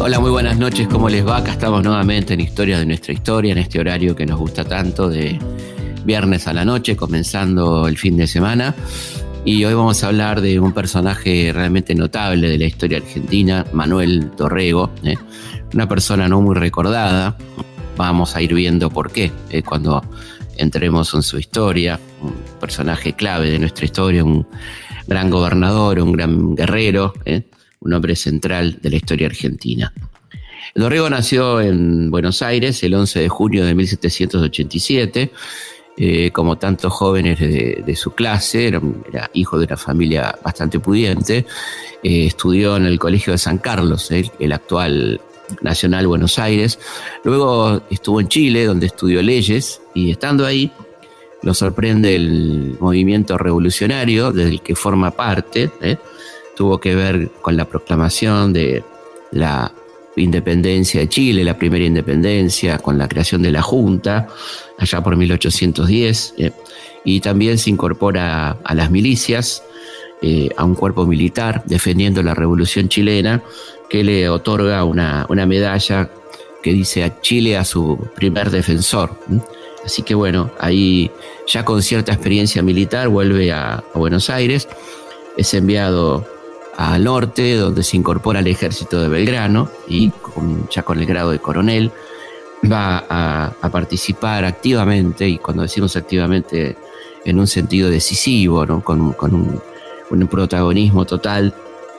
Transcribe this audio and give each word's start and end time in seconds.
Hola, 0.00 0.20
muy 0.20 0.30
buenas 0.30 0.58
noches, 0.58 0.86
¿cómo 0.88 1.08
les 1.08 1.26
va? 1.26 1.38
Acá 1.38 1.52
estamos 1.52 1.82
nuevamente 1.82 2.34
en 2.34 2.40
Historia 2.40 2.78
de 2.78 2.84
nuestra 2.84 3.14
historia, 3.14 3.52
en 3.52 3.58
este 3.58 3.80
horario 3.80 4.14
que 4.14 4.26
nos 4.26 4.38
gusta 4.38 4.64
tanto 4.64 5.08
de 5.08 5.38
viernes 6.04 6.46
a 6.46 6.52
la 6.52 6.64
noche, 6.64 6.94
comenzando 6.94 7.88
el 7.88 7.96
fin 7.96 8.16
de 8.16 8.26
semana. 8.26 8.74
Y 9.46 9.64
hoy 9.64 9.74
vamos 9.74 10.04
a 10.04 10.08
hablar 10.08 10.40
de 10.40 10.60
un 10.60 10.72
personaje 10.72 11.50
realmente 11.54 11.94
notable 11.94 12.48
de 12.48 12.58
la 12.58 12.64
historia 12.64 12.98
argentina, 12.98 13.64
Manuel 13.72 14.30
Torrego, 14.36 14.90
¿eh? 15.04 15.16
una 15.72 15.88
persona 15.88 16.28
no 16.28 16.42
muy 16.42 16.54
recordada. 16.54 17.36
Vamos 17.96 18.36
a 18.36 18.42
ir 18.42 18.52
viendo 18.52 18.90
por 18.90 19.10
qué 19.10 19.32
¿eh? 19.50 19.62
cuando 19.62 20.02
entremos 20.56 21.14
en 21.14 21.22
su 21.22 21.38
historia, 21.38 21.98
un 22.20 22.34
personaje 22.60 23.14
clave 23.14 23.50
de 23.50 23.58
nuestra 23.58 23.86
historia, 23.86 24.24
un 24.24 24.46
gran 25.06 25.30
gobernador, 25.30 25.98
un 26.00 26.12
gran 26.12 26.54
guerrero, 26.54 27.12
¿eh? 27.24 27.42
un 27.80 27.92
hombre 27.92 28.16
central 28.16 28.78
de 28.80 28.90
la 28.90 28.96
historia 28.96 29.26
argentina. 29.26 29.92
Dorrego 30.74 31.08
nació 31.08 31.60
en 31.60 32.10
Buenos 32.10 32.42
Aires 32.42 32.82
el 32.82 32.94
11 32.94 33.20
de 33.20 33.28
junio 33.28 33.64
de 33.64 33.74
1787. 33.74 35.30
Eh, 35.96 36.32
como 36.32 36.58
tantos 36.58 36.92
jóvenes 36.92 37.38
de, 37.38 37.94
su 37.94 38.14
clase, 38.14 38.66
era, 38.66 38.80
hijo 39.32 39.58
de 39.58 39.66
una 39.66 39.76
familia 39.76 40.36
bastante 40.42 40.80
pudiente, 40.80 41.46
eh, 42.02 42.26
estudió 42.26 42.76
en 42.76 42.86
el 42.86 42.98
Colegio 42.98 43.32
de 43.32 43.38
San 43.38 43.58
Carlos, 43.58 44.10
el 44.10 44.52
actual 44.52 45.20
Nacional 45.62 46.08
Buenos 46.08 46.40
Aires, 46.40 46.80
luego 47.22 47.80
estuvo 47.90 48.20
en 48.20 48.26
Chile, 48.26 48.64
donde 48.64 48.86
estudió 48.86 49.22
leyes, 49.22 49.80
y 49.94 50.10
estando 50.10 50.44
ahí, 50.44 50.72
lo 51.44 51.52
sorprende 51.52 52.16
el 52.16 52.76
movimiento 52.80 53.36
revolucionario 53.36 54.32
del 54.32 54.62
que 54.62 54.74
forma 54.74 55.10
parte, 55.10 55.70
¿eh? 55.82 55.98
tuvo 56.56 56.78
que 56.78 56.94
ver 56.94 57.30
con 57.42 57.56
la 57.56 57.66
proclamación 57.66 58.52
de 58.54 58.82
la 59.30 59.70
independencia 60.16 61.00
de 61.00 61.08
Chile, 61.08 61.44
la 61.44 61.58
primera 61.58 61.84
independencia, 61.84 62.78
con 62.78 62.96
la 62.96 63.08
creación 63.08 63.42
de 63.42 63.52
la 63.52 63.60
Junta, 63.60 64.28
allá 64.78 65.02
por 65.02 65.16
1810, 65.16 66.34
¿eh? 66.38 66.52
y 67.04 67.20
también 67.20 67.58
se 67.58 67.68
incorpora 67.68 68.56
a 68.64 68.74
las 68.74 68.90
milicias, 68.90 69.62
eh, 70.22 70.48
a 70.56 70.64
un 70.64 70.74
cuerpo 70.74 71.04
militar 71.04 71.62
defendiendo 71.66 72.22
la 72.22 72.32
revolución 72.32 72.88
chilena, 72.88 73.42
que 73.90 74.02
le 74.02 74.30
otorga 74.30 74.82
una, 74.84 75.26
medalla 75.46 76.08
que 76.62 76.72
dice 76.72 77.04
a 77.04 77.20
Chile 77.20 77.58
a 77.58 77.64
su 77.64 77.98
primer 78.16 78.50
defensor. 78.50 79.18
Así 79.84 80.02
que 80.02 80.14
bueno, 80.14 80.50
ahí 80.58 81.10
ya 81.46 81.64
con 81.64 81.82
cierta 81.82 82.12
experiencia 82.12 82.62
militar 82.62 83.08
vuelve 83.08 83.52
a, 83.52 83.84
Buenos 83.94 84.30
Aires, 84.30 84.68
es 85.36 85.54
enviado 85.54 86.26
al 86.76 87.04
norte, 87.04 87.56
donde 87.56 87.82
se 87.82 87.96
incorpora 87.96 88.40
al 88.40 88.46
ejército 88.46 89.00
de 89.00 89.08
Belgrano 89.08 89.68
y 89.86 90.10
ya 90.70 90.82
con 90.82 90.98
el 90.98 91.06
grado 91.06 91.30
de 91.30 91.38
coronel. 91.38 91.92
Va 92.70 93.04
a, 93.08 93.70
participar 93.70 94.44
activamente, 94.44 95.28
y 95.28 95.38
cuando 95.38 95.62
decimos 95.64 95.96
activamente 95.96 96.76
en 97.24 97.38
un 97.38 97.46
sentido 97.46 97.90
decisivo, 97.90 98.66
con, 98.82 99.14
un, 100.10 100.28
protagonismo 100.28 101.04
total 101.04 101.54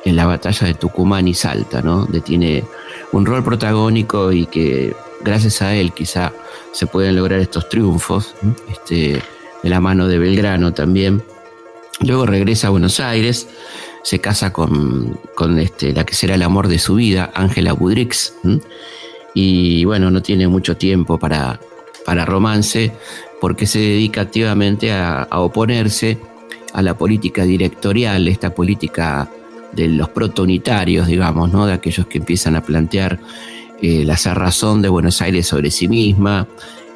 en 0.05 0.15
la 0.15 0.25
batalla 0.25 0.67
de 0.67 0.73
Tucumán 0.73 1.27
y 1.27 1.33
Salta, 1.33 1.81
¿no? 1.81 2.05
De 2.05 2.21
tiene 2.21 2.63
un 3.11 3.25
rol 3.25 3.43
protagónico 3.43 4.31
y 4.31 4.45
que 4.47 4.95
gracias 5.25 5.61
a 5.61 5.75
él 5.75 5.91
quizá 5.91 6.31
se 6.71 6.87
pueden 6.87 7.15
lograr 7.15 7.39
estos 7.39 7.67
triunfos, 7.67 8.35
este, 8.71 9.21
de 9.63 9.69
la 9.69 9.81
mano 9.81 10.07
de 10.07 10.19
Belgrano 10.19 10.73
también. 10.73 11.23
Luego 11.99 12.25
regresa 12.25 12.67
a 12.67 12.69
Buenos 12.69 12.99
Aires, 12.99 13.47
se 14.03 14.19
casa 14.19 14.53
con, 14.53 15.17
este, 15.57 15.91
la 15.93 16.05
que 16.05 16.13
será 16.13 16.35
el 16.35 16.43
amor 16.43 16.67
de 16.67 16.79
su 16.79 16.95
vida, 16.95 17.31
Ángela 17.33 17.73
Budrix, 17.73 18.35
y 19.33 19.83
bueno, 19.83 20.11
no 20.11 20.21
tiene 20.21 20.47
mucho 20.47 20.77
tiempo 20.77 21.17
para, 21.17 21.59
para 22.05 22.23
romance 22.23 22.93
porque 23.41 23.65
se 23.65 23.79
dedica 23.79 24.21
activamente 24.21 24.93
a, 24.93 25.27
oponerse 25.31 26.19
a 26.73 26.81
la 26.81 26.97
política 26.97 27.43
directorial, 27.43 28.27
esta 28.27 28.53
política 28.53 29.29
de 29.71 29.87
los 29.87 30.09
protonitarios, 30.09 31.07
digamos, 31.07 31.51
¿no? 31.51 31.65
de 31.65 31.73
aquellos 31.73 32.05
que 32.07 32.19
empiezan 32.19 32.55
a 32.55 32.61
plantear 32.61 33.19
eh, 33.81 34.03
la 34.05 34.17
cerrazón 34.17 34.81
de 34.81 34.89
Buenos 34.89 35.21
Aires 35.21 35.47
sobre 35.47 35.71
sí 35.71 35.87
misma, 35.87 36.47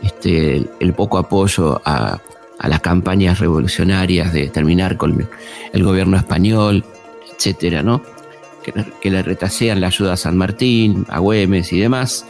este, 0.01 0.65
el, 0.79 0.93
poco 0.93 1.17
apoyo 1.17 1.81
a, 1.83 2.19
las 2.67 2.79
campañas 2.81 3.39
revolucionarias 3.39 4.33
de 4.33 4.47
terminar 4.47 4.97
con 4.97 5.27
el 5.73 5.83
gobierno 5.83 6.17
español, 6.17 6.83
etcétera, 7.33 7.83
¿no? 7.83 8.01
Que, 9.01 9.09
le 9.09 9.23
retasean 9.23 9.81
la 9.81 9.87
ayuda 9.87 10.13
a 10.13 10.17
San 10.17 10.37
Martín, 10.37 11.05
a 11.09 11.19
Güemes 11.19 11.71
y 11.73 11.79
demás. 11.79 12.25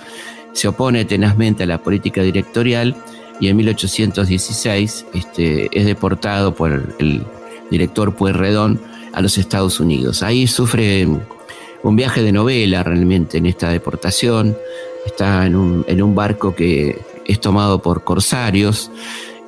Se 0.54 0.68
opone 0.68 1.06
tenazmente 1.06 1.64
a 1.64 1.68
la 1.68 1.80
política 1.80 2.22
directorial 2.22 2.96
y 3.40 3.48
en 3.48 3.58
1816 3.58 5.06
este, 5.14 5.70
es 5.78 5.86
deportado 5.86 6.54
por 6.54 6.96
el 7.00 7.24
director 7.72 8.16
Pueyrredón 8.16 8.80
a 9.14 9.22
los 9.22 9.38
Estados 9.38 9.80
Unidos. 9.80 10.24
Ahí 10.24 10.48
sufre 10.48 11.08
un 11.84 11.96
viaje 11.96 12.22
de 12.22 12.32
novela 12.32 12.84
realmente 12.84 13.38
en 13.38 13.46
esta 13.46 13.70
deportación. 13.70 14.58
Está 15.06 15.46
en 15.46 15.56
un, 15.56 16.16
barco 16.16 16.56
que 16.56 17.00
es 17.26 17.40
tomado 17.40 17.82
por 17.82 18.04
corsarios. 18.04 18.92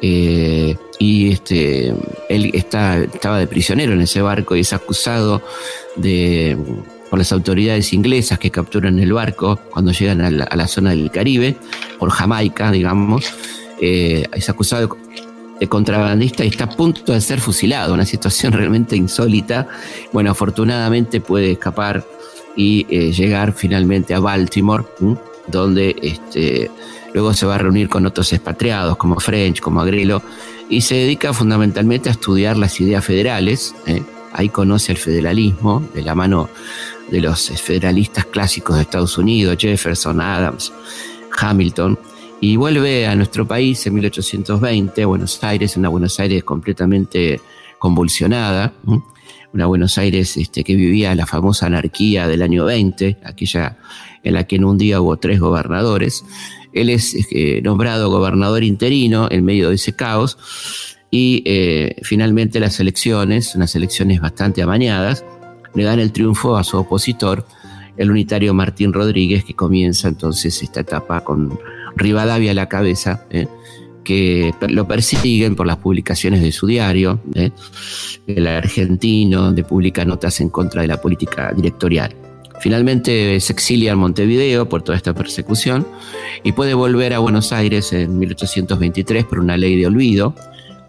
Eh, 0.01 0.75
y 0.97 1.31
este, 1.31 1.93
él 2.29 2.51
está, 2.53 2.99
estaba 2.99 3.39
de 3.39 3.47
prisionero 3.47 3.93
en 3.93 4.01
ese 4.01 4.21
barco 4.21 4.55
y 4.55 4.61
es 4.61 4.73
acusado 4.73 5.41
de, 5.95 6.57
por 7.09 7.19
las 7.19 7.31
autoridades 7.31 7.91
inglesas 7.93 8.39
que 8.39 8.51
capturan 8.51 8.97
el 8.99 9.13
barco 9.13 9.59
cuando 9.69 9.91
llegan 9.91 10.21
a 10.21 10.31
la, 10.31 10.67
zona 10.67 10.91
del 10.91 11.11
Caribe, 11.11 11.57
por 11.99 12.09
Jamaica, 12.09 12.71
digamos. 12.71 13.25
Eh, 13.81 14.25
es 14.33 14.49
acusado 14.49 14.97
de 15.59 15.67
contrabandista 15.67 16.45
y 16.45 16.47
está 16.47 16.63
a 16.63 16.69
punto 16.69 17.13
de 17.13 17.21
ser 17.21 17.39
fusilado, 17.39 17.93
una 17.93 18.05
situación 18.05 18.53
realmente 18.53 18.95
insólita. 18.95 19.67
Bueno, 20.13 20.31
afortunadamente 20.31 21.19
puede 21.19 21.51
escapar 21.51 22.05
y 22.55 22.85
eh, 22.89 23.11
llegar 23.11 23.53
finalmente 23.53 24.13
a 24.13 24.19
Baltimore, 24.19 24.83
donde 25.47 25.95
este, 26.01 26.69
luego 27.13 27.33
se 27.33 27.45
va 27.45 27.55
a 27.55 27.57
reunir 27.57 27.89
con 27.89 28.05
otros 28.05 28.31
expatriados 28.33 28.97
como 28.97 29.19
French, 29.19 29.59
como 29.59 29.81
Agrelo, 29.81 30.21
y 30.69 30.81
se 30.81 30.95
dedica 30.95 31.33
fundamentalmente 31.33 32.09
a 32.09 32.13
estudiar 32.13 32.57
las 32.57 32.79
ideas 32.79 33.03
federales. 33.03 33.75
¿eh? 33.85 34.03
Ahí 34.33 34.49
conoce 34.49 34.93
el 34.93 34.97
federalismo 34.97 35.85
de 35.93 36.01
la 36.01 36.15
mano 36.15 36.49
de 37.09 37.19
los 37.19 37.49
federalistas 37.61 38.25
clásicos 38.25 38.77
de 38.77 38.83
Estados 38.83 39.17
Unidos, 39.17 39.57
Jefferson, 39.59 40.21
Adams, 40.21 40.71
Hamilton, 41.37 41.99
y 42.39 42.55
vuelve 42.55 43.05
a 43.05 43.15
nuestro 43.15 43.45
país 43.45 43.85
en 43.85 43.95
1820, 43.95 45.03
a 45.03 45.05
Buenos 45.05 45.43
Aires, 45.43 45.75
una 45.75 45.89
Buenos 45.89 46.19
Aires 46.19 46.43
completamente 46.43 47.41
convulsionada 47.77 48.73
una 49.53 49.65
Buenos 49.65 49.97
Aires 49.97 50.37
este, 50.37 50.63
que 50.63 50.75
vivía 50.75 51.13
la 51.15 51.25
famosa 51.25 51.65
anarquía 51.65 52.27
del 52.27 52.41
año 52.41 52.65
20, 52.65 53.17
aquella 53.23 53.77
en 54.23 54.33
la 54.33 54.45
que 54.45 54.55
en 54.55 54.65
un 54.65 54.77
día 54.77 55.01
hubo 55.01 55.17
tres 55.17 55.39
gobernadores. 55.39 56.23
Él 56.73 56.89
es 56.89 57.15
eh, 57.31 57.61
nombrado 57.63 58.09
gobernador 58.09 58.63
interino 58.63 59.27
en 59.29 59.43
medio 59.43 59.69
de 59.69 59.75
ese 59.75 59.93
caos 59.93 60.37
y 61.09 61.43
eh, 61.45 61.97
finalmente 62.03 62.59
las 62.59 62.79
elecciones, 62.79 63.55
unas 63.55 63.75
elecciones 63.75 64.21
bastante 64.21 64.61
amañadas, 64.61 65.25
le 65.73 65.83
dan 65.83 65.99
el 65.99 66.11
triunfo 66.11 66.55
a 66.55 66.63
su 66.63 66.77
opositor, 66.77 67.45
el 67.97 68.09
unitario 68.09 68.53
Martín 68.53 68.93
Rodríguez, 68.93 69.43
que 69.43 69.53
comienza 69.53 70.07
entonces 70.07 70.61
esta 70.63 70.79
etapa 70.81 71.21
con 71.21 71.59
Rivadavia 71.95 72.51
a 72.51 72.55
la 72.55 72.69
cabeza. 72.69 73.25
¿eh? 73.29 73.47
Que 74.03 74.53
lo 74.69 74.87
persiguen 74.87 75.55
por 75.55 75.67
las 75.67 75.77
publicaciones 75.77 76.41
de 76.41 76.51
su 76.51 76.67
diario, 76.67 77.21
¿eh? 77.35 77.51
el 78.27 78.47
argentino, 78.47 79.41
donde 79.43 79.63
publica 79.63 80.05
notas 80.05 80.39
en 80.41 80.49
contra 80.49 80.81
de 80.81 80.87
la 80.87 81.01
política 81.01 81.53
directorial. 81.55 82.15
Finalmente 82.61 83.39
se 83.39 83.53
exilia 83.53 83.93
en 83.93 83.97
Montevideo 83.97 84.69
por 84.69 84.83
toda 84.83 84.95
esta 84.95 85.15
persecución 85.15 85.87
y 86.43 86.51
puede 86.51 86.75
volver 86.75 87.13
a 87.13 87.19
Buenos 87.19 87.51
Aires 87.51 87.91
en 87.91 88.19
1823 88.19 89.25
por 89.25 89.39
una 89.39 89.57
ley 89.57 89.79
de 89.79 89.87
olvido, 89.87 90.35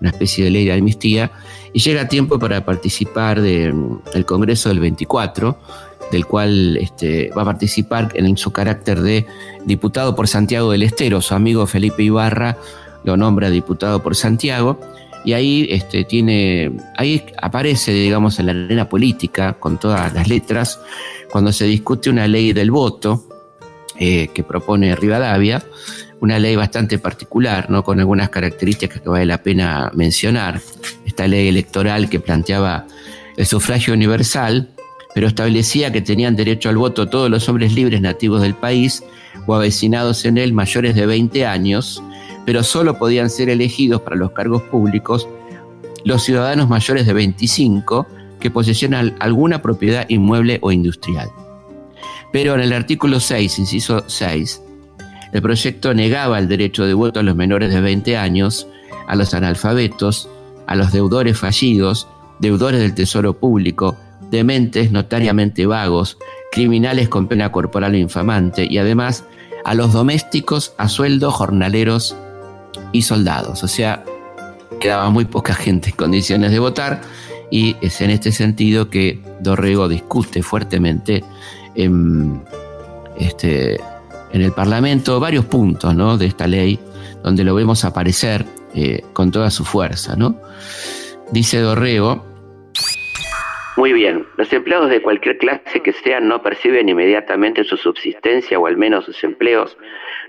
una 0.01 0.11
especie 0.11 0.45
de 0.45 0.51
ley 0.51 0.67
de 0.67 0.75
amnistía, 0.75 1.33
y 1.73 1.81
llega 1.81 2.03
a 2.03 2.09
tiempo 2.09 2.39
para 2.39 2.65
participar 2.67 3.41
del 3.41 4.27
Congreso 4.27 4.69
del 4.69 4.81
24, 4.81 5.59
del 6.11 6.27
cual 6.27 6.77
este, 6.77 7.31
va 7.37 7.43
a 7.43 7.47
participar 7.47 8.11
en 8.15 8.37
su 8.37 8.53
carácter 8.53 9.01
de 9.01 9.27
diputado 9.65 10.15
por 10.15 10.29
Santiago 10.29 10.71
del 10.73 10.83
Estero. 10.83 11.23
Su 11.23 11.35
amigo 11.35 11.67
Felipe 11.67 12.03
Ibarra 12.03 12.59
lo 13.05 13.17
nombra 13.17 13.51
diputado 13.51 14.03
por 14.03 14.17
Santiago, 14.17 14.79
y 15.25 15.35
ahí 15.35 15.67
este, 15.71 16.05
tiene, 16.05 16.73
ahí 16.97 17.25
aparece, 17.41 17.93
digamos, 17.93 18.39
en 18.39 18.47
la 18.47 18.53
arena 18.53 18.89
política, 18.89 19.55
con 19.55 19.79
todas 19.79 20.13
las 20.13 20.29
letras, 20.29 20.81
cuando 21.31 21.53
se 21.53 21.65
discute 21.65 22.11
una 22.11 22.27
ley 22.27 22.53
del 22.53 22.71
voto 22.71 23.25
eh, 23.99 24.29
que 24.35 24.43
propone 24.43 24.97
Rivadavia, 24.97 25.63
una 26.21 26.39
ley 26.39 26.57
bastante 26.57 26.99
particular, 26.99 27.71
¿no? 27.71 27.85
con 27.85 28.01
algunas 28.01 28.31
características 28.31 29.01
que 29.01 29.09
vale 29.09 29.27
la 29.27 29.43
pena 29.43 29.91
mencionar. 29.95 30.61
Esta 31.05 31.27
ley 31.27 31.49
electoral 31.49 32.09
que 32.09 32.21
planteaba 32.21 32.87
el 33.37 33.47
sufragio 33.47 33.95
universal, 33.95 34.71
pero 35.15 35.27
establecía 35.27 35.93
que 35.93 36.01
tenían 36.01 36.37
derecho 36.37 36.69
al 36.69 36.77
voto 36.77 37.09
todos 37.09 37.31
los 37.31 37.49
hombres 37.49 37.75
libres 37.75 38.01
nativos 38.01 38.41
del 38.41 38.55
país 38.55 39.03
o 39.47 39.55
avecinados 39.55 40.25
en 40.25 40.39
él 40.39 40.53
mayores 40.53 40.95
de 40.95 41.07
20 41.07 41.47
años, 41.47 42.03
pero 42.45 42.63
solo 42.63 42.99
podían 42.99 43.31
ser 43.31 43.49
elegidos 43.49 44.01
para 44.03 44.17
los 44.17 44.33
cargos 44.33 44.63
públicos 44.63 45.29
los 46.05 46.23
ciudadanos 46.25 46.69
mayores 46.69 47.07
de 47.07 47.13
25 47.13 48.07
que 48.41 48.51
posesionan 48.51 49.15
alguna 49.21 49.63
propiedad 49.63 50.05
inmueble 50.09 50.59
o 50.63 50.73
industrial. 50.73 51.31
Pero 52.33 52.55
en 52.55 52.61
el 52.61 52.73
artículo 52.73 53.21
6, 53.21 53.59
inciso 53.59 54.05
6, 54.07 54.63
el 55.33 55.43
proyecto 55.43 55.95
negaba 55.95 56.39
el 56.39 56.49
derecho 56.49 56.85
de 56.85 56.95
voto 56.95 57.21
a 57.21 57.23
los 57.23 57.37
menores 57.37 57.73
de 57.73 57.81
20 57.81 58.17
años, 58.17 58.67
a 59.07 59.15
los 59.15 59.33
analfabetos, 59.35 60.29
a 60.67 60.75
los 60.75 60.93
deudores 60.93 61.39
fallidos, 61.39 62.09
deudores 62.41 62.81
del 62.81 62.95
Tesoro 62.95 63.35
Público, 63.39 63.97
dementes 64.31 64.91
notariamente 64.91 65.67
vagos, 65.67 66.19
criminales 66.51 67.09
con 67.09 67.29
pena 67.29 67.53
corporal 67.53 67.95
infamante 67.95 68.67
y 68.69 68.79
además 68.79 69.25
a 69.65 69.75
los 69.75 69.93
domésticos 69.93 70.75
a 70.79 70.89
sueldo, 70.89 71.31
jornaleros 71.31 72.17
y 72.93 73.03
soldados. 73.03 73.63
O 73.63 73.69
sea, 73.69 74.05
quedaba 74.81 75.11
muy 75.11 75.25
poca 75.25 75.55
gente 75.55 75.91
en 75.91 75.97
condiciones 75.97 76.51
de 76.51 76.59
votar 76.59 77.01
y 77.51 77.77
es 77.81 78.01
en 78.01 78.11
este 78.11 78.33
sentido 78.33 78.91
que 78.91 79.21
Dorrego 79.41 79.89
discute 79.89 80.43
fuertemente 80.43 81.23
en, 81.75 82.43
este, 83.19 83.79
en 84.33 84.43
el 84.43 84.53
Parlamento 84.53 85.21
varios 85.21 85.45
puntos 85.45 85.95
¿no? 85.95 86.17
de 86.17 86.27
esta 86.27 86.47
ley 86.47 86.79
donde 87.23 87.45
lo 87.45 87.55
vemos 87.55 87.85
aparecer 87.85 88.45
eh, 88.75 89.03
con 89.13 89.31
toda 89.31 89.51
su 89.51 89.65
fuerza. 89.65 90.17
¿no? 90.17 90.41
Dice 91.31 91.61
Dorrego, 91.61 92.33
muy 93.77 93.95
bien, 93.95 94.27
los 94.37 94.53
empleados 94.53 94.91
de 94.91 95.01
cualquier 95.01 95.39
clase 95.39 95.81
que 95.81 95.93
sean 95.93 96.29
no 96.29 96.43
perciben 96.43 96.91
inmediatamente 96.91 97.65
su 97.65 97.79
subsistencia 97.79 98.59
o 98.59 98.67
al 98.67 98.77
menos 98.77 99.07
sus 99.07 99.25
empleos, 99.25 99.79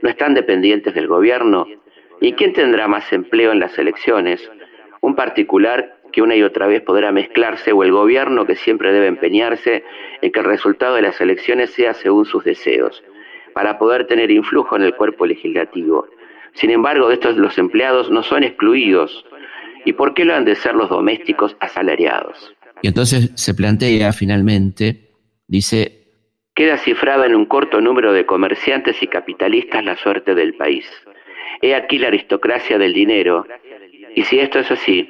no 0.02 0.10
están 0.10 0.34
dependientes 0.34 0.94
del 0.94 1.08
gobierno. 1.08 1.68
¿Y 2.24 2.32
quién 2.32 2.54
tendrá 2.54 2.88
más 2.88 3.12
empleo 3.12 3.52
en 3.52 3.60
las 3.60 3.78
elecciones? 3.78 4.50
Un 5.02 5.14
particular 5.14 5.98
que 6.14 6.22
una 6.22 6.38
y 6.38 6.42
otra 6.42 6.68
vez 6.68 6.82
podrá 6.82 7.12
mezclarse 7.12 7.74
o 7.74 7.84
el 7.84 7.92
gobierno 7.92 8.46
que 8.46 8.56
siempre 8.56 8.94
debe 8.94 9.08
empeñarse 9.08 9.84
en 10.22 10.32
que 10.32 10.40
el 10.40 10.46
resultado 10.46 10.96
de 10.96 11.02
las 11.02 11.20
elecciones 11.20 11.72
sea 11.72 11.94
según 11.94 12.24
sus 12.24 12.46
deseos, 12.46 13.04
para 13.54 13.78
poder 13.78 14.08
tener 14.08 14.32
influjo 14.32 14.78
en 14.78 14.84
el 14.84 14.96
cuerpo 14.96 15.26
legislativo. 15.26 16.08
Sin 16.54 16.70
embargo, 16.70 17.12
estos 17.12 17.36
los 17.36 17.58
empleados 17.58 18.10
no 18.10 18.24
son 18.24 18.44
excluidos. 18.44 19.26
¿Y 19.84 19.92
por 19.92 20.14
qué 20.14 20.24
lo 20.24 20.34
han 20.34 20.46
de 20.46 20.56
ser 20.56 20.76
los 20.76 20.90
domésticos 20.90 21.58
asalariados? 21.60 22.56
Y 22.82 22.88
entonces 22.88 23.32
se 23.36 23.54
plantea 23.54 24.14
finalmente, 24.14 25.10
dice... 25.46 26.08
Queda 26.56 26.78
cifrada 26.78 27.26
en 27.26 27.36
un 27.36 27.48
corto 27.48 27.82
número 27.82 28.14
de 28.14 28.26
comerciantes 28.26 29.04
y 29.04 29.08
capitalistas 29.08 29.84
la 29.84 29.98
suerte 29.98 30.36
del 30.36 30.54
país. 30.54 30.86
He 31.64 31.74
aquí 31.76 31.98
la 31.98 32.10
aristocracia 32.10 32.78
del 32.78 32.94
dinero. 32.94 33.48
Y 34.16 34.24
si 34.24 34.38
esto 34.38 34.60
es 34.60 34.70
así, 34.70 35.08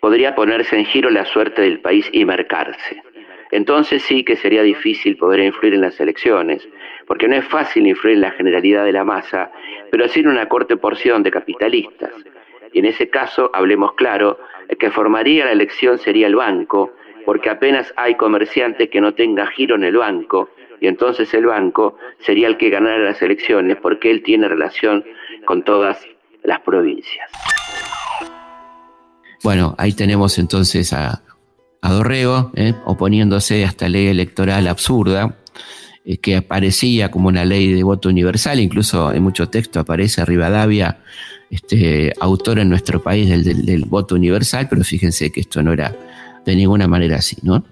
podría 0.00 0.34
ponerse 0.34 0.76
en 0.76 0.84
giro 0.84 1.08
la 1.08 1.24
suerte 1.24 1.62
del 1.62 1.78
país 1.78 2.10
y 2.10 2.24
marcarse. 2.24 3.00
Entonces 3.52 4.02
sí 4.02 4.24
que 4.24 4.34
sería 4.34 4.64
difícil 4.64 5.16
poder 5.16 5.38
influir 5.38 5.74
en 5.74 5.82
las 5.82 6.00
elecciones, 6.00 6.68
porque 7.06 7.28
no 7.28 7.36
es 7.36 7.44
fácil 7.44 7.86
influir 7.86 8.16
en 8.16 8.22
la 8.22 8.32
generalidad 8.32 8.84
de 8.84 8.92
la 8.92 9.04
masa, 9.04 9.52
pero 9.92 10.08
sin 10.08 10.26
una 10.26 10.48
corte 10.48 10.76
porción 10.76 11.22
de 11.22 11.30
capitalistas. 11.30 12.10
Y 12.72 12.80
en 12.80 12.86
ese 12.86 13.08
caso, 13.08 13.48
hablemos 13.54 13.92
claro, 13.92 14.40
el 14.66 14.78
que 14.78 14.90
formaría 14.90 15.44
la 15.44 15.52
elección 15.52 15.98
sería 15.98 16.26
el 16.26 16.34
banco, 16.34 16.92
porque 17.24 17.50
apenas 17.50 17.94
hay 17.94 18.16
comerciante 18.16 18.90
que 18.90 19.00
no 19.00 19.14
tenga 19.14 19.46
giro 19.46 19.76
en 19.76 19.84
el 19.84 19.96
banco, 19.96 20.50
y 20.80 20.88
entonces 20.88 21.32
el 21.34 21.46
banco 21.46 21.96
sería 22.18 22.48
el 22.48 22.56
que 22.56 22.70
ganara 22.70 22.98
las 22.98 23.22
elecciones 23.22 23.76
porque 23.76 24.10
él 24.10 24.22
tiene 24.22 24.48
relación 24.48 25.04
con 25.48 25.64
todas 25.64 25.96
las 26.44 26.60
provincias. 26.60 27.26
Bueno, 29.42 29.74
ahí 29.78 29.94
tenemos 29.94 30.38
entonces 30.38 30.92
a, 30.92 31.22
Dorrego 31.80 32.50
¿eh? 32.54 32.74
oponiéndose 32.84 33.64
a 33.64 33.68
esta 33.68 33.88
ley 33.88 34.08
electoral 34.08 34.68
absurda 34.68 35.38
eh, 36.04 36.18
que 36.18 36.36
aparecía 36.36 37.10
como 37.10 37.28
una 37.28 37.46
ley 37.46 37.72
de 37.72 37.82
voto 37.82 38.10
universal, 38.10 38.60
incluso 38.60 39.10
en 39.10 39.22
mucho 39.22 39.48
texto 39.48 39.80
aparece 39.80 40.22
Rivadavia 40.22 40.98
este, 41.48 42.12
autor 42.20 42.58
en 42.58 42.68
nuestro 42.68 43.02
país 43.02 43.30
del, 43.42 43.86
voto 43.86 44.16
universal, 44.16 44.66
pero 44.68 44.84
fíjense 44.84 45.32
que 45.32 45.40
esto 45.40 45.62
no 45.62 45.72
era 45.72 45.96
de 46.44 46.56
ninguna 46.56 46.86
manera 46.86 47.16
así, 47.16 47.38
¿no? 47.40 47.64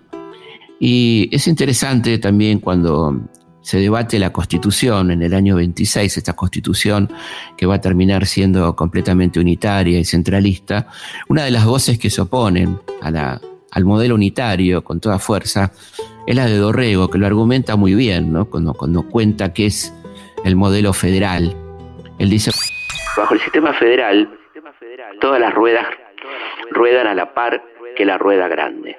Y 0.80 1.28
es 1.30 1.46
interesante 1.46 2.16
también 2.16 2.58
cuando 2.58 3.28
se 3.66 3.80
debate 3.80 4.20
la 4.20 4.32
constitución 4.32 5.10
en 5.10 5.22
el 5.22 5.34
año 5.34 5.56
26, 5.56 6.18
esta 6.18 6.34
constitución 6.34 7.10
que 7.56 7.66
va 7.66 7.74
a 7.74 7.80
terminar 7.80 8.24
siendo 8.24 8.76
completamente 8.76 9.40
unitaria 9.40 9.98
y 9.98 10.04
centralista, 10.04 10.86
una 11.28 11.42
de 11.42 11.50
las 11.50 11.64
voces 11.64 11.98
que 11.98 12.08
se 12.08 12.20
oponen 12.20 12.78
al 13.02 13.84
modelo 13.84 14.14
unitario 14.14 14.84
con 14.84 15.00
toda 15.00 15.18
fuerza 15.18 15.72
es 16.28 16.36
la 16.36 16.46
de 16.46 16.58
Dorrego, 16.58 17.10
que 17.10 17.18
lo 17.18 17.26
argumenta 17.26 17.74
muy 17.74 17.96
bien, 17.96 18.32
¿no? 18.32 18.48
cuando, 18.48 18.72
cuando 18.72 19.02
cuenta 19.02 19.52
que 19.52 19.66
es 19.66 19.92
el 20.44 20.54
modelo 20.54 20.92
federal. 20.92 21.52
Él 22.20 22.30
dice... 22.30 22.52
Bajo 23.16 23.34
el 23.34 23.40
sistema 23.40 23.72
federal, 23.72 24.30
todas 25.20 25.40
las 25.40 25.52
ruedas 25.52 25.88
ruedan 26.70 27.08
a 27.08 27.14
la 27.14 27.34
par 27.34 27.60
que 27.96 28.04
la 28.04 28.16
rueda 28.16 28.46
grande. 28.46 28.96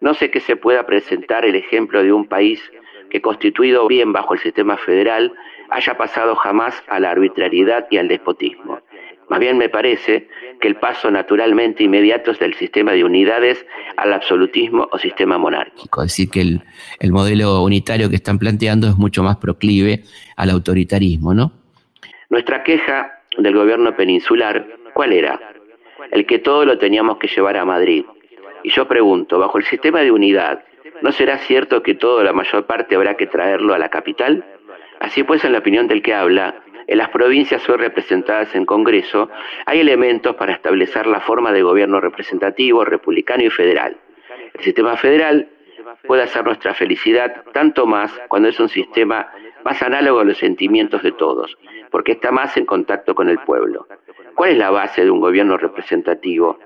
No 0.00 0.14
sé 0.14 0.30
qué 0.30 0.40
se 0.40 0.56
pueda 0.56 0.86
presentar 0.86 1.44
el 1.44 1.54
ejemplo 1.54 2.02
de 2.02 2.14
un 2.14 2.26
país 2.26 2.62
que 3.10 3.20
constituido 3.20 3.86
bien 3.88 4.12
bajo 4.12 4.34
el 4.34 4.40
sistema 4.40 4.76
federal 4.76 5.32
haya 5.70 5.96
pasado 5.96 6.34
jamás 6.36 6.82
a 6.88 7.00
la 7.00 7.10
arbitrariedad 7.10 7.86
y 7.90 7.98
al 7.98 8.08
despotismo. 8.08 8.80
Más 9.28 9.40
bien 9.40 9.58
me 9.58 9.68
parece 9.68 10.28
que 10.60 10.68
el 10.68 10.76
paso 10.76 11.10
naturalmente 11.10 11.84
inmediato 11.84 12.30
es 12.30 12.38
del 12.38 12.54
sistema 12.54 12.92
de 12.92 13.04
unidades 13.04 13.64
al 13.96 14.14
absolutismo 14.14 14.88
o 14.90 14.98
sistema 14.98 15.36
monárquico. 15.36 16.02
Es 16.02 16.12
decir, 16.12 16.30
que 16.30 16.40
el, 16.40 16.62
el 16.98 17.12
modelo 17.12 17.62
unitario 17.62 18.08
que 18.08 18.16
están 18.16 18.38
planteando 18.38 18.88
es 18.88 18.96
mucho 18.96 19.22
más 19.22 19.36
proclive 19.36 20.04
al 20.36 20.50
autoritarismo, 20.50 21.34
¿no? 21.34 21.52
Nuestra 22.30 22.62
queja 22.62 23.20
del 23.36 23.54
gobierno 23.54 23.94
peninsular, 23.94 24.66
¿cuál 24.94 25.12
era? 25.12 25.38
El 26.10 26.24
que 26.24 26.38
todo 26.38 26.64
lo 26.64 26.78
teníamos 26.78 27.18
que 27.18 27.28
llevar 27.28 27.58
a 27.58 27.64
Madrid. 27.64 28.04
Y 28.62 28.70
yo 28.70 28.88
pregunto, 28.88 29.38
bajo 29.38 29.58
el 29.58 29.64
sistema 29.64 30.00
de 30.00 30.10
unidad, 30.10 30.64
¿no 31.02 31.12
será 31.12 31.38
cierto 31.38 31.82
que 31.82 31.94
todo, 31.94 32.22
la 32.22 32.32
mayor 32.32 32.66
parte, 32.66 32.94
habrá 32.94 33.16
que 33.16 33.26
traerlo 33.26 33.74
a 33.74 33.78
la 33.78 33.88
capital? 33.88 34.44
Así 35.00 35.22
pues, 35.22 35.44
en 35.44 35.52
la 35.52 35.58
opinión 35.58 35.86
del 35.86 36.02
que 36.02 36.14
habla, 36.14 36.54
en 36.86 36.98
las 36.98 37.10
provincias 37.10 37.68
hoy 37.68 37.76
representadas 37.76 38.54
en 38.54 38.64
Congreso, 38.64 39.28
hay 39.66 39.80
elementos 39.80 40.34
para 40.36 40.54
establecer 40.54 41.06
la 41.06 41.20
forma 41.20 41.52
de 41.52 41.62
gobierno 41.62 42.00
representativo, 42.00 42.84
republicano 42.84 43.44
y 43.44 43.50
federal. 43.50 43.96
El 44.54 44.64
sistema 44.64 44.96
federal 44.96 45.48
puede 46.06 46.22
hacer 46.22 46.44
nuestra 46.44 46.74
felicidad 46.74 47.44
tanto 47.52 47.86
más 47.86 48.12
cuando 48.28 48.48
es 48.48 48.58
un 48.58 48.68
sistema 48.68 49.30
más 49.64 49.82
análogo 49.82 50.20
a 50.20 50.24
los 50.24 50.38
sentimientos 50.38 51.02
de 51.02 51.12
todos, 51.12 51.56
porque 51.90 52.12
está 52.12 52.32
más 52.32 52.56
en 52.56 52.64
contacto 52.64 53.14
con 53.14 53.28
el 53.28 53.38
pueblo. 53.40 53.86
¿Cuál 54.34 54.50
es 54.50 54.58
la 54.58 54.70
base 54.70 55.04
de 55.04 55.10
un 55.10 55.20
gobierno 55.20 55.58
representativo? 55.58 56.58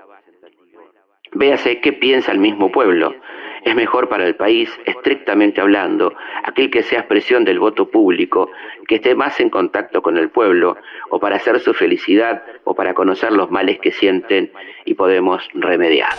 Véase 1.33 1.81
qué 1.81 1.91
piensa 1.91 2.31
el 2.31 2.39
mismo 2.39 2.71
pueblo. 2.71 3.15
Es 3.65 3.75
mejor 3.75 4.09
para 4.09 4.25
el 4.27 4.35
país, 4.35 4.69
estrictamente 4.85 5.61
hablando, 5.61 6.13
aquel 6.43 6.69
que 6.69 6.83
sea 6.83 6.99
expresión 6.99 7.45
del 7.45 7.59
voto 7.59 7.89
público, 7.89 8.49
que 8.87 8.95
esté 8.95 9.15
más 9.15 9.39
en 9.39 9.49
contacto 9.49 10.01
con 10.01 10.17
el 10.17 10.29
pueblo, 10.29 10.75
o 11.09 11.19
para 11.19 11.37
hacer 11.37 11.59
su 11.61 11.73
felicidad, 11.73 12.43
o 12.65 12.75
para 12.75 12.93
conocer 12.93 13.31
los 13.31 13.49
males 13.51 13.79
que 13.81 13.91
sienten 13.91 14.51
y 14.85 14.95
podemos 14.95 15.41
remediar. 15.53 16.11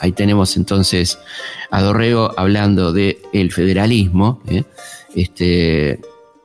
Ahí 0.00 0.12
tenemos 0.12 0.56
entonces 0.56 1.18
a 1.70 1.82
Dorrego 1.82 2.32
hablando 2.36 2.92
del 2.92 3.18
el 3.32 3.52
federalismo. 3.52 4.40
¿eh? 4.48 4.64
Este, 5.14 6.00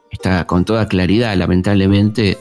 está 0.10 0.46
con 0.46 0.66
toda 0.66 0.88
claridad, 0.88 1.36
lamentablemente 1.36 2.38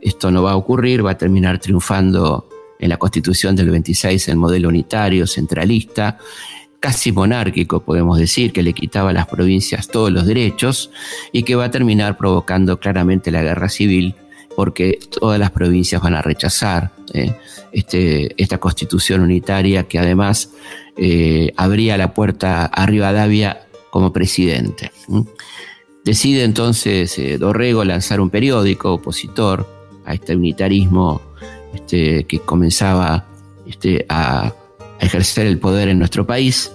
esto 0.00 0.30
no 0.30 0.42
va 0.42 0.52
a 0.52 0.56
ocurrir, 0.56 1.04
va 1.04 1.12
a 1.12 1.18
terminar 1.18 1.58
triunfando 1.58 2.48
en 2.78 2.88
la 2.88 2.96
constitución 2.96 3.56
del 3.56 3.70
26 3.70 4.28
el 4.28 4.36
modelo 4.36 4.68
unitario, 4.68 5.26
centralista, 5.26 6.18
casi 6.84 7.12
monárquico, 7.12 7.80
podemos 7.80 8.18
decir, 8.18 8.52
que 8.52 8.62
le 8.62 8.74
quitaba 8.74 9.08
a 9.08 9.12
las 9.14 9.26
provincias 9.26 9.88
todos 9.88 10.12
los 10.12 10.26
derechos 10.26 10.90
y 11.32 11.42
que 11.42 11.54
va 11.54 11.64
a 11.64 11.70
terminar 11.70 12.18
provocando 12.18 12.78
claramente 12.78 13.30
la 13.30 13.42
guerra 13.42 13.70
civil 13.70 14.14
porque 14.54 14.98
todas 15.18 15.40
las 15.40 15.50
provincias 15.50 16.02
van 16.02 16.14
a 16.14 16.20
rechazar 16.20 16.90
eh, 17.14 17.34
este, 17.72 18.34
esta 18.36 18.58
constitución 18.58 19.22
unitaria 19.22 19.84
que 19.84 19.98
además 19.98 20.50
eh, 20.98 21.54
abría 21.56 21.96
la 21.96 22.12
puerta 22.12 22.66
a 22.66 22.84
Rivadavia 22.84 23.66
como 23.88 24.12
presidente. 24.12 24.92
Decide 26.04 26.44
entonces 26.44 27.18
eh, 27.18 27.38
Dorrego 27.38 27.82
lanzar 27.86 28.20
un 28.20 28.28
periódico 28.28 28.92
opositor 28.92 29.66
a 30.04 30.12
este 30.12 30.36
unitarismo 30.36 31.22
este, 31.72 32.24
que 32.24 32.40
comenzaba 32.40 33.24
este, 33.66 34.04
a, 34.10 34.52
ejercer 35.00 35.46
el 35.46 35.58
poder 35.58 35.88
en 35.88 35.98
nuestro 35.98 36.26
país. 36.26 36.74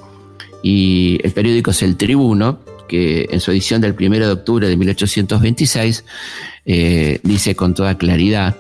Y 0.61 1.19
el 1.23 1.31
periódico 1.31 1.71
es 1.71 1.81
El 1.81 1.97
Tribuno, 1.97 2.59
que 2.87 3.27
en 3.29 3.39
su 3.39 3.51
edición 3.51 3.81
del 3.81 3.95
1 3.97 4.17
de 4.17 4.31
octubre 4.31 4.67
de 4.67 4.75
1826 4.75 6.05
eh, 6.65 7.19
dice 7.23 7.55
con 7.55 7.73
toda 7.73 7.97
claridad, 7.97 8.57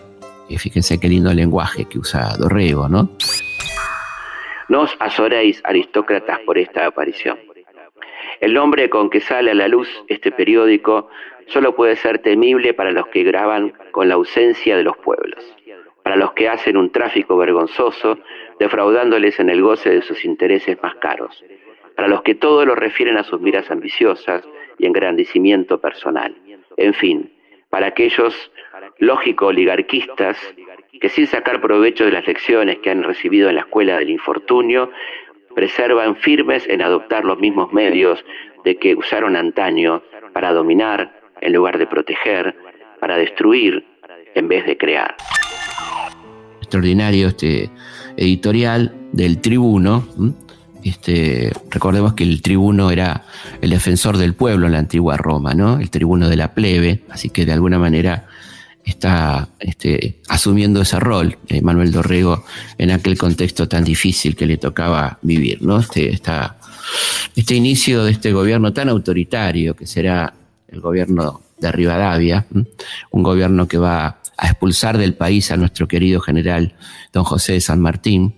fíjense 0.57 0.99
qué 0.99 1.07
lindo 1.07 1.33
lenguaje 1.33 1.85
que 1.85 1.99
usa 1.99 2.35
Dorrego, 2.37 2.87
¿no? 2.87 3.09
Nos 4.69 4.95
azoréis, 4.99 5.61
aristócratas, 5.63 6.39
por 6.45 6.57
esta 6.57 6.85
aparición. 6.85 7.37
El 8.39 8.53
nombre 8.53 8.89
con 8.89 9.09
que 9.09 9.19
sale 9.19 9.51
a 9.51 9.55
la 9.55 9.67
luz 9.67 9.89
este 10.07 10.31
periódico 10.31 11.09
solo 11.47 11.75
puede 11.75 11.95
ser 11.95 12.19
temible 12.19 12.73
para 12.73 12.91
los 12.91 13.07
que 13.07 13.23
graban 13.23 13.73
con 13.91 14.07
la 14.07 14.15
ausencia 14.15 14.77
de 14.77 14.83
los 14.83 14.95
pueblos, 14.97 15.43
para 16.03 16.15
los 16.15 16.33
que 16.33 16.47
hacen 16.47 16.77
un 16.77 16.91
tráfico 16.91 17.35
vergonzoso, 17.35 18.19
defraudándoles 18.59 19.39
en 19.39 19.49
el 19.49 19.61
goce 19.61 19.89
de 19.89 20.01
sus 20.01 20.25
intereses 20.25 20.77
más 20.83 20.95
caros, 20.95 21.43
para 21.95 22.07
los 22.07 22.21
que 22.21 22.35
todo 22.35 22.65
lo 22.65 22.75
refieren 22.75 23.17
a 23.17 23.23
sus 23.23 23.41
miras 23.41 23.69
ambiciosas 23.71 24.43
y 24.77 24.85
engrandecimiento 24.85 25.79
personal. 25.79 26.35
En 26.77 26.93
fin, 26.93 27.31
para 27.69 27.87
aquellos 27.87 28.51
lógico-oligarquistas 28.99 30.37
que 30.99 31.09
sin 31.09 31.27
sacar 31.27 31.61
provecho 31.61 32.05
de 32.05 32.11
las 32.11 32.27
lecciones 32.27 32.79
que 32.79 32.89
han 32.89 33.03
recibido 33.03 33.49
en 33.49 33.55
la 33.55 33.61
escuela 33.61 33.97
del 33.97 34.09
infortunio, 34.09 34.91
preservan 35.55 36.15
firmes 36.17 36.67
en 36.67 36.81
adoptar 36.81 37.25
los 37.25 37.39
mismos 37.39 37.71
medios 37.73 38.23
de 38.63 38.75
que 38.77 38.95
usaron 38.95 39.35
antaño 39.35 40.01
para 40.33 40.53
dominar 40.53 41.19
en 41.41 41.53
lugar 41.53 41.77
de 41.77 41.87
proteger, 41.87 42.55
para 42.99 43.17
destruir 43.17 43.85
en 44.35 44.47
vez 44.47 44.65
de 44.65 44.77
crear. 44.77 45.15
Extraordinario 46.61 47.27
este 47.27 47.69
editorial 48.19 48.93
del 49.11 49.39
tribuno. 49.39 50.07
Este, 50.83 51.51
recordemos 51.69 52.13
que 52.13 52.23
el 52.23 52.41
tribuno 52.41 52.91
era 52.91 53.25
el 53.61 53.69
defensor 53.69 54.17
del 54.17 54.33
pueblo 54.33 54.65
en 54.65 54.73
la 54.73 54.79
antigua 54.79 55.17
Roma, 55.17 55.53
¿no? 55.53 55.79
El 55.79 55.89
tribuno 55.89 56.29
de 56.29 56.35
la 56.35 56.53
plebe, 56.53 57.03
así 57.09 57.29
que 57.29 57.45
de 57.45 57.53
alguna 57.53 57.79
manera 57.79 58.27
está 58.85 59.49
este, 59.59 60.19
asumiendo 60.27 60.81
ese 60.81 60.99
rol 60.99 61.37
eh, 61.47 61.61
Manuel 61.61 61.91
Dorrego 61.91 62.45
en 62.77 62.91
aquel 62.91 63.17
contexto 63.17 63.67
tan 63.67 63.83
difícil 63.83 64.35
que 64.35 64.45
le 64.45 64.57
tocaba 64.57 65.19
vivir, 65.21 65.61
¿no? 65.61 65.79
Este, 65.79 66.09
este 67.35 67.55
inicio 67.55 68.03
de 68.03 68.11
este 68.11 68.31
gobierno 68.31 68.73
tan 68.73 68.89
autoritario 68.89 69.75
que 69.75 69.85
será 69.85 70.33
el 70.67 70.79
gobierno 70.81 71.41
de 71.59 71.71
Rivadavia, 71.71 72.45
un 73.11 73.23
gobierno 73.23 73.67
que 73.67 73.77
va 73.77 74.18
a 74.39 74.47
expulsar 74.47 74.97
del 74.97 75.15
país 75.15 75.51
a 75.51 75.57
nuestro 75.57 75.87
querido 75.87 76.21
general 76.21 76.75
don 77.11 77.23
José 77.23 77.53
de 77.53 77.61
San 77.61 77.81
Martín, 77.81 78.35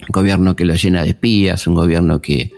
un 0.00 0.08
gobierno 0.08 0.56
que 0.56 0.64
lo 0.64 0.74
llena 0.74 1.02
de 1.02 1.10
espías, 1.10 1.66
un 1.66 1.74
gobierno 1.74 2.20
que 2.20 2.52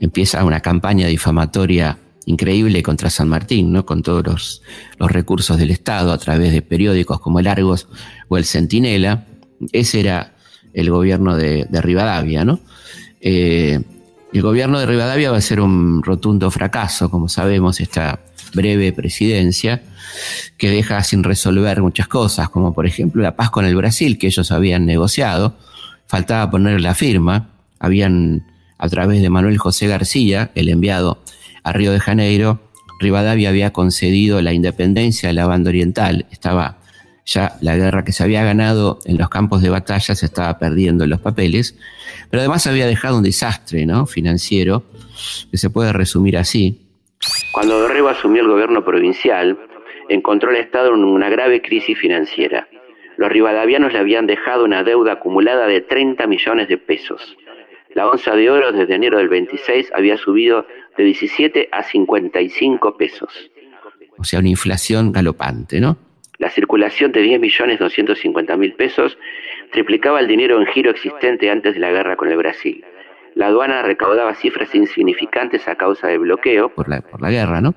empieza 0.00 0.44
una 0.44 0.60
campaña 0.60 1.08
difamatoria 1.08 1.98
increíble 2.26 2.82
contra 2.82 3.10
San 3.10 3.28
Martín, 3.28 3.72
¿no? 3.72 3.84
con 3.84 4.02
todos 4.02 4.24
los, 4.24 4.62
recursos 5.10 5.58
del 5.58 5.70
Estado 5.70 6.12
a 6.12 6.18
través 6.18 6.52
de 6.52 6.62
periódicos 6.62 7.18
como 7.18 7.40
el 7.40 7.48
Argos 7.48 7.88
o 8.28 8.38
el 8.38 8.44
Centinela. 8.44 9.26
Ese 9.72 10.00
era 10.00 10.36
el 10.72 10.90
gobierno 10.90 11.36
de, 11.36 11.66
Rivadavia. 11.72 12.44
¿no? 12.44 12.60
Eh, 13.20 13.80
el 14.32 14.42
gobierno 14.42 14.78
de 14.78 14.86
Rivadavia 14.86 15.30
va 15.30 15.36
a 15.36 15.42
ser 15.42 15.60
un 15.60 16.02
rotundo 16.02 16.50
fracaso, 16.50 17.10
como 17.10 17.28
sabemos, 17.28 17.80
esta 17.80 18.20
breve 18.54 18.92
presidencia, 18.92 19.82
que 20.56 20.70
deja 20.70 21.02
sin 21.04 21.22
resolver 21.22 21.82
muchas 21.82 22.08
cosas, 22.08 22.48
como 22.48 22.72
por 22.72 22.86
ejemplo 22.86 23.22
la 23.22 23.36
paz 23.36 23.50
con 23.50 23.64
el 23.64 23.76
Brasil, 23.76 24.18
que 24.18 24.28
ellos 24.28 24.50
habían 24.52 24.86
negociado, 24.86 25.56
faltaba 26.06 26.50
poner 26.50 26.80
la 26.80 26.94
firma, 26.94 27.50
habían, 27.78 28.46
a 28.78 28.88
través 28.88 29.22
de 29.22 29.30
Manuel 29.30 29.58
José 29.58 29.86
García, 29.86 30.50
el 30.54 30.68
enviado 30.68 31.22
a 31.62 31.72
Río 31.72 31.92
de 31.92 32.00
Janeiro, 32.00 32.60
Rivadavia 33.02 33.48
había 33.48 33.72
concedido 33.72 34.40
la 34.42 34.52
independencia 34.52 35.28
de 35.28 35.32
la 35.34 35.46
banda 35.46 35.70
oriental. 35.70 36.26
Estaba 36.30 36.78
ya 37.24 37.52
la 37.60 37.76
guerra 37.76 38.04
que 38.04 38.12
se 38.12 38.24
había 38.24 38.44
ganado 38.44 38.98
en 39.04 39.18
los 39.18 39.28
campos 39.28 39.62
de 39.62 39.70
batalla 39.70 40.14
se 40.14 40.26
estaba 40.26 40.58
perdiendo 40.58 41.04
en 41.04 41.10
los 41.10 41.20
papeles, 41.20 41.78
pero 42.30 42.40
además 42.40 42.66
había 42.66 42.86
dejado 42.86 43.18
un 43.18 43.22
desastre 43.22 43.86
¿no? 43.86 44.06
financiero 44.06 44.82
que 45.50 45.56
se 45.56 45.70
puede 45.70 45.92
resumir 45.92 46.36
así. 46.36 46.80
Cuando 47.52 47.78
Dorrego 47.78 48.08
asumió 48.08 48.42
el 48.42 48.48
gobierno 48.48 48.84
provincial, 48.84 49.58
encontró 50.08 50.50
al 50.50 50.56
Estado 50.56 50.94
en 50.94 51.04
una 51.04 51.28
grave 51.28 51.62
crisis 51.62 51.98
financiera. 51.98 52.66
Los 53.16 53.30
rivadavianos 53.30 53.92
le 53.92 53.98
habían 53.98 54.26
dejado 54.26 54.64
una 54.64 54.82
deuda 54.82 55.12
acumulada 55.12 55.66
de 55.66 55.80
30 55.80 56.26
millones 56.26 56.68
de 56.68 56.78
pesos. 56.78 57.36
La 57.94 58.08
onza 58.08 58.34
de 58.34 58.50
oro 58.50 58.72
desde 58.72 58.94
enero 58.94 59.18
del 59.18 59.28
26 59.28 59.92
había 59.94 60.16
subido 60.16 60.66
de 60.96 61.04
17 61.04 61.68
a 61.70 61.82
55 61.82 62.96
pesos. 62.96 63.30
O 64.18 64.24
sea, 64.24 64.40
una 64.40 64.48
inflación 64.48 65.12
galopante, 65.12 65.80
¿no? 65.80 65.96
La 66.42 66.50
circulación 66.50 67.12
de 67.12 67.22
10 67.22 67.38
millones 67.38 67.78
250 67.78 68.56
mil 68.56 68.72
pesos 68.72 69.16
triplicaba 69.70 70.18
el 70.18 70.26
dinero 70.26 70.60
en 70.60 70.66
giro 70.66 70.90
existente 70.90 71.48
antes 71.48 71.74
de 71.74 71.78
la 71.78 71.92
guerra 71.92 72.16
con 72.16 72.32
el 72.32 72.36
Brasil. 72.36 72.84
La 73.36 73.46
aduana 73.46 73.80
recaudaba 73.82 74.34
cifras 74.34 74.74
insignificantes 74.74 75.68
a 75.68 75.76
causa 75.76 76.08
del 76.08 76.18
bloqueo. 76.18 76.70
Por 76.70 76.88
la, 76.88 77.00
por 77.00 77.22
la 77.22 77.30
guerra, 77.30 77.60
¿no? 77.60 77.76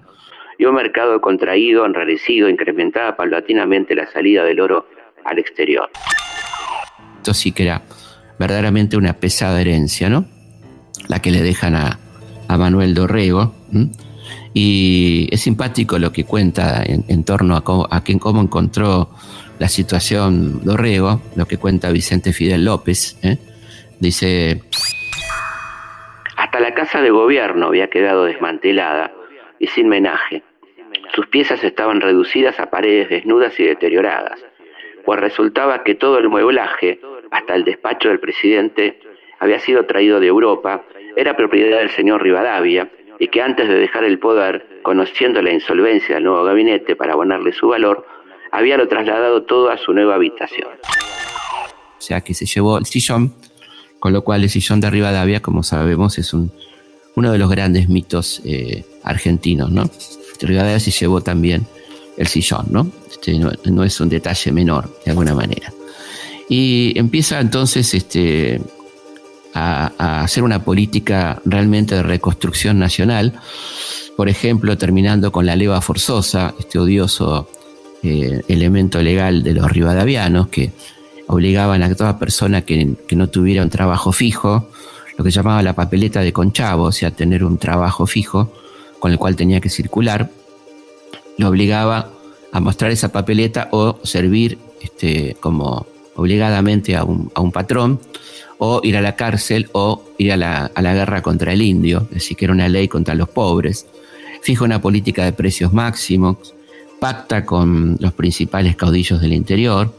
Y 0.58 0.66
un 0.66 0.74
mercado 0.74 1.22
contraído, 1.22 1.86
enrarecido, 1.86 2.50
incrementaba 2.50 3.16
paulatinamente 3.16 3.94
la 3.94 4.08
salida 4.08 4.44
del 4.44 4.60
oro 4.60 4.88
al 5.26 5.38
exterior. 5.38 5.92
Esto 7.18 7.36
sí 7.36 7.52
que 7.52 7.66
era 7.66 7.84
verdaderamente 8.40 8.98
una 8.98 9.14
pesada 9.14 9.62
herencia, 9.62 10.10
¿no? 10.10 10.26
La 11.08 11.22
que 11.22 11.30
le 11.30 11.44
dejan 11.44 11.76
a, 11.76 12.00
a 12.48 12.58
Manuel 12.58 12.96
Dorrego. 12.96 13.54
Y 14.58 15.28
es 15.32 15.42
simpático 15.42 16.00
lo 16.00 16.14
que 16.14 16.24
cuenta 16.24 16.82
en, 16.86 17.26
torno 17.26 17.58
a, 17.58 17.62
cómo, 17.66 17.90
a 17.92 18.02
cómo 18.22 18.42
encontró 18.42 19.10
la 19.60 19.68
situación 19.68 20.64
Dorrego, 20.64 21.22
lo 21.36 21.46
que 21.46 21.58
cuenta 21.58 21.92
Vicente 21.92 22.32
Fidel 22.32 22.64
López. 22.64 23.20
¿eh? 23.22 23.38
Dice... 24.00 24.62
Hasta 26.38 26.62
la 26.62 26.74
casa 26.74 27.02
de 27.02 27.10
gobierno 27.10 27.68
había 27.68 27.90
quedado 27.90 28.24
desmantelada 28.24 29.12
y 29.60 29.68
sin 29.68 29.90
menaje. 29.90 30.42
Sus 31.14 31.28
piezas 31.28 31.62
estaban 31.62 32.00
reducidas 32.00 32.58
a 32.58 32.70
paredes 32.70 33.10
desnudas 33.10 33.60
y 33.60 33.66
deterioradas, 33.66 34.40
pues 35.04 35.20
resultaba 35.20 35.84
que 35.84 35.96
todo 35.96 36.18
el 36.18 36.30
mueblaje, 36.30 37.02
hasta 37.30 37.56
el 37.56 37.66
despacho 37.66 38.08
del 38.08 38.22
presidente, 38.22 39.02
había 39.38 39.60
sido 39.60 39.86
traído 39.86 40.22
de 40.22 40.28
Europa 40.28 40.82
era 41.18 41.36
propiedad 41.36 41.80
del 41.80 41.90
señor 41.90 42.24
Rivadavia 42.24 42.90
y 43.20 43.28
que 43.28 43.42
antes 43.42 43.68
de 43.68 43.76
dejar 43.76 44.04
el 44.04 44.20
poder, 44.20 44.80
conociendo 44.84 45.42
la 45.42 45.52
insolvencia 45.52 46.16
del 46.16 46.26
nuevo 46.26 46.44
gabinete 46.44 46.96
para 46.96 47.14
abonarle 47.14 47.54
su 47.54 47.68
valor, 47.68 48.06
había 48.52 48.78
lo 48.78 48.88
trasladado 48.88 49.44
todo 49.44 49.70
a 49.70 49.78
su 49.78 49.94
nueva 49.94 50.16
habitación. 50.16 50.70
O 51.98 52.02
sea 52.02 52.22
que 52.22 52.34
se 52.34 52.46
llevó 52.46 52.78
el 52.78 52.86
sillón, 52.86 53.34
con 54.00 54.14
lo 54.14 54.24
cual 54.24 54.44
el 54.44 54.50
sillón 54.50 54.80
de 54.80 54.90
Rivadavia, 54.90 55.42
como 55.42 55.64
sabemos, 55.64 56.18
es 56.18 56.34
un, 56.34 56.52
uno 57.16 57.32
de 57.32 57.38
los 57.38 57.50
grandes 57.50 57.90
mitos 57.90 58.42
eh, 58.46 58.86
argentinos, 59.04 59.72
¿no? 59.72 59.90
Rivadavia 60.42 60.80
se 60.80 60.92
llevó 60.92 61.22
también 61.22 61.66
el 62.18 62.28
sillón, 62.28 62.68
¿no? 62.70 62.92
Este 63.10 63.38
no, 63.40 63.52
no 63.66 63.84
es 63.84 64.00
un 64.00 64.10
detalle 64.10 64.52
menor, 64.52 64.90
de 65.04 65.12
alguna 65.12 65.34
manera. 65.34 65.74
Y 66.48 66.94
empieza 66.98 67.40
entonces 67.40 67.94
este, 67.94 68.62
a, 69.56 70.22
hacer 70.22 70.44
una 70.44 70.64
política 70.64 71.42
realmente 71.46 71.96
de 71.96 72.04
reconstrucción 72.04 72.78
nacional, 72.78 73.34
por 74.18 74.30
ejemplo, 74.30 74.78
terminando 74.78 75.32
con 75.32 75.46
la 75.46 75.56
leva 75.56 75.82
forzosa, 75.82 76.54
este 76.60 76.78
odioso 76.78 77.50
eh, 78.04 78.42
elemento 78.48 79.02
legal 79.02 79.44
de 79.44 79.54
los 79.54 79.72
rivadavianos 79.72 80.50
que 80.50 80.72
obligaban 81.28 81.82
a 81.84 81.96
toda 81.96 82.20
persona 82.20 82.62
que, 82.62 82.96
no 83.12 83.30
tuviera 83.30 83.64
un 83.64 83.70
trabajo 83.70 84.12
fijo, 84.12 84.70
lo 85.18 85.24
que 85.24 85.32
llamaba 85.32 85.64
la 85.64 85.74
papeleta 85.74 86.20
de 86.20 86.34
conchavo, 86.34 86.84
o 86.84 86.92
sea, 86.92 87.12
tener 87.12 87.44
un 87.44 87.58
trabajo 87.58 88.06
fijo 88.06 88.54
con 89.00 89.12
el 89.12 89.18
cual 89.18 89.36
tenía 89.36 89.62
que 89.62 89.70
circular, 89.70 90.30
lo 91.38 91.48
obligaba 91.50 92.10
a 92.52 92.60
mostrar 92.60 92.92
esa 92.92 93.12
papeleta 93.12 93.70
o 93.72 94.00
servir 94.04 94.58
este, 94.82 95.36
como 95.40 95.88
obligadamente 96.16 96.96
a 96.96 97.02
a 97.02 97.42
un 97.42 97.52
patrón 97.52 98.00
o 98.58 98.82
ir 98.84 98.98
a 98.98 99.02
la 99.02 99.16
cárcel 99.16 99.70
o 99.74 100.04
ir 100.18 100.32
a 100.32 100.38
la, 100.38 100.72
guerra 100.94 101.22
contra 101.22 101.54
el 101.54 101.62
indio, 101.62 102.08
decir, 102.12 102.38
que 102.38 102.46
era 102.46 102.54
una 102.54 102.70
ley 102.70 102.88
contra 102.88 103.16
los 103.16 103.30
pobres. 103.30 103.86
Fija 104.42 104.64
una 104.64 104.82
política 104.82 105.26
de 105.26 105.34
precios 105.34 105.74
máximos, 105.74 106.54
pacta 107.00 107.46
con 107.46 107.98
los 108.00 108.14
principales 108.14 108.76
caudillos 108.76 109.22
del 109.22 109.34
interior, 109.34 109.94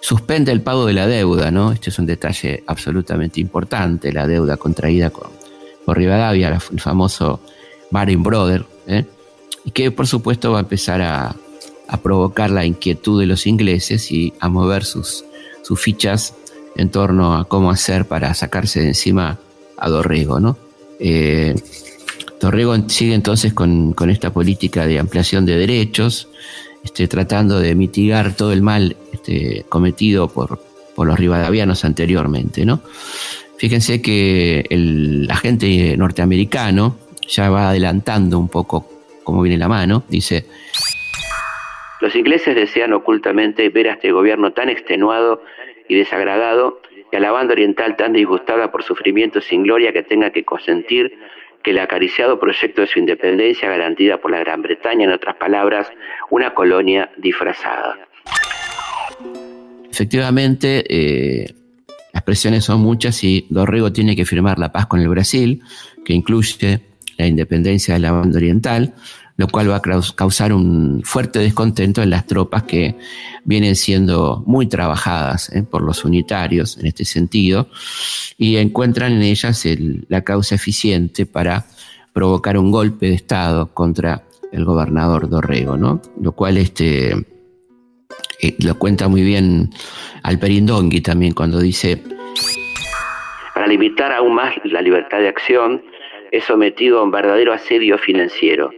suspende 0.00 0.52
el 0.52 0.62
pago 0.62 0.86
de 0.86 0.92
la 0.92 1.06
deuda, 1.06 1.50
¿no? 1.50 1.72
Este 1.72 1.90
es 1.90 1.98
un 1.98 2.06
detalle 2.06 2.62
absolutamente 2.66 3.40
importante, 3.40 4.12
la 4.12 4.26
deuda 4.26 4.56
contraída 4.56 5.10
con, 5.10 5.30
por 5.84 5.98
Rivadavia, 5.98 6.48
el 6.48 6.80
famoso 6.80 7.40
Baring 7.90 8.22
Brother, 8.22 8.64
¿eh? 8.86 9.04
y 9.64 9.70
que 9.72 9.90
por 9.90 10.06
supuesto 10.06 10.52
va 10.52 10.58
a 10.58 10.62
empezar 10.62 11.02
a, 11.02 11.34
provocar 12.04 12.52
la 12.52 12.64
inquietud 12.64 13.18
de 13.18 13.26
los 13.26 13.48
ingleses 13.48 14.12
y 14.12 14.32
a 14.38 14.48
mover 14.48 14.84
sus, 14.84 15.24
sus 15.62 15.80
fichas 15.80 16.34
en 16.76 16.90
torno 16.90 17.36
a 17.36 17.46
cómo 17.46 17.70
hacer 17.70 18.06
para 18.06 18.32
sacarse 18.34 18.80
de 18.80 18.88
encima 18.88 19.38
a 19.76 19.88
Dorrego, 19.88 20.40
¿no? 20.40 20.56
Eh, 20.98 21.54
Dorrego 22.40 22.76
sigue 22.88 23.14
entonces 23.14 23.52
con, 23.52 23.94
esta 24.08 24.32
política 24.32 24.86
de 24.86 24.98
ampliación 24.98 25.44
de 25.46 25.56
derechos, 25.56 26.28
este, 26.84 27.06
tratando 27.08 27.60
de 27.60 27.74
mitigar 27.74 28.34
todo 28.34 28.52
el 28.52 28.62
mal 28.62 28.96
este, 29.12 29.64
cometido 29.68 30.28
por, 30.28 30.60
por 30.94 31.06
los 31.06 31.18
rivadavianos 31.18 31.84
anteriormente, 31.84 32.64
¿no? 32.64 32.80
Fíjense 33.58 34.00
que 34.00 34.64
el 34.70 35.28
agente 35.30 35.94
norteamericano 35.98 36.96
ya 37.28 37.50
va 37.50 37.68
adelantando 37.68 38.38
un 38.38 38.48
poco 38.48 38.88
cómo 39.22 39.42
viene 39.42 39.58
la 39.58 39.68
mano, 39.68 40.02
dice... 40.08 40.46
Los 42.00 42.16
ingleses 42.16 42.56
desean 42.56 42.94
ocultamente 42.94 43.68
ver 43.68 43.88
a 43.88 43.92
este 43.92 44.10
gobierno 44.12 44.52
tan 44.52 44.70
extenuado 44.70 45.42
y 45.90 45.96
desagradado 45.96 46.80
y 47.12 47.16
a 47.16 47.20
la 47.20 47.32
banda 47.32 47.52
oriental 47.52 47.96
tan 47.96 48.12
disgustada 48.12 48.70
por 48.70 48.84
sufrimientos 48.84 49.44
sin 49.44 49.64
gloria 49.64 49.92
que 49.92 50.04
tenga 50.04 50.30
que 50.30 50.44
consentir 50.44 51.12
que 51.64 51.72
el 51.72 51.78
acariciado 51.80 52.38
proyecto 52.38 52.80
de 52.80 52.86
su 52.86 53.00
independencia 53.00 53.68
garantida 53.68 54.18
por 54.18 54.30
la 54.30 54.38
Gran 54.38 54.62
Bretaña, 54.62 55.04
en 55.04 55.12
otras 55.12 55.36
palabras, 55.36 55.88
una 56.30 56.54
colonia 56.54 57.10
disfrazada. 57.18 57.98
Efectivamente, 59.90 60.84
eh, 60.88 61.52
las 62.14 62.22
presiones 62.22 62.64
son 62.64 62.80
muchas 62.80 63.22
y 63.24 63.46
Dorrego 63.50 63.92
tiene 63.92 64.16
que 64.16 64.24
firmar 64.24 64.58
la 64.58 64.72
paz 64.72 64.86
con 64.86 65.00
el 65.00 65.08
Brasil, 65.08 65.60
que 66.04 66.14
incluye 66.14 66.80
la 67.18 67.26
independencia 67.26 67.94
de 67.94 68.00
la 68.00 68.12
banda 68.12 68.38
oriental, 68.38 68.94
lo 69.40 69.48
cual 69.48 69.70
va 69.70 69.76
a 69.76 69.82
causar 70.14 70.52
un 70.52 71.00
fuerte 71.02 71.38
descontento 71.38 72.02
en 72.02 72.10
las 72.10 72.26
tropas 72.26 72.64
que 72.64 72.96
vienen 73.42 73.74
siendo 73.74 74.42
muy 74.44 74.66
trabajadas 74.66 75.48
eh, 75.56 75.62
por 75.62 75.80
los 75.80 76.04
unitarios 76.04 76.76
en 76.76 76.84
este 76.84 77.06
sentido 77.06 77.66
y 78.36 78.58
encuentran 78.58 79.12
en 79.12 79.22
ellas 79.22 79.66
la 80.08 80.20
causa 80.24 80.56
eficiente 80.56 81.24
para 81.24 81.64
provocar 82.12 82.58
un 82.58 82.70
golpe 82.70 83.06
de 83.06 83.14
Estado 83.14 83.72
contra 83.72 84.24
el 84.52 84.66
gobernador 84.66 85.30
Dorrego, 85.30 85.78
¿no? 85.78 86.02
Lo 86.20 86.32
cual 86.32 86.58
este, 86.58 87.12
eh, 88.42 88.56
lo 88.58 88.78
cuenta 88.78 89.08
muy 89.08 89.22
bien 89.22 89.70
Alperindongui 90.22 91.00
también 91.00 91.32
cuando 91.32 91.60
dice... 91.60 92.02
Para 93.54 93.66
limitar 93.66 94.12
aún 94.12 94.34
más 94.34 94.52
la 94.64 94.82
libertad 94.82 95.20
de 95.20 95.28
acción, 95.28 95.82
es 96.30 96.44
sometido 96.44 97.00
a 97.00 97.04
un 97.04 97.10
verdadero 97.10 97.54
asedio 97.54 97.96
financiero. 97.96 98.70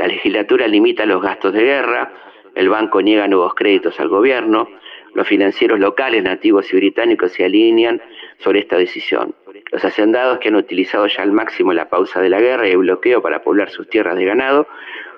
La 0.00 0.06
legislatura 0.06 0.66
limita 0.66 1.04
los 1.04 1.20
gastos 1.20 1.52
de 1.52 1.62
guerra, 1.62 2.10
el 2.54 2.70
banco 2.70 3.02
niega 3.02 3.28
nuevos 3.28 3.52
créditos 3.54 4.00
al 4.00 4.08
gobierno, 4.08 4.66
los 5.12 5.28
financieros 5.28 5.78
locales, 5.78 6.22
nativos 6.22 6.72
y 6.72 6.76
británicos 6.76 7.32
se 7.32 7.44
alinean 7.44 8.00
sobre 8.38 8.60
esta 8.60 8.78
decisión. 8.78 9.34
Los 9.70 9.84
hacendados 9.84 10.38
que 10.38 10.48
han 10.48 10.54
utilizado 10.54 11.06
ya 11.06 11.22
al 11.22 11.32
máximo 11.32 11.74
la 11.74 11.90
pausa 11.90 12.22
de 12.22 12.30
la 12.30 12.40
guerra 12.40 12.66
y 12.66 12.70
el 12.70 12.78
bloqueo 12.78 13.20
para 13.20 13.42
poblar 13.42 13.68
sus 13.68 13.90
tierras 13.90 14.16
de 14.16 14.24
ganado, 14.24 14.66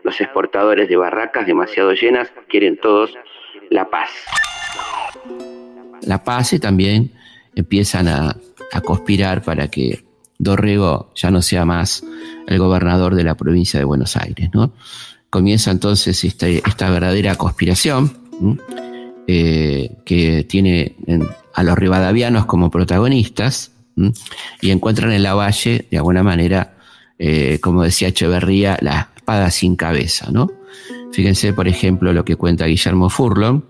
los 0.02 0.20
exportadores 0.20 0.88
de 0.88 0.96
barracas 0.96 1.46
demasiado 1.46 1.92
llenas 1.92 2.32
quieren 2.48 2.76
todos 2.76 3.16
la 3.70 3.88
paz. 3.88 4.10
La 6.04 6.24
paz 6.24 6.54
y 6.54 6.58
también 6.58 7.12
empiezan 7.54 8.08
a, 8.08 8.36
conspirar 8.84 9.42
para 9.42 9.68
que 9.68 10.02
Dorrego 10.42 11.12
ya 11.14 11.30
no 11.30 11.40
sea 11.40 11.64
más 11.64 12.04
el 12.49 12.58
gobernador 12.58 13.14
de 13.14 13.22
la 13.22 13.37
provincia 13.37 13.78
de 13.78 13.84
Buenos 13.84 14.16
Aires. 14.16 14.50
¿no? 14.52 14.72
Comienza 15.30 15.70
entonces 15.70 16.25
este, 16.25 16.61
esta, 16.66 16.90
verdadera 16.90 17.37
conspiración 17.37 18.12
eh, 19.28 19.90
que 20.04 20.42
tiene 20.42 20.96
a 21.54 21.62
los 21.62 21.78
rivadavianos 21.78 22.46
como 22.46 22.72
protagonistas 22.72 23.70
y 24.61 24.70
encuentran 24.72 25.12
en 25.12 25.22
la 25.22 25.34
valle, 25.34 25.87
de 25.88 25.96
alguna 25.96 26.25
manera, 26.25 26.75
eh, 27.20 27.61
como 27.62 27.84
decía 27.84 28.08
Echeverría, 28.08 28.78
la 28.80 29.11
espada 29.14 29.48
sin 29.50 29.76
cabeza. 29.76 30.28
¿no? 30.33 30.50
Fíjense, 31.12 31.52
por 31.52 31.68
ejemplo, 31.68 32.12
lo 32.12 32.24
que 32.24 32.35
cuenta 32.35 32.66
Guillermo 32.66 33.11
Furlon. 33.11 33.64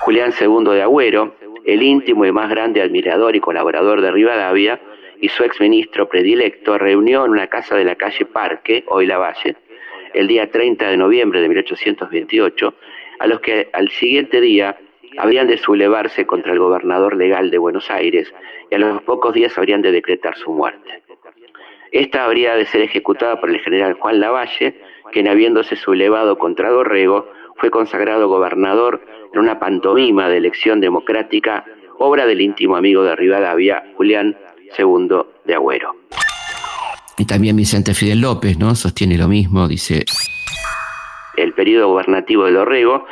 Julián 0.00 0.32
II 0.38 0.70
de 0.74 0.82
Agüero, 0.82 1.34
el 1.64 1.82
íntimo 1.82 2.26
y 2.26 2.32
más 2.32 2.50
grande 2.50 2.82
admirador 2.82 3.34
y 3.34 3.40
colaborador 3.40 4.02
de 4.02 4.10
Rivadavia, 4.10 4.80
y 5.20 5.28
su 5.28 5.44
exministro 5.44 6.08
predilecto 6.08 6.78
reunió 6.78 7.24
en 7.24 7.32
una 7.32 7.46
casa 7.46 7.76
de 7.76 7.84
la 7.84 7.94
calle 7.94 8.24
Parque, 8.24 8.84
hoy 8.88 9.06
La 9.06 9.18
Valle, 9.18 9.56
el 10.14 10.26
día 10.26 10.50
30 10.50 10.88
de 10.88 10.96
noviembre 10.96 11.40
de 11.40 11.48
1828, 11.48 12.74
a 13.18 13.26
los 13.26 13.40
que 13.40 13.68
al 13.72 13.88
siguiente 13.90 14.40
día 14.40 14.76
habrían 15.18 15.46
de 15.46 15.58
sublevarse 15.58 16.26
contra 16.26 16.52
el 16.52 16.58
gobernador 16.58 17.16
legal 17.16 17.50
de 17.50 17.58
Buenos 17.58 17.90
Aires 17.90 18.32
y 18.70 18.74
a 18.74 18.78
los 18.78 19.02
pocos 19.02 19.34
días 19.34 19.56
habrían 19.56 19.82
de 19.82 19.92
decretar 19.92 20.36
su 20.36 20.52
muerte. 20.52 21.02
Esta 21.92 22.24
habría 22.24 22.56
de 22.56 22.66
ser 22.66 22.82
ejecutada 22.82 23.40
por 23.40 23.50
el 23.50 23.60
general 23.60 23.94
Juan 23.94 24.20
Lavalle, 24.20 24.80
quien 25.12 25.28
habiéndose 25.28 25.76
sublevado 25.76 26.36
contra 26.36 26.70
Dorrego, 26.70 27.30
fue 27.56 27.70
consagrado 27.70 28.28
gobernador 28.28 29.00
en 29.32 29.38
una 29.38 29.58
pantomima 29.58 30.28
de 30.28 30.36
elección 30.36 30.80
democrática, 30.80 31.64
obra 31.98 32.26
del 32.26 32.40
íntimo 32.42 32.76
amigo 32.76 33.02
de 33.02 33.16
Rivadavia, 33.16 33.84
Julián 33.94 34.36
II 34.78 35.08
de 35.44 35.54
Agüero. 35.54 35.94
Y 37.18 37.24
también 37.24 37.56
Vicente 37.56 37.94
Fidel 37.94 38.20
López, 38.20 38.58
¿no? 38.58 38.74
Sostiene 38.74 39.16
lo 39.16 39.28
mismo, 39.28 39.66
dice. 39.68 40.04
El 41.36 41.52
periodo 41.54 41.88
gobernativo 41.88 42.44
de 42.44 42.52
Dorrego 42.52 43.06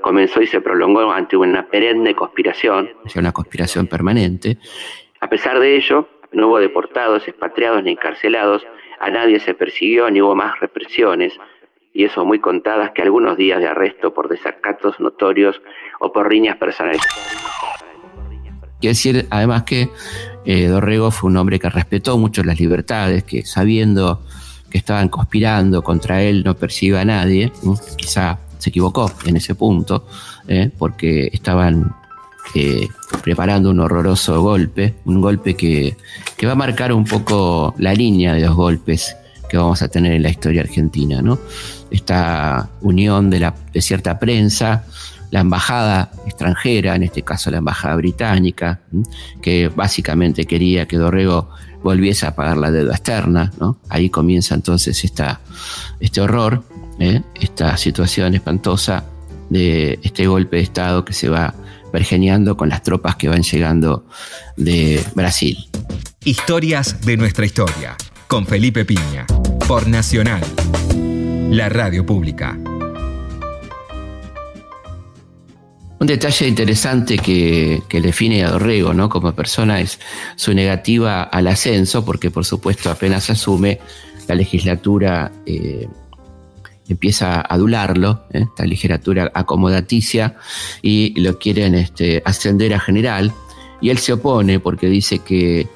comenzó 0.00 0.40
y 0.40 0.46
se 0.46 0.60
prolongó 0.60 1.10
ante 1.12 1.36
una 1.36 1.66
perenne 1.66 2.14
conspiración. 2.14 2.90
Una 3.14 3.32
conspiración 3.32 3.86
permanente. 3.86 4.58
A 5.20 5.28
pesar 5.28 5.60
de 5.60 5.76
ello, 5.76 6.08
no 6.32 6.48
hubo 6.48 6.58
deportados, 6.58 7.26
expatriados 7.28 7.82
ni 7.82 7.92
encarcelados, 7.92 8.66
a 9.00 9.10
nadie 9.10 9.40
se 9.40 9.54
persiguió 9.54 10.10
ni 10.10 10.22
hubo 10.22 10.34
más 10.34 10.58
represiones, 10.60 11.32
y 11.92 12.04
eso 12.04 12.24
muy 12.24 12.38
contadas 12.38 12.92
que 12.92 13.02
algunos 13.02 13.36
días 13.36 13.60
de 13.60 13.66
arresto 13.66 14.14
por 14.14 14.28
desacatos 14.28 15.00
notorios 15.00 15.60
o 15.98 16.12
por 16.12 16.28
riñas 16.28 16.56
personales. 16.56 17.02
Quiero 18.80 18.92
decir, 18.92 19.26
además 19.30 19.64
que 19.64 19.88
eh, 20.52 20.66
Dorrego 20.66 21.12
fue 21.12 21.30
un 21.30 21.36
hombre 21.36 21.60
que 21.60 21.70
respetó 21.70 22.18
mucho 22.18 22.42
las 22.42 22.58
libertades, 22.58 23.22
que 23.22 23.46
sabiendo 23.46 24.20
que 24.68 24.78
estaban 24.78 25.08
conspirando 25.08 25.80
contra 25.84 26.24
él 26.24 26.42
no 26.42 26.56
percibe 26.56 26.98
a 26.98 27.04
nadie, 27.04 27.52
quizá 27.96 28.36
se 28.58 28.70
equivocó 28.70 29.12
en 29.26 29.36
ese 29.36 29.54
punto, 29.54 30.08
eh, 30.48 30.68
porque 30.76 31.30
estaban 31.32 31.94
eh, 32.56 32.88
preparando 33.22 33.70
un 33.70 33.78
horroroso 33.78 34.42
golpe, 34.42 34.96
un 35.04 35.20
golpe 35.20 35.54
que, 35.54 35.96
va 36.44 36.50
a 36.50 36.56
marcar 36.56 36.92
un 36.92 37.04
poco 37.04 37.72
la 37.78 37.94
línea 37.94 38.34
de 38.34 38.40
los 38.40 38.56
golpes 38.56 39.14
que 39.48 39.56
vamos 39.56 39.82
a 39.82 39.88
tener 39.88 40.14
en 40.14 40.24
la 40.24 40.30
historia 40.30 40.62
argentina, 40.62 41.22
¿no? 41.22 41.38
Esta 41.92 42.70
unión 42.80 43.30
de, 43.30 43.38
la, 43.38 43.54
de 43.72 43.80
cierta 43.80 44.18
prensa, 44.18 44.84
la 45.30 45.40
embajada 45.40 46.10
extranjera, 46.26 46.96
en 46.96 47.04
este 47.04 47.22
caso 47.22 47.50
la 47.50 47.58
embajada 47.58 47.96
británica, 47.96 48.80
que 49.40 49.68
básicamente 49.68 50.44
quería 50.44 50.86
que 50.86 50.96
Dorrego 50.96 51.50
volviese 51.82 52.26
a 52.26 52.34
pagar 52.34 52.56
la 52.56 52.70
deuda 52.70 52.92
externa, 52.92 53.52
¿no? 53.58 53.78
Ahí 53.88 54.10
comienza 54.10 54.54
entonces 54.54 55.02
esta, 55.04 55.40
este 56.00 56.20
horror, 56.20 56.62
¿eh? 56.98 57.22
esta 57.40 57.76
situación 57.76 58.34
espantosa 58.34 59.04
de 59.48 59.98
este 60.02 60.26
golpe 60.26 60.56
de 60.56 60.62
Estado 60.62 61.04
que 61.04 61.12
se 61.12 61.28
va 61.28 61.54
pergeniando 61.90 62.56
con 62.56 62.68
las 62.68 62.82
tropas 62.82 63.16
que 63.16 63.28
van 63.28 63.42
llegando 63.42 64.06
de 64.56 65.04
Brasil. 65.14 65.58
Historias 66.24 67.00
de 67.00 67.16
nuestra 67.16 67.46
historia, 67.46 67.96
con 68.28 68.46
Felipe 68.46 68.84
Piña, 68.84 69.26
por 69.66 69.88
Nacional, 69.88 70.42
la 71.50 71.68
radio 71.68 72.04
pública. 72.04 72.58
Un 76.00 76.06
detalle 76.06 76.48
interesante 76.48 77.18
que, 77.18 77.82
define 77.90 78.42
a 78.42 78.52
Dorrego 78.52 78.94
¿no? 78.94 79.10
como 79.10 79.32
persona 79.34 79.80
es 79.80 80.00
su 80.34 80.54
negativa 80.54 81.24
al 81.24 81.46
ascenso, 81.46 82.06
porque 82.06 82.30
por 82.30 82.46
supuesto 82.46 82.90
apenas 82.90 83.28
asume 83.28 83.78
la 84.26 84.34
legislatura 84.34 85.30
eh, 85.44 85.86
empieza 86.88 87.34
a 87.34 87.40
adularlo, 87.42 88.24
¿eh? 88.32 88.46
esta 88.48 88.64
literatura 88.64 89.30
acomodaticia, 89.34 90.36
y 90.80 91.20
lo 91.20 91.38
quieren 91.38 91.74
este, 91.74 92.22
ascender 92.24 92.72
a 92.72 92.80
general, 92.80 93.34
y 93.82 93.90
él 93.90 93.98
se 93.98 94.14
opone 94.14 94.58
porque 94.58 94.86
dice 94.86 95.18
que 95.18 95.68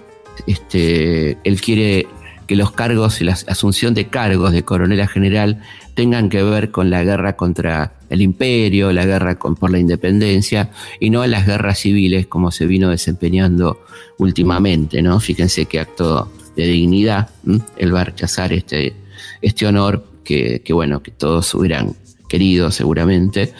este, 0.46 1.37
él 1.44 1.60
quiere 1.60 2.06
que 2.46 2.56
los 2.56 2.72
cargos 2.72 3.20
y 3.20 3.24
la 3.24 3.32
asunción 3.32 3.92
de 3.92 4.08
cargos 4.08 4.52
de 4.52 4.64
coronel 4.64 5.00
a 5.00 5.06
general 5.06 5.62
tengan 5.94 6.28
que 6.30 6.42
ver 6.42 6.70
con 6.70 6.90
la 6.90 7.02
guerra 7.04 7.37
contra 7.37 7.93
el 8.10 8.22
imperio, 8.22 8.92
la 8.92 9.04
guerra 9.04 9.38
por 9.38 9.70
la 9.70 9.78
independencia 9.78 10.70
y 11.00 11.10
no 11.10 11.26
las 11.26 11.46
guerras 11.46 11.78
civiles 11.78 12.26
como 12.26 12.50
se 12.50 12.66
vino 12.66 12.90
desempeñando 12.90 13.84
últimamente, 14.18 15.02
¿no? 15.02 15.20
Fíjense 15.20 15.66
qué 15.66 15.80
acto 15.80 16.30
de 16.56 16.66
dignidad, 16.66 17.30
él 17.76 17.94
va 17.94 18.02
a 18.02 18.04
rechazar 18.04 18.52
este, 18.52 18.94
este 19.42 19.66
honor 19.66 20.04
que, 20.24 20.62
bueno, 20.70 21.02
que 21.02 21.10
todos 21.10 21.54
hubieran 21.54 21.94
querido 22.28 22.70
seguramente. 22.70 23.52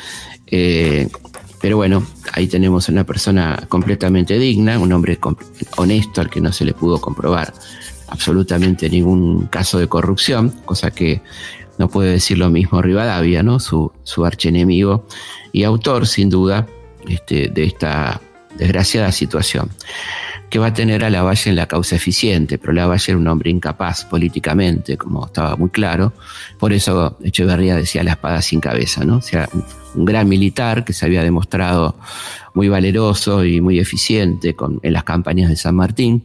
Eh, 0.46 1.09
pero 1.61 1.76
bueno, 1.78 2.07
ahí 2.33 2.46
tenemos 2.46 2.88
una 2.88 3.04
persona 3.04 3.64
completamente 3.68 4.38
digna, 4.38 4.78
un 4.78 4.92
hombre 4.92 5.18
honesto 5.76 6.20
al 6.20 6.28
que 6.28 6.40
no 6.40 6.52
se 6.52 6.64
le 6.64 6.74
pudo 6.74 7.00
comprobar 7.00 7.54
absolutamente 8.09 8.90
ningún 8.90 9.46
caso 9.46 9.78
de 9.78 9.88
corrupción, 9.88 10.50
cosa 10.64 10.90
que 10.90 11.22
no 11.78 11.88
puede 11.88 12.12
decir 12.12 12.38
lo 12.38 12.50
mismo 12.50 12.82
Rivadavia, 12.82 13.42
¿no? 13.42 13.60
su, 13.60 13.92
archenemigo 14.24 15.06
y 15.52 15.64
autor, 15.64 16.06
sin 16.06 16.30
duda, 16.30 16.66
este, 17.08 17.48
de 17.48 17.64
esta 17.64 18.20
desgraciada 18.56 19.12
situación 19.12 19.70
que 20.54 20.60
va 20.60 20.68
a 20.68 20.72
tener 20.72 21.04
a 21.04 21.10
Lavalle 21.10 21.50
en 21.50 21.56
la 21.56 21.66
causa 21.66 21.96
eficiente, 21.96 22.58
pero 22.58 22.72
Lavalle 22.72 23.04
era 23.08 23.18
un 23.18 23.26
hombre 23.26 23.50
incapaz 23.50 24.04
políticamente, 24.04 24.96
como 24.96 25.26
estaba 25.26 25.56
muy 25.56 25.68
claro. 25.70 26.12
Por 26.60 26.72
eso 26.72 27.18
Echeverría 27.24 27.74
decía 27.74 28.04
la 28.04 28.12
espada 28.12 28.40
sin 28.40 28.60
cabeza, 28.60 29.04
¿no? 29.04 29.16
O 29.16 29.20
sea, 29.20 29.48
un 29.96 30.04
gran 30.04 30.28
militar 30.28 30.84
que 30.84 30.92
se 30.92 31.06
había 31.06 31.24
demostrado 31.24 31.96
muy 32.54 32.68
valeroso 32.68 33.44
y 33.44 33.60
muy 33.60 33.80
eficiente 33.80 34.54
en 34.82 34.92
las 34.92 35.02
campañas 35.02 35.50
de 35.50 35.56
San 35.56 35.74
Martín, 35.74 36.22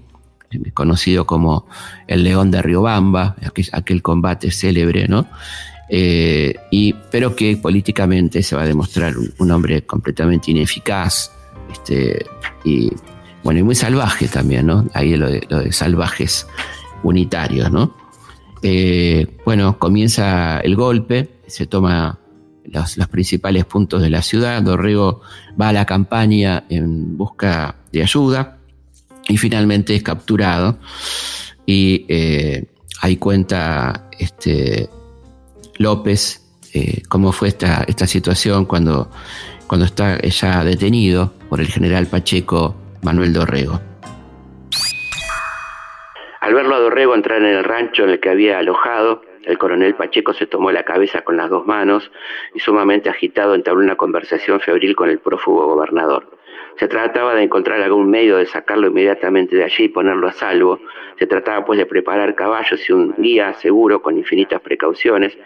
conocido 0.73 1.25
como 1.25 1.67
el 2.07 2.23
León 2.23 2.51
de 2.51 2.61
Riobamba, 2.61 3.35
aquel, 3.71 4.01
combate 4.01 4.51
célebre, 4.51 5.07
¿no? 5.07 5.27
Eh, 5.89 6.55
y, 6.71 6.93
pero 7.11 7.35
que 7.35 7.57
políticamente 7.57 8.43
se 8.43 8.55
va 8.55 8.61
a 8.61 8.65
demostrar 8.65 9.15
un, 9.17 9.51
hombre 9.51 9.83
completamente 9.83 10.51
ineficaz 10.51 11.31
este, 11.71 12.25
y 12.63 12.91
bueno, 13.43 13.61
y 13.61 13.63
muy 13.63 13.75
salvaje 13.75 14.27
también, 14.27 14.67
¿no? 14.67 14.87
Ahí 14.93 15.15
lo 15.15 15.29
de, 15.29 15.41
lo 15.49 15.59
de 15.59 15.71
salvajes 15.71 16.45
unitarios, 17.03 17.71
¿no? 17.71 17.95
Eh, 18.61 19.25
bueno, 19.45 19.79
comienza 19.79 20.59
el 20.59 20.75
golpe, 20.75 21.29
se 21.47 21.65
toma 21.65 22.19
los, 22.65 22.95
principales 23.07 23.65
puntos 23.65 24.01
de 24.01 24.09
la 24.09 24.21
ciudad, 24.21 24.61
Dorrego 24.61 25.21
va 25.59 25.69
a 25.69 25.73
la 25.73 25.85
campaña 25.85 26.65
en 26.69 27.17
busca 27.17 27.75
de 27.91 28.03
ayuda 28.03 28.58
y 29.29 29.37
finalmente 29.37 29.95
es 29.95 30.03
capturado 30.03 30.79
y 31.65 32.05
eh, 32.09 32.65
ahí 33.01 33.15
cuenta 33.15 34.09
este, 34.19 34.89
López 35.77 36.45
eh, 36.73 37.03
cómo 37.07 37.31
fue 37.31 37.47
esta, 37.47 37.83
esta 37.87 38.05
situación 38.05 38.65
cuando, 38.65 39.09
cuando 39.67 39.85
está 39.85 40.19
ya 40.21 40.63
detenido 40.63 41.31
por 41.47 41.61
el 41.61 41.67
general 41.67 42.07
Pacheco 42.07 42.75
Manuel 43.01 43.33
Dorrego. 43.33 43.79
Al 46.41 46.53
verlo 46.53 46.75
a 46.75 46.79
Dorrego 46.79 47.15
entrar 47.15 47.39
en 47.39 47.45
el 47.45 47.63
rancho 47.63 48.03
en 48.03 48.11
el 48.11 48.19
que 48.19 48.29
había 48.29 48.59
alojado, 48.59 49.21
el 49.43 49.57
coronel 49.57 49.95
Pacheco 49.95 50.33
se 50.33 50.47
tomó 50.47 50.71
la 50.71 50.83
cabeza 50.83 51.21
con 51.21 51.37
las 51.37 51.49
dos 51.49 51.65
manos 51.65 52.11
y 52.53 52.59
sumamente 52.59 53.09
agitado 53.09 53.55
entabló 53.55 53.83
una 53.83 53.95
conversación 53.95 54.59
febril 54.59 54.95
con 54.95 55.09
el 55.09 55.19
prófugo 55.19 55.65
gobernador. 55.65 56.38
Se 56.79 56.87
trataba 56.87 57.35
de 57.35 57.43
encontrar 57.43 57.81
algún 57.81 58.09
medio 58.09 58.37
de 58.37 58.45
sacarlo 58.45 58.87
inmediatamente 58.87 59.53
de 59.53 59.65
allí 59.65 59.83
y 59.83 59.89
ponerlo 59.89 60.29
a 60.29 60.31
salvo. 60.31 60.79
Se 61.17 61.27
trataba 61.27 61.65
pues 61.65 61.77
de 61.77 61.85
preparar 61.85 62.35
caballos 62.35 62.89
y 62.89 62.93
un 62.93 63.13
guía 63.17 63.53
seguro 63.55 64.01
con 64.01 64.17
infinitas 64.17 64.61
precauciones 64.61 65.37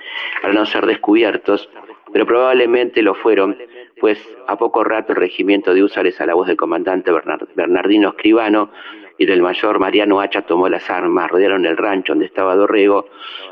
para 0.44 0.54
no 0.54 0.64
ser 0.68 0.86
descubiertos, 0.86 1.68
pero 2.12 2.28
probablemente 2.28 3.02
lo 3.02 3.16
fueron 3.16 3.58
pues 4.00 4.20
a 4.48 4.58
poco 4.58 4.84
rato 4.84 5.14
el 5.14 5.18
regimiento 5.18 5.74
de 5.74 5.82
húsares 5.82 6.22
a 6.22 6.28
la 6.28 6.36
voz 6.36 6.46
del 6.46 6.58
comandante 6.58 7.12
Bernardino 7.56 8.10
Escribano 8.10 8.70
y 9.18 9.26
del 9.26 9.42
mayor 9.42 9.80
Mariano 9.80 10.22
Hacha 10.22 10.44
tomó 10.44 10.70
las 10.70 10.88
armas, 10.92 11.32
rodearon 11.32 11.66
el 11.66 11.78
rancho 11.78 12.14
donde 12.14 12.28
estaba 12.28 12.56
Dorrego 12.56 13.08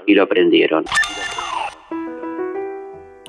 y 0.05 0.13
lo 0.13 0.27
prendieron. 0.27 0.85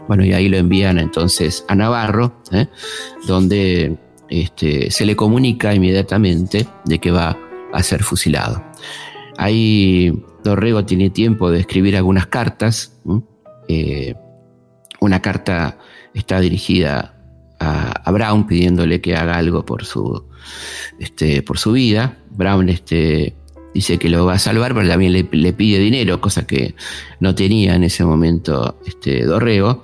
Bueno, 0.08 0.24
y 0.24 0.32
ahí 0.34 0.48
lo 0.50 0.58
envían 0.58 0.98
entonces 0.98 1.64
a 1.68 1.74
Navarro, 1.74 2.32
¿eh? 2.52 2.66
donde 3.26 3.96
este, 4.32 4.90
se 4.90 5.04
le 5.04 5.14
comunica 5.14 5.74
inmediatamente 5.74 6.66
de 6.86 6.98
que 6.98 7.10
va 7.10 7.36
a 7.70 7.82
ser 7.82 8.02
fusilado. 8.02 8.64
Ahí 9.36 10.10
Dorrego 10.42 10.86
tiene 10.86 11.10
tiempo 11.10 11.50
de 11.50 11.60
escribir 11.60 11.98
algunas 11.98 12.28
cartas. 12.28 12.98
Eh, 13.68 14.14
una 15.00 15.20
carta 15.20 15.76
está 16.14 16.40
dirigida 16.40 17.14
a, 17.60 18.10
Brown 18.10 18.46
pidiéndole 18.46 19.02
que 19.02 19.14
haga 19.14 19.36
algo 19.36 19.66
por 19.66 19.84
su, 19.84 20.24
este, 20.98 21.42
por 21.42 21.58
su 21.58 21.72
vida. 21.72 22.16
Brown 22.30 22.70
este, 22.70 23.36
dice 23.74 23.98
que 23.98 24.08
lo 24.08 24.24
va 24.24 24.34
a 24.34 24.38
salvar, 24.38 24.74
pero 24.74 24.88
también 24.88 25.12
le, 25.12 25.52
pide 25.52 25.78
dinero, 25.78 26.22
cosa 26.22 26.46
que 26.46 26.74
no 27.20 27.34
tenía 27.34 27.74
en 27.74 27.84
ese 27.84 28.02
momento 28.06 28.78
este, 28.86 29.26
Dorrego. 29.26 29.82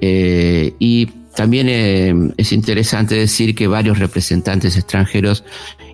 Eh, 0.00 0.72
y 0.78 1.19
también 1.40 1.70
eh, 1.70 2.34
es 2.36 2.52
interesante 2.52 3.14
decir 3.14 3.54
que 3.54 3.66
varios 3.66 3.98
representantes 3.98 4.76
extranjeros 4.76 5.42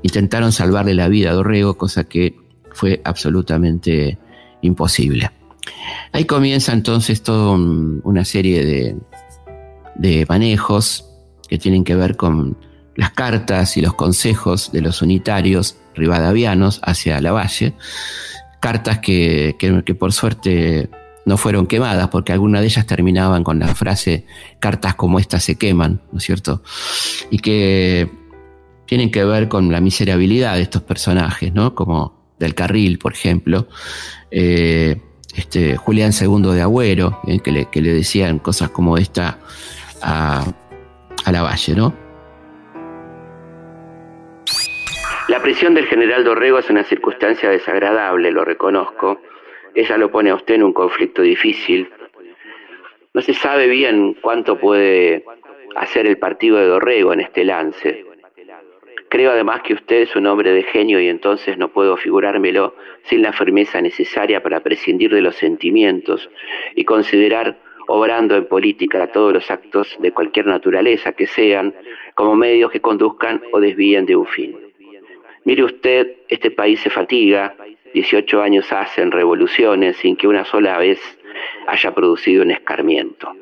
intentaron 0.03 0.51
salvarle 0.51 0.93
la 0.93 1.07
vida 1.07 1.31
a 1.31 1.35
Dorrego, 1.35 1.79
cosa 1.79 2.03
que 2.03 2.35
fue 2.73 3.01
absolutamente 3.05 4.19
imposible. 4.63 5.31
Ahí 6.11 6.25
comienza 6.25 6.73
entonces 6.73 7.23
toda 7.23 7.53
una 7.53 8.25
serie 8.25 8.65
de, 8.65 8.97
de 9.95 10.27
manejos 10.29 11.09
que 11.49 11.59
tienen 11.59 11.85
que 11.85 11.95
ver 11.95 12.17
con 12.17 12.59
las 12.97 13.13
cartas 13.13 13.77
y 13.77 13.83
los 13.83 13.95
consejos 13.95 14.73
de 14.73 14.81
los 14.81 15.01
unitarios 15.01 15.77
rivadavianos 15.95 16.81
hacia 16.83 17.21
la 17.21 17.31
valle, 17.31 17.75
cartas 18.59 18.99
que, 18.99 19.55
que, 19.61 19.95
por 19.95 20.13
suerte 20.13 20.91
no 21.27 21.37
fueron 21.37 21.67
quemadas, 21.67 22.09
porque 22.09 22.33
algunas 22.33 22.63
de 22.63 22.69
ellas 22.69 22.87
terminaban 22.87 23.45
con 23.45 23.59
la 23.59 23.75
frase 23.75 24.25
cartas 24.61 24.95
como 24.95 25.19
estas 25.19 25.45
se 25.45 25.57
queman, 25.57 26.01
¿no 26.13 26.19
es 26.19 26.25
cierto? 26.25 26.63
Y 27.31 27.41
que 27.41 28.09
tienen 28.87 29.11
que 29.11 29.25
ver 29.25 29.49
con 29.49 29.71
la 29.71 29.81
miserabilidad 29.81 30.55
de 30.55 30.63
estos 30.63 30.83
personajes, 30.83 31.53
¿no? 31.53 31.75
Como 31.75 32.33
del 32.39 32.55
Carril, 32.55 32.99
por 32.99 33.13
ejemplo, 33.13 33.67
eh, 34.31 35.01
este, 35.35 35.77
Julián 35.77 36.13
II 36.19 36.55
de 36.55 36.63
Agüero, 36.63 37.21
eh, 37.27 37.41
que, 37.41 37.51
le, 37.51 37.67
que 37.67 37.83
le 37.83 37.93
decían 37.93 38.39
cosas 38.39 38.71
como 38.71 38.97
esta 38.97 39.39
a, 40.03 40.45
la 41.31 41.43
valle, 41.43 41.75
¿no? 41.75 41.93
La 45.29 45.43
prisión 45.43 45.75
del 45.75 45.87
general 45.87 46.23
Dorrego 46.23 46.61
es 46.61 46.71
una 46.71 46.85
circunstancia 46.85 47.51
desagradable, 47.51 48.31
lo 48.31 48.45
reconozco. 48.45 49.21
Ella 49.77 49.99
lo 49.99 50.11
pone 50.11 50.31
a 50.31 50.35
usted 50.35 50.55
en 50.55 50.63
un 50.63 50.73
conflicto 50.73 51.21
difícil. 51.21 51.91
No 53.13 53.21
se 53.21 53.35
sabe 53.35 53.69
bien 53.69 54.15
cuánto 54.23 54.59
puede 54.59 55.23
hacer 55.77 56.07
el 56.07 56.17
partido 56.17 56.57
de 56.57 56.67
Dorrego 56.67 57.13
en 57.13 57.21
este 57.21 57.45
lance. 57.45 58.05
Creo 59.11 59.33
además 59.33 59.61
que 59.63 59.75
usted 59.75 60.03
es 60.03 60.17
un 60.17 60.27
hombre 60.27 60.53
de 60.53 60.63
genio 60.63 60.99
y 60.99 61.09
entonces 61.09 61.59
no 61.59 61.69
puedo 61.69 61.99
figurármelo 61.99 62.75
sin 63.05 63.21
la 63.21 63.35
firmeza 63.35 63.83
necesaria 63.83 64.43
para 64.43 64.61
prescindir 64.61 65.13
de 65.15 65.21
los 65.21 65.37
sentimientos 65.37 66.29
y 66.75 66.85
considerar 66.85 67.59
obrando 67.87 68.35
en 68.35 68.47
política 68.47 69.13
todos 69.13 69.35
los 69.35 69.51
actos 69.51 69.95
de 70.01 70.11
cualquier 70.11 70.47
naturaleza 70.47 71.13
que 71.13 71.27
sean, 71.27 71.75
como 72.15 72.35
medios 72.35 72.71
que 72.71 72.81
conduzcan 72.81 73.43
o 73.53 73.61
desvíen 73.61 74.07
de 74.07 74.17
un 74.17 74.27
fin. 74.27 74.57
Mire 75.45 75.65
usted, 75.65 76.17
este 76.29 76.51
país 76.51 76.81
se 76.81 76.91
fatiga, 76.91 77.55
18 77.97 78.43
años 78.43 78.71
hacen 78.73 79.11
revoluciones 79.11 79.97
sin 79.97 80.17
que 80.17 80.29
una 80.29 80.45
sola 80.45 80.77
vez 80.77 81.01
haya 81.67 81.95
producido 81.95 82.43
un 82.43 82.51
escarmiento. 82.51 83.33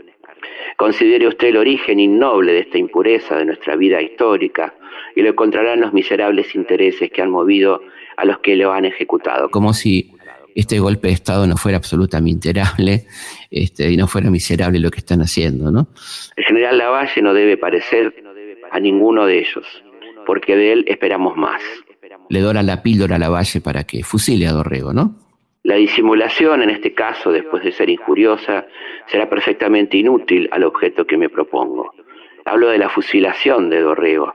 Considere 0.77 1.27
usted 1.27 1.49
el 1.49 1.57
origen 1.57 1.99
innoble 1.99 2.53
de 2.53 2.61
esta 2.61 2.79
impureza 2.79 3.37
de 3.37 3.47
nuestra 3.47 3.75
vida 3.75 4.01
histórica 4.01 4.73
y 5.17 5.23
lo 5.23 5.31
encontrará 5.31 5.75
en 5.75 5.81
los 5.81 5.93
miserables 5.93 6.55
intereses 6.55 7.11
que 7.11 7.21
han 7.21 7.31
movido 7.31 7.83
a 8.17 8.25
los 8.25 8.39
que 8.39 8.55
lo 8.55 8.73
han 8.73 8.85
ejecutado. 8.85 9.51
Como 9.51 9.75
si 9.75 10.13
este 10.55 10.79
golpe 10.79 11.09
de 11.09 11.15
Estado 11.15 11.49
no 11.49 11.57
fuera 11.57 11.79
absolutamente 11.79 12.51
miserable 12.51 13.07
este, 13.51 13.91
y 13.91 13.97
no 13.97 14.07
fuera 14.07 14.31
miserable 14.31 14.79
lo 14.79 14.91
que 14.93 14.99
están 14.99 15.21
haciendo, 15.21 15.73
¿no? 15.73 15.89
El 16.37 16.45
general 16.45 16.79
Lavalle 16.79 17.23
no 17.23 17.35
debe 17.35 17.57
parecer 17.57 18.15
a 18.71 18.79
ninguno 18.79 19.27
de 19.27 19.41
ellos, 19.41 19.67
porque 20.25 20.57
de 20.57 20.73
él 20.73 20.85
esperamos 20.89 21.37
más. 21.37 21.61
Le 22.29 22.41
doran 22.41 22.67
la 22.67 22.83
píldora 22.83 23.17
a 23.17 23.19
Lavalle 23.19 23.61
para 23.61 23.85
que 23.85 24.03
fusile 24.03 24.47
a 24.47 24.53
Dorrego, 24.53 24.93
¿no? 24.93 25.17
La 25.63 25.77
disimulación, 25.77 26.63
en 26.63 26.71
este 26.71 26.93
caso, 26.93 27.33
después 27.33 27.65
de 27.65 27.73
ser 27.73 27.89
injuriosa, 27.89 28.67
será 29.07 29.29
perfectamente 29.31 29.97
inútil 29.97 30.49
al 30.53 30.65
objeto 30.65 31.07
que 31.07 31.17
me 31.17 31.31
propongo. 31.31 31.95
Hablo 32.45 32.69
de 32.69 32.77
la 32.79 32.91
fusilación 32.91 33.71
de 33.71 33.81
Dorrego. 33.81 34.35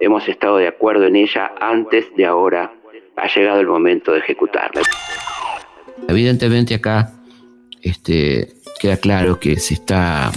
Hemos 0.00 0.28
estado 0.28 0.56
de 0.56 0.66
acuerdo 0.66 1.06
en 1.06 1.14
ella 1.14 1.52
antes 1.60 2.14
de 2.16 2.26
ahora. 2.26 2.72
Ha 3.16 3.28
llegado 3.28 3.60
el 3.60 3.68
momento 3.68 4.12
de 4.12 4.18
ejecutarla. 4.18 4.82
Evidentemente 6.08 6.74
acá 6.74 7.12
este, 7.80 8.48
queda 8.80 8.96
claro 8.96 9.38
que 9.38 9.56
se 9.56 9.74
está 9.74 10.32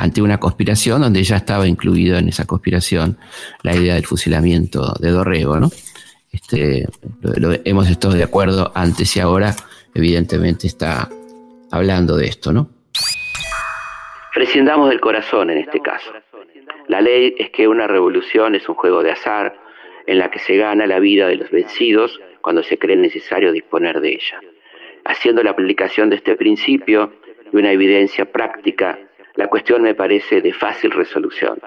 ante 0.00 0.22
una 0.22 0.40
conspiración 0.40 1.02
donde 1.02 1.22
ya 1.22 1.36
estaba 1.36 1.68
incluida 1.68 2.18
en 2.20 2.28
esa 2.28 2.46
conspiración 2.46 3.18
la 3.62 3.76
idea 3.76 3.94
del 3.96 4.06
fusilamiento 4.06 4.94
de 4.98 5.10
Dorrego, 5.10 5.60
¿no? 5.60 5.68
Este, 6.32 6.86
hemos 7.64 7.90
estado 7.90 8.14
de 8.14 8.22
acuerdo 8.22 8.72
antes 8.74 9.14
y 9.16 9.20
ahora, 9.20 9.54
evidentemente 9.94 10.66
está 10.66 11.10
hablando 11.70 12.16
de 12.16 12.28
esto, 12.28 12.50
¿no? 12.50 12.70
Prescindamos 14.32 14.88
del 14.88 15.00
corazón 15.00 15.50
en 15.50 15.58
este 15.58 15.80
caso. 15.80 16.10
La 16.88 17.02
ley 17.02 17.34
es 17.38 17.50
que 17.50 17.68
una 17.68 17.86
revolución 17.86 18.54
es 18.54 18.66
un 18.70 18.76
juego 18.76 19.02
de 19.02 19.10
azar 19.10 19.54
en 20.06 20.18
la 20.18 20.30
que 20.30 20.38
se 20.38 20.56
gana 20.56 20.86
la 20.86 20.98
vida 20.98 21.28
de 21.28 21.36
los 21.36 21.50
vencidos 21.50 22.18
cuando 22.40 22.62
se 22.62 22.78
cree 22.78 22.96
necesario 22.96 23.52
disponer 23.52 24.00
de 24.00 24.14
ella. 24.14 24.40
Haciendo 25.04 25.42
la 25.42 25.50
aplicación 25.50 26.08
de 26.08 26.16
este 26.16 26.36
principio 26.36 27.12
y 27.52 27.56
una 27.56 27.72
evidencia 27.72 28.24
práctica, 28.24 28.98
la 29.40 29.48
cuestión 29.48 29.80
me 29.80 29.94
parece 29.94 30.42
de 30.42 30.52
fácil 30.52 30.90
resolución. 30.90 31.58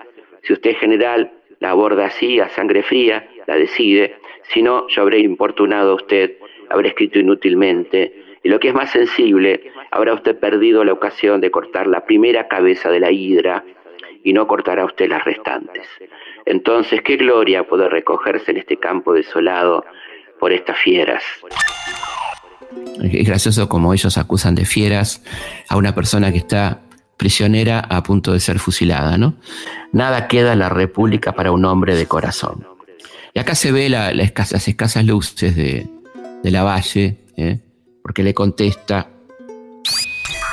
Si 0.43 0.53
usted 0.53 0.75
general 0.75 1.31
la 1.59 1.71
aborda 1.71 2.05
así, 2.05 2.39
a 2.39 2.47
sangre 2.49 2.83
fría, 2.83 3.27
la 3.47 3.55
decide, 3.55 4.15
si 4.53 4.61
no, 4.61 4.87
yo 4.89 5.01
habré 5.01 5.17
importunado 5.21 5.93
a 5.93 5.95
usted, 5.95 6.37
habré 6.69 6.89
escrito 6.89 7.17
inútilmente, 7.17 8.13
y 8.43 8.49
lo 8.49 8.59
que 8.59 8.67
es 8.67 8.75
más 8.75 8.91
sensible, 8.91 9.71
habrá 9.89 10.13
usted 10.13 10.37
perdido 10.37 10.83
la 10.83 10.93
ocasión 10.93 11.41
de 11.41 11.49
cortar 11.49 11.87
la 11.87 12.05
primera 12.05 12.47
cabeza 12.47 12.91
de 12.91 12.99
la 12.99 13.09
hidra 13.09 13.63
y 14.23 14.33
no 14.33 14.45
cortará 14.45 14.85
usted 14.85 15.09
las 15.09 15.25
restantes. 15.25 15.87
Entonces, 16.45 17.01
qué 17.01 17.17
gloria 17.17 17.63
poder 17.63 17.91
recogerse 17.91 18.51
en 18.51 18.57
este 18.57 18.77
campo 18.77 19.13
desolado 19.13 19.83
por 20.39 20.53
estas 20.53 20.77
fieras. 20.77 21.23
Es 23.01 23.27
gracioso 23.27 23.67
como 23.67 23.93
ellos 23.93 24.17
acusan 24.19 24.53
de 24.53 24.65
fieras 24.65 25.23
a 25.69 25.77
una 25.77 25.95
persona 25.95 26.31
que 26.31 26.37
está 26.37 26.82
prisionera 27.23 27.79
a 27.79 28.03
punto 28.03 28.33
de 28.33 28.41
ser 28.41 28.59
fusilada, 28.59 29.17
¿no? 29.17 29.35
Nada 29.93 30.27
queda 30.27 30.51
en 30.51 30.59
la 30.59 30.67
República 30.67 31.31
para 31.31 31.53
un 31.53 31.63
hombre 31.63 31.95
de 31.95 32.05
corazón. 32.05 32.67
Y 33.33 33.39
acá 33.39 33.55
se 33.55 33.71
ve 33.71 33.87
las 33.87 34.67
escasas 34.67 35.05
luces 35.05 35.55
de, 35.55 35.87
la 36.43 36.63
valle, 36.63 37.19
¿eh? 37.37 37.59
porque 38.01 38.23
le 38.23 38.33
contesta. 38.33 39.07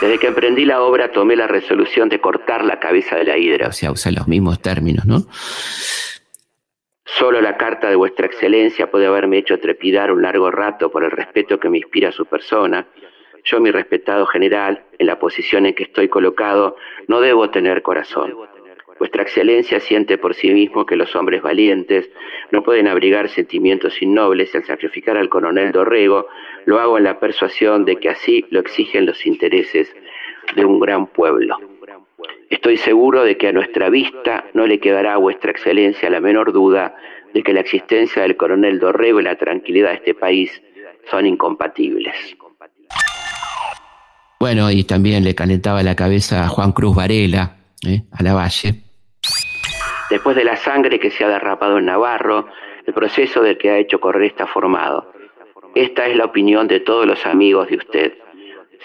Desde 0.01 0.21
que 0.21 0.29
emprendí 0.29 0.65
la 0.65 0.81
obra 0.81 1.11
tomé 1.11 1.35
la 1.35 1.49
resolución 1.49 2.09
de 2.09 2.21
cortar 2.21 2.65
la 2.65 2.79
cabeza 2.79 3.17
de 3.17 3.25
la 3.25 3.37
hidra. 3.37 3.67
O 3.67 3.73
sea, 3.73 3.91
usa 3.91 4.13
los 4.13 4.29
mismos 4.29 4.63
términos, 4.63 5.05
¿no? 5.07 5.27
Solo 7.05 7.41
la 7.41 7.57
carta 7.57 7.91
de 7.91 7.97
vuestra 7.97 8.27
excelencia 8.27 8.89
puede 8.93 9.07
haberme 9.07 9.39
hecho 9.39 9.59
trepidar 9.59 10.13
un 10.13 10.23
largo 10.23 10.53
rato 10.53 10.89
por 10.89 11.03
el 11.03 11.11
respeto 11.11 11.59
que 11.59 11.69
me 11.69 11.79
inspira 11.79 12.13
su 12.13 12.27
persona. 12.27 12.87
Yo, 13.51 13.59
mi 13.59 13.73
respetado 13.73 14.27
general, 14.27 14.85
en 14.99 15.09
la 15.09 15.19
posición 15.19 15.67
en 15.67 15.75
que 15.75 15.83
estoy 15.83 16.09
colocado, 16.09 16.77
no 17.09 17.21
debo 17.21 17.51
tener 17.51 17.83
corazón. 17.83 18.33
Vuestra 19.01 19.23
excelencia 19.23 19.81
siente 19.81 20.19
por 20.19 20.35
sí 20.35 20.51
mismo 20.53 20.87
que 20.87 20.95
los 20.95 21.17
hombres 21.17 21.43
valientes 21.43 22.09
no 22.53 22.63
pueden 22.63 22.87
abrigar 22.87 23.29
sentimientos 23.29 24.01
innobles 24.03 24.55
al 24.55 24.65
sacrificar 24.65 25.17
al 25.17 25.29
coronel 25.29 25.73
Dorrego 25.73 26.29
lo 26.65 26.79
hago 26.79 26.99
en 26.99 27.05
la 27.05 27.19
persuasión 27.19 27.85
de 27.85 27.97
que 27.97 28.11
así 28.11 28.45
lo 28.51 28.61
exigen 28.61 29.07
los 29.07 29.27
intereses 29.27 29.93
de 30.55 30.65
un 30.65 30.79
gran 30.79 31.09
pueblo. 31.09 31.57
Estoy 32.51 32.77
seguro 32.77 33.25
de 33.25 33.37
que 33.37 33.49
a 33.49 33.53
nuestra 33.53 33.91
vista 33.91 34.45
no 34.55 34.67
le 34.69 34.79
quedará 34.79 35.15
a 35.15 35.19
vuestra 35.19 35.51
excelencia 35.51 36.09
la 36.09 36.21
menor 36.21 36.53
duda 36.53 36.95
de 37.35 37.43
que 37.43 37.53
la 37.53 37.61
existencia 37.61 38.23
del 38.23 38.37
coronel 38.37 38.79
Dorrego 38.79 39.19
y 39.19 39.25
la 39.25 39.37
tranquilidad 39.37 39.91
de 39.91 39.97
este 39.97 40.15
país 40.15 40.63
son 41.11 41.27
incompatibles. 41.27 42.37
Bueno, 44.40 44.70
y 44.70 44.85
también 44.85 45.22
le 45.22 45.35
calentaba 45.35 45.83
la 45.83 45.94
cabeza 45.94 46.44
a 46.44 46.48
Juan 46.48 46.72
Cruz 46.72 46.96
Varela, 46.96 47.59
¿eh? 47.87 48.05
a 48.11 48.22
la 48.22 48.33
Valle, 48.33 48.74
Después 50.09 50.35
de 50.35 50.44
la 50.44 50.57
sangre 50.57 50.98
que 50.98 51.11
se 51.11 51.24
ha 51.24 51.29
derrapado 51.29 51.76
en 51.76 51.85
Navarro, 51.85 52.48
el 52.87 52.94
proceso 52.94 53.42
del 53.42 53.59
que 53.59 53.70
ha 53.70 53.76
hecho 53.76 54.00
correr 54.00 54.24
está 54.24 54.46
formado. 54.46 55.12
Esta 55.74 56.07
es 56.07 56.16
la 56.16 56.24
opinión 56.24 56.66
de 56.66 56.81
todos 56.81 57.07
los 57.07 57.24
amigos 57.26 57.68
de 57.68 57.76
usted. 57.76 58.14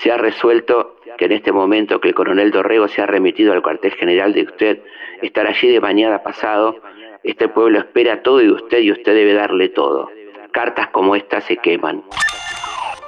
Se 0.04 0.12
ha 0.12 0.18
resuelto 0.18 0.98
que 1.18 1.26
en 1.26 1.32
este 1.32 1.54
momento 1.54 2.02
que 2.02 2.10
el 2.10 2.16
coronel 2.16 2.52
Dorrego 2.52 2.90
se 2.90 3.02
ha 3.02 3.06
remitido 3.06 3.54
al 3.54 3.64
cuartel 3.64 3.94
general 3.94 4.34
de 4.34 4.44
usted, 4.44 4.84
estar 5.22 5.48
allí 5.48 5.70
de 5.70 5.80
mañana 5.80 6.22
pasado, 6.22 6.76
este 7.24 7.48
pueblo 7.48 7.80
espera 7.80 8.22
todo 8.22 8.40
de 8.40 8.52
usted 8.52 8.80
y 8.80 8.92
usted 8.92 9.16
debe 9.16 9.34
darle 9.34 9.70
todo. 9.70 10.12
Cartas 10.52 10.90
como 10.90 11.16
esta 11.16 11.40
se 11.42 11.58
queman. 11.58 12.04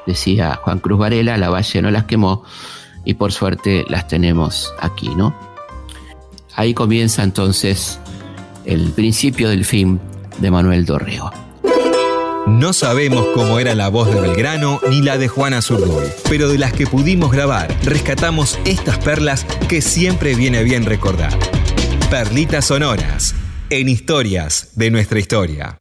Decía 0.08 0.60
Juan 0.64 0.80
Cruz 0.80 0.98
Varela, 0.98 1.38
la 1.38 1.50
valle 1.50 1.82
no 1.82 1.92
las 1.92 2.06
quemó 2.06 2.44
y 3.06 3.14
por 3.14 3.32
suerte 3.32 3.86
las 3.90 4.08
tenemos 4.08 4.74
aquí, 4.80 5.10
¿no? 5.10 5.36
Ahí 6.56 6.74
comienza 6.74 7.22
entonces 7.24 8.00
el 8.66 8.92
principio 8.92 9.50
del 9.50 9.64
fin 9.66 10.00
de 10.40 10.50
Manuel 10.50 10.86
Dorrego. 10.86 11.32
No 12.48 12.72
sabemos 12.72 13.26
cómo 13.34 13.60
era 13.60 13.76
la 13.76 13.90
voz 13.90 14.10
de 14.10 14.22
Belgrano 14.22 14.80
ni 14.90 15.02
la 15.02 15.18
de 15.18 15.28
Juana 15.28 15.62
Zurduy, 15.62 16.08
pero 16.30 16.48
de 16.48 16.58
las 16.58 16.72
que 16.72 16.88
pudimos 16.88 17.32
grabar, 17.32 17.68
rescatamos 17.84 18.58
estas 18.64 18.98
perlas 18.98 19.44
que 19.68 19.82
siempre 19.82 20.34
viene 20.34 20.64
bien 20.64 20.86
recordar. 20.86 21.38
Perlitas 22.10 22.66
sonoras 22.66 23.36
en 23.70 23.90
historias 23.90 24.70
de 24.76 24.90
nuestra 24.90 25.20
historia. 25.20 25.78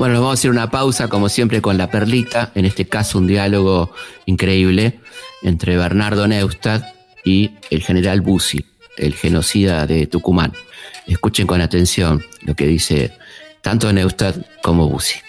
Bueno, 0.00 0.14
vamos 0.14 0.30
a 0.30 0.32
hacer 0.32 0.50
una 0.50 0.70
pausa, 0.70 1.08
como 1.08 1.28
siempre, 1.28 1.60
con 1.60 1.76
la 1.76 1.90
perlita. 1.90 2.52
En 2.54 2.64
este 2.64 2.86
caso, 2.86 3.18
un 3.18 3.26
diálogo 3.26 3.90
increíble 4.24 4.98
entre 5.42 5.76
Bernardo 5.76 6.26
Neustadt 6.26 6.82
y 7.22 7.50
el 7.68 7.82
general 7.82 8.22
Bussi, 8.22 8.64
el 8.96 9.12
genocida 9.12 9.86
de 9.86 10.06
Tucumán. 10.06 10.54
Escuchen 11.06 11.46
con 11.46 11.60
atención 11.60 12.24
lo 12.46 12.54
que 12.54 12.66
dice 12.66 13.12
tanto 13.60 13.92
Neustadt 13.92 14.36
como 14.62 14.88
Bussi. 14.88 15.20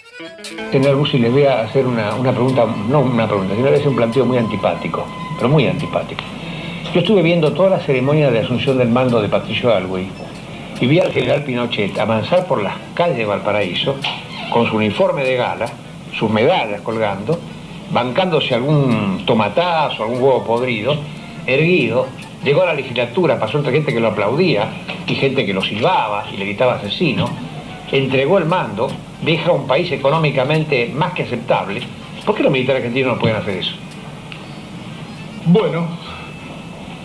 General 0.71 0.95
Bussi, 0.95 1.17
le 1.17 1.29
voy 1.29 1.43
a 1.43 1.63
hacer 1.63 1.85
una, 1.85 2.15
pregunta, 2.31 2.65
no 2.65 3.01
una 3.01 3.27
pregunta, 3.27 3.53
sino 3.53 3.67
hacer 3.67 3.89
un 3.89 3.97
planteo 3.97 4.25
muy 4.25 4.37
antipático, 4.37 5.05
pero 5.35 5.49
muy 5.49 5.67
antipático. 5.67 6.23
Yo 6.93 7.01
estuve 7.01 7.21
viendo 7.21 7.51
toda 7.51 7.71
la 7.71 7.79
ceremonia 7.81 8.31
de 8.31 8.39
asunción 8.39 8.77
del 8.77 8.87
mando 8.87 9.21
de 9.21 9.27
Patricio 9.27 9.75
Alwey 9.75 10.07
y 10.81 10.87
vi 10.87 10.99
al 10.99 11.13
general 11.13 11.43
Pinochet 11.43 11.97
avanzar 11.99 12.47
por 12.47 12.61
las 12.61 12.73
calles 12.95 13.17
de 13.17 13.25
Valparaíso 13.25 13.95
con 14.51 14.67
su 14.67 14.75
uniforme 14.75 15.23
de 15.23 15.35
gala, 15.35 15.67
sus 16.17 16.29
medallas 16.29 16.81
colgando, 16.81 17.39
bancándose 17.91 18.55
algún 18.55 19.23
tomatazo, 19.25 20.03
algún 20.03 20.21
huevo 20.21 20.43
podrido, 20.43 20.95
erguido, 21.45 22.07
llegó 22.43 22.63
a 22.63 22.65
la 22.65 22.73
legislatura, 22.73 23.39
pasó 23.39 23.59
entre 23.59 23.73
gente 23.73 23.93
que 23.93 23.99
lo 23.99 24.09
aplaudía 24.09 24.69
y 25.05 25.13
gente 25.13 25.45
que 25.45 25.53
lo 25.53 25.61
silbaba 25.61 26.25
y 26.33 26.37
le 26.37 26.45
gritaba 26.45 26.73
asesino, 26.73 27.29
entregó 27.91 28.39
el 28.39 28.45
mando, 28.45 28.89
deja 29.21 29.51
un 29.51 29.67
país 29.67 29.91
económicamente 29.91 30.91
más 30.93 31.13
que 31.13 31.23
aceptable. 31.23 31.81
¿Por 32.25 32.35
qué 32.35 32.43
los 32.43 32.51
militares 32.51 32.81
argentinos 32.81 33.13
no 33.13 33.19
pueden 33.19 33.37
hacer 33.37 33.57
eso? 33.57 33.73
Bueno, 35.45 35.87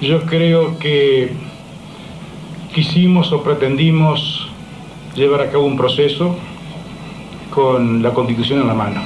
yo 0.00 0.22
creo 0.22 0.78
que 0.78 1.45
quisimos 2.76 3.32
o 3.32 3.42
pretendimos 3.42 4.50
llevar 5.14 5.40
a 5.40 5.50
cabo 5.50 5.64
un 5.64 5.78
proceso 5.78 6.36
con 7.48 8.02
la 8.02 8.12
constitución 8.12 8.60
en 8.60 8.66
la 8.66 8.74
mano. 8.74 9.00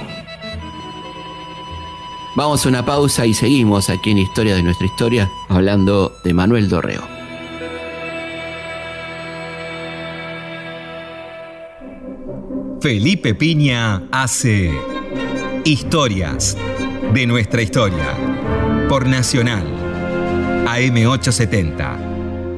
Vamos 2.34 2.66
a 2.66 2.68
una 2.68 2.84
pausa 2.84 3.26
y 3.26 3.32
seguimos 3.32 3.88
aquí 3.88 4.10
en 4.10 4.18
Historia 4.18 4.56
de 4.56 4.64
nuestra 4.64 4.86
historia 4.86 5.30
hablando 5.48 6.12
de 6.24 6.34
Manuel 6.34 6.68
Dorreo. 6.68 7.02
Felipe 12.80 13.36
Piña 13.36 14.02
hace 14.10 14.72
Historias 15.64 16.56
de 17.14 17.24
nuestra 17.24 17.62
historia 17.62 18.16
por 18.88 19.06
Nacional 19.06 19.64
AM870, 20.66 22.09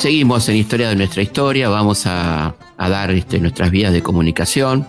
Seguimos 0.00 0.48
en 0.48 0.56
Historia 0.56 0.88
de 0.88 0.96
nuestra 0.96 1.20
historia, 1.20 1.68
vamos 1.68 2.06
a, 2.06 2.54
dar 2.78 3.10
este, 3.10 3.38
nuestras 3.38 3.70
vías 3.70 3.92
de 3.92 4.02
comunicación 4.02 4.86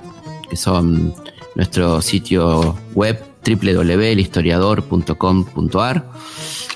que 0.49 0.55
son 0.55 1.13
nuestro 1.53 2.01
sitio 2.01 2.77
web 2.95 3.21
www.elhistoriador.com.ar, 3.45 6.09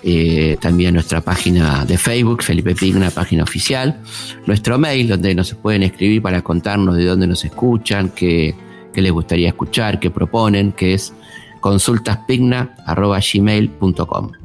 eh, 0.04 0.58
también 0.60 0.96
nuestra 0.96 1.22
página 1.22 1.86
de 1.86 1.98
Facebook, 1.98 2.44
Felipe 2.44 2.76
Pig, 2.76 2.98
una 2.98 3.10
página 3.10 3.44
oficial, 3.44 4.02
nuestro 4.46 4.78
mail 4.78 5.08
donde 5.08 5.34
nos 5.34 5.54
pueden 5.54 5.84
escribir 5.84 6.22
para 6.22 6.42
contarnos 6.42 6.98
de 6.98 7.06
dónde 7.06 7.28
nos 7.28 7.46
escuchan, 7.46 8.10
qué, 8.10 8.54
les 8.94 9.12
gustaría 9.14 9.48
escuchar, 9.48 9.98
qué 9.98 10.12
proponen, 10.12 10.74
que 10.74 10.94
es 10.94 11.14
consultaspigna.gmail.com. 11.62 14.45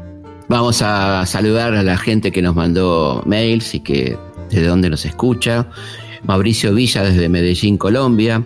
Vamos 0.50 0.82
a 0.82 1.24
saludar 1.26 1.74
a 1.74 1.84
la 1.84 1.96
gente 1.96 2.32
que 2.32 2.42
nos 2.42 2.56
mandó 2.56 3.22
mails 3.24 3.72
y 3.72 3.78
que 3.78 4.18
desde 4.50 4.66
donde 4.66 4.90
nos 4.90 5.04
escucha. 5.04 5.68
Mauricio 6.24 6.74
Villa 6.74 7.04
desde 7.04 7.28
Medellín, 7.28 7.78
Colombia. 7.78 8.42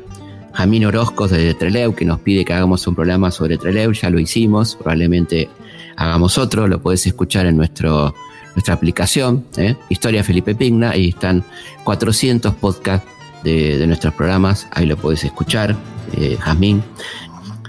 Jamín 0.53 0.85
Orozco 0.85 1.29
desde 1.29 1.55
Treleu, 1.55 1.95
que 1.95 2.05
nos 2.05 2.21
pide 2.21 2.45
que 2.45 2.53
hagamos 2.53 2.87
un 2.87 2.95
programa 2.95 3.31
sobre 3.31 3.57
Treleu. 3.57 3.91
Ya 3.93 4.11
lo 4.11 4.19
hicimos, 4.19 4.75
probablemente 4.75 5.49
hagamos 5.97 6.37
otro. 6.37 6.69
Lo 6.69 6.79
puedes 6.79 7.07
escuchar 7.07 7.47
en 7.47 7.57
nuestro, 7.57 8.15
nuestra 8.55 8.75
aplicación, 8.75 9.47
¿eh? 9.57 9.75
Historia 9.89 10.23
Felipe 10.23 10.55
Pigna. 10.55 10.91
Ahí 10.91 11.09
están 11.09 11.43
400 11.85 12.53
podcasts 12.57 13.09
de, 13.45 13.83
nuestros 13.87 14.13
programas. 14.13 14.69
Ahí 14.73 14.85
lo 14.85 14.99
puedes 14.99 15.25
escuchar, 15.25 15.75
eh, 16.19 16.37
Jazmín. 16.39 16.83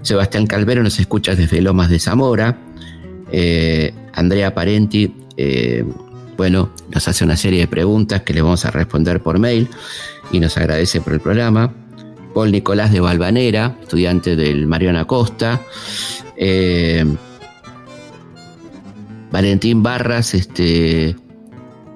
Sebastián 0.01 0.45
Calvero 0.45 0.83
nos 0.83 0.99
escucha 0.99 1.35
desde 1.35 1.61
Lomas 1.61 1.89
de 1.89 1.99
Zamora. 1.99 2.64
Eh, 3.31 3.93
Andrea 4.13 4.53
Parenti, 4.53 5.13
eh, 5.37 5.83
bueno, 6.37 6.69
nos 6.93 7.07
hace 7.07 7.23
una 7.23 7.37
serie 7.37 7.61
de 7.61 7.67
preguntas 7.67 8.21
que 8.21 8.33
le 8.33 8.41
vamos 8.41 8.65
a 8.65 8.71
responder 8.71 9.21
por 9.21 9.39
mail 9.39 9.67
y 10.31 10.39
nos 10.39 10.57
agradece 10.57 11.01
por 11.01 11.13
el 11.13 11.19
programa. 11.19 11.73
Paul 12.33 12.51
Nicolás 12.51 12.91
de 12.91 12.99
Valvanera, 12.99 13.77
estudiante 13.81 14.35
del 14.35 14.67
Mariana 14.67 15.05
Costa. 15.05 15.61
Eh, 16.35 17.05
Valentín 19.31 19.81
Barras, 19.81 20.33
este, 20.33 21.15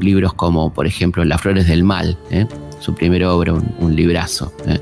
libros 0.02 0.34
como, 0.34 0.74
por 0.74 0.88
ejemplo, 0.88 1.24
Las 1.24 1.40
Flores 1.40 1.68
del 1.68 1.86
Mal, 1.86 2.18
¿eh? 2.32 2.46
su 2.80 2.94
primera 2.96 3.34
obra, 3.34 3.54
un, 3.54 3.96
librazo. 3.96 4.52
¿eh? 4.68 4.82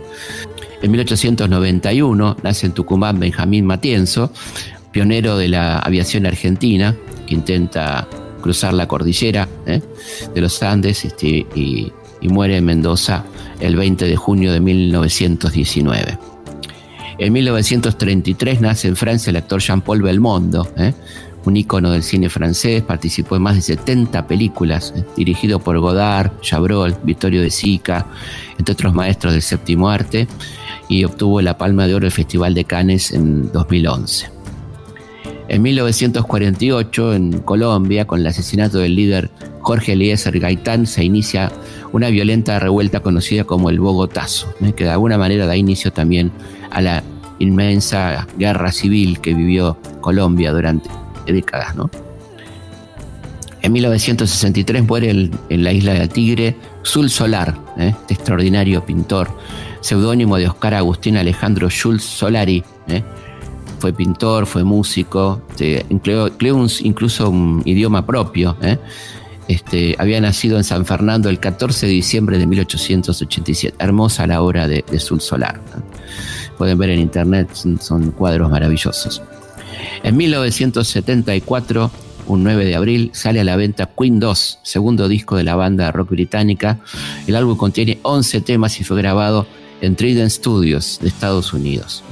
En 0.81 0.89
1891 0.89 2.37
nace 2.41 2.65
en 2.65 2.71
Tucumán 2.71 3.19
Benjamín 3.19 3.67
Matienzo, 3.67 4.33
pionero 4.91 5.37
de 5.37 5.49
la 5.49 5.77
aviación 5.77 6.25
argentina, 6.25 6.95
que 7.27 7.35
intenta 7.35 8.07
cruzar 8.41 8.73
la 8.73 8.87
cordillera 8.87 9.47
de 9.67 10.41
los 10.41 10.63
Andes 10.63 11.05
este, 11.05 11.45
y 11.55 11.93
muere 12.23 12.57
en 12.57 12.65
Mendoza 12.65 13.23
el 13.61 13.75
20 13.75 14.05
de 14.05 14.15
junio 14.15 14.51
de 14.51 14.59
1919. 14.59 16.17
En 17.17 17.33
1933 17.33 18.61
nace 18.61 18.87
en 18.87 18.95
Francia 18.95 19.29
el 19.29 19.35
actor 19.37 19.61
Jean-Paul 19.61 20.01
Belmondo, 20.01 20.67
¿eh? 20.77 20.93
un 21.45 21.57
ícono 21.57 21.91
del 21.91 22.03
cine 22.03 22.29
francés, 22.29 22.83
participó 22.83 23.35
en 23.35 23.43
más 23.43 23.55
de 23.55 23.61
70 23.61 24.27
películas, 24.27 24.93
¿eh? 24.95 25.05
dirigido 25.15 25.59
por 25.59 25.79
Godard, 25.79 26.31
Chabrol, 26.41 26.95
Vittorio 27.03 27.41
de 27.41 27.49
Sica, 27.49 28.07
entre 28.57 28.73
otros 28.73 28.93
maestros 28.93 29.33
del 29.33 29.41
séptimo 29.41 29.89
arte, 29.89 30.27
y 30.89 31.03
obtuvo 31.03 31.41
la 31.41 31.57
Palma 31.57 31.87
de 31.87 31.95
Oro 31.95 32.05
del 32.05 32.11
Festival 32.11 32.53
de 32.53 32.65
Cannes 32.65 33.11
en 33.11 33.51
2011. 33.51 34.41
En 35.47 35.61
1948, 35.61 37.13
en 37.13 37.39
Colombia, 37.39 38.07
con 38.07 38.21
el 38.21 38.27
asesinato 38.27 38.77
del 38.79 38.95
líder 38.95 39.29
Jorge 39.59 39.93
Eliezer 39.93 40.39
Gaitán, 40.39 40.87
se 40.87 41.03
inicia 41.03 41.51
una 41.93 42.09
violenta 42.09 42.59
revuelta 42.59 43.01
conocida 43.01 43.43
como 43.43 43.69
el 43.69 43.79
Bogotazo, 43.79 44.53
¿eh? 44.61 44.73
que 44.73 44.85
de 44.85 44.91
alguna 44.91 45.17
manera 45.17 45.45
da 45.45 45.55
inicio 45.55 45.91
también 45.91 46.31
a 46.71 46.81
la 46.81 47.03
inmensa 47.39 48.27
guerra 48.37 48.71
civil 48.71 49.19
que 49.19 49.33
vivió 49.33 49.77
Colombia 49.99 50.51
durante 50.51 50.89
décadas. 51.25 51.75
En 53.61 53.73
1963 53.73 54.83
muere 54.83 55.09
en 55.49 55.63
la 55.63 55.71
isla 55.71 55.93
de 55.93 56.07
Tigre 56.07 56.55
Sul 56.81 57.09
Solar, 57.09 57.55
¿eh? 57.77 57.93
este 58.01 58.15
extraordinario 58.15 58.83
pintor, 58.85 59.29
seudónimo 59.81 60.37
de 60.37 60.47
Oscar 60.47 60.73
Agustín 60.73 61.17
Alejandro 61.17 61.69
Schulz 61.69 62.03
Solari. 62.03 62.63
¿eh? 62.87 63.03
Fue 63.79 63.93
pintor, 63.93 64.45
fue 64.45 64.63
músico, 64.63 65.41
incluso 65.59 67.29
un 67.29 67.63
idioma 67.65 68.05
propio. 68.05 68.55
Este, 69.47 69.95
había 69.97 70.21
nacido 70.21 70.57
en 70.57 70.63
San 70.63 70.85
Fernando 70.85 71.29
el 71.29 71.39
14 71.39 71.87
de 71.87 71.91
diciembre 71.91 72.37
de 72.37 72.47
1887. 72.47 73.75
Hermosa 73.79 74.27
la 74.27 74.41
obra 74.41 74.67
de, 74.67 74.85
de 74.89 74.99
Solar. 74.99 75.59
Pueden 76.57 76.77
ver 76.77 76.91
en 76.91 76.99
internet, 76.99 77.49
son, 77.79 78.11
cuadros 78.11 78.51
maravillosos. 78.51 79.21
En 80.03 80.15
1974, 80.15 81.91
un 82.27 82.43
9 82.43 82.65
de 82.65 82.75
abril, 82.75 83.09
sale 83.13 83.39
a 83.39 83.43
la 83.43 83.55
venta 83.55 83.89
Queen 83.97 84.19
2, 84.19 84.59
segundo 84.63 85.07
disco 85.07 85.35
de 85.35 85.43
la 85.43 85.55
banda 85.55 85.91
rock 85.91 86.11
británica. 86.11 86.79
El 87.27 87.35
álbum 87.35 87.57
contiene 87.57 87.99
11 88.03 88.41
temas 88.41 88.79
y 88.79 88.83
fue 88.83 88.97
grabado 88.97 89.47
en 89.81 89.95
Trident 89.95 90.29
Studios 90.29 90.99
de 91.01 91.07
Estados 91.07 91.53
Unidos. 91.53 92.03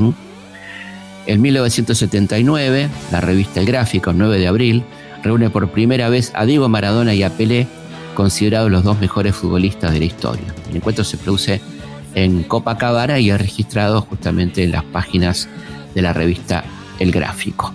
En 1.27 1.41
1979, 1.41 2.89
la 3.11 3.21
revista 3.21 3.59
El 3.59 3.67
Gráfico, 3.67 4.13
9 4.13 4.39
de 4.39 4.47
abril, 4.47 4.83
reúne 5.23 5.49
por 5.49 5.69
primera 5.71 6.09
vez 6.09 6.31
a 6.35 6.45
Diego 6.45 6.69
Maradona 6.69 7.13
y 7.13 7.23
a 7.23 7.29
Pelé, 7.29 7.67
considerados 8.15 8.71
los 8.71 8.83
dos 8.83 8.99
mejores 8.99 9.35
futbolistas 9.35 9.93
de 9.93 9.99
la 9.99 10.05
historia. 10.05 10.53
El 10.69 10.77
encuentro 10.77 11.03
se 11.03 11.17
produce 11.17 11.61
en 12.15 12.43
Copacabana 12.43 13.19
y 13.19 13.29
es 13.29 13.39
registrado 13.39 14.01
justamente 14.01 14.63
en 14.63 14.71
las 14.71 14.83
páginas 14.83 15.47
de 15.95 16.01
la 16.01 16.13
revista 16.13 16.63
El 16.99 17.11
Gráfico. 17.11 17.73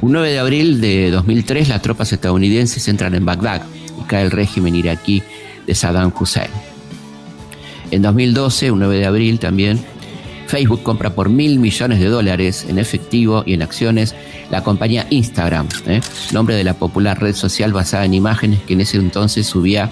Un 0.00 0.12
9 0.12 0.32
de 0.32 0.38
abril 0.38 0.80
de 0.80 1.10
2003 1.12 1.68
las 1.68 1.82
tropas 1.82 2.12
estadounidenses 2.12 2.88
entran 2.88 3.14
en 3.14 3.24
Bagdad 3.24 3.62
y 4.00 4.04
cae 4.04 4.24
el 4.24 4.32
régimen 4.32 4.74
iraquí 4.74 5.22
de 5.66 5.74
Saddam 5.74 6.12
Hussein. 6.18 6.50
En 7.92 8.02
2012, 8.02 8.72
un 8.72 8.80
9 8.80 8.98
de 8.98 9.06
abril 9.06 9.38
también, 9.38 9.78
Facebook 10.52 10.82
compra 10.82 11.14
por 11.14 11.30
mil 11.30 11.58
millones 11.58 11.98
de 11.98 12.08
dólares 12.08 12.66
en 12.68 12.78
efectivo 12.78 13.42
y 13.46 13.54
en 13.54 13.62
acciones 13.62 14.14
la 14.50 14.62
compañía 14.62 15.06
Instagram, 15.08 15.66
¿eh? 15.86 16.02
nombre 16.30 16.54
de 16.54 16.62
la 16.62 16.74
popular 16.74 17.18
red 17.18 17.34
social 17.34 17.72
basada 17.72 18.04
en 18.04 18.12
imágenes 18.12 18.60
que 18.60 18.74
en 18.74 18.82
ese 18.82 18.98
entonces 18.98 19.46
subía 19.46 19.90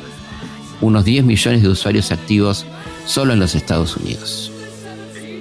unos 0.82 1.06
10 1.06 1.24
millones 1.24 1.62
de 1.62 1.70
usuarios 1.70 2.12
activos 2.12 2.66
solo 3.06 3.32
en 3.32 3.40
los 3.40 3.54
Estados 3.54 3.96
Unidos. 3.96 4.52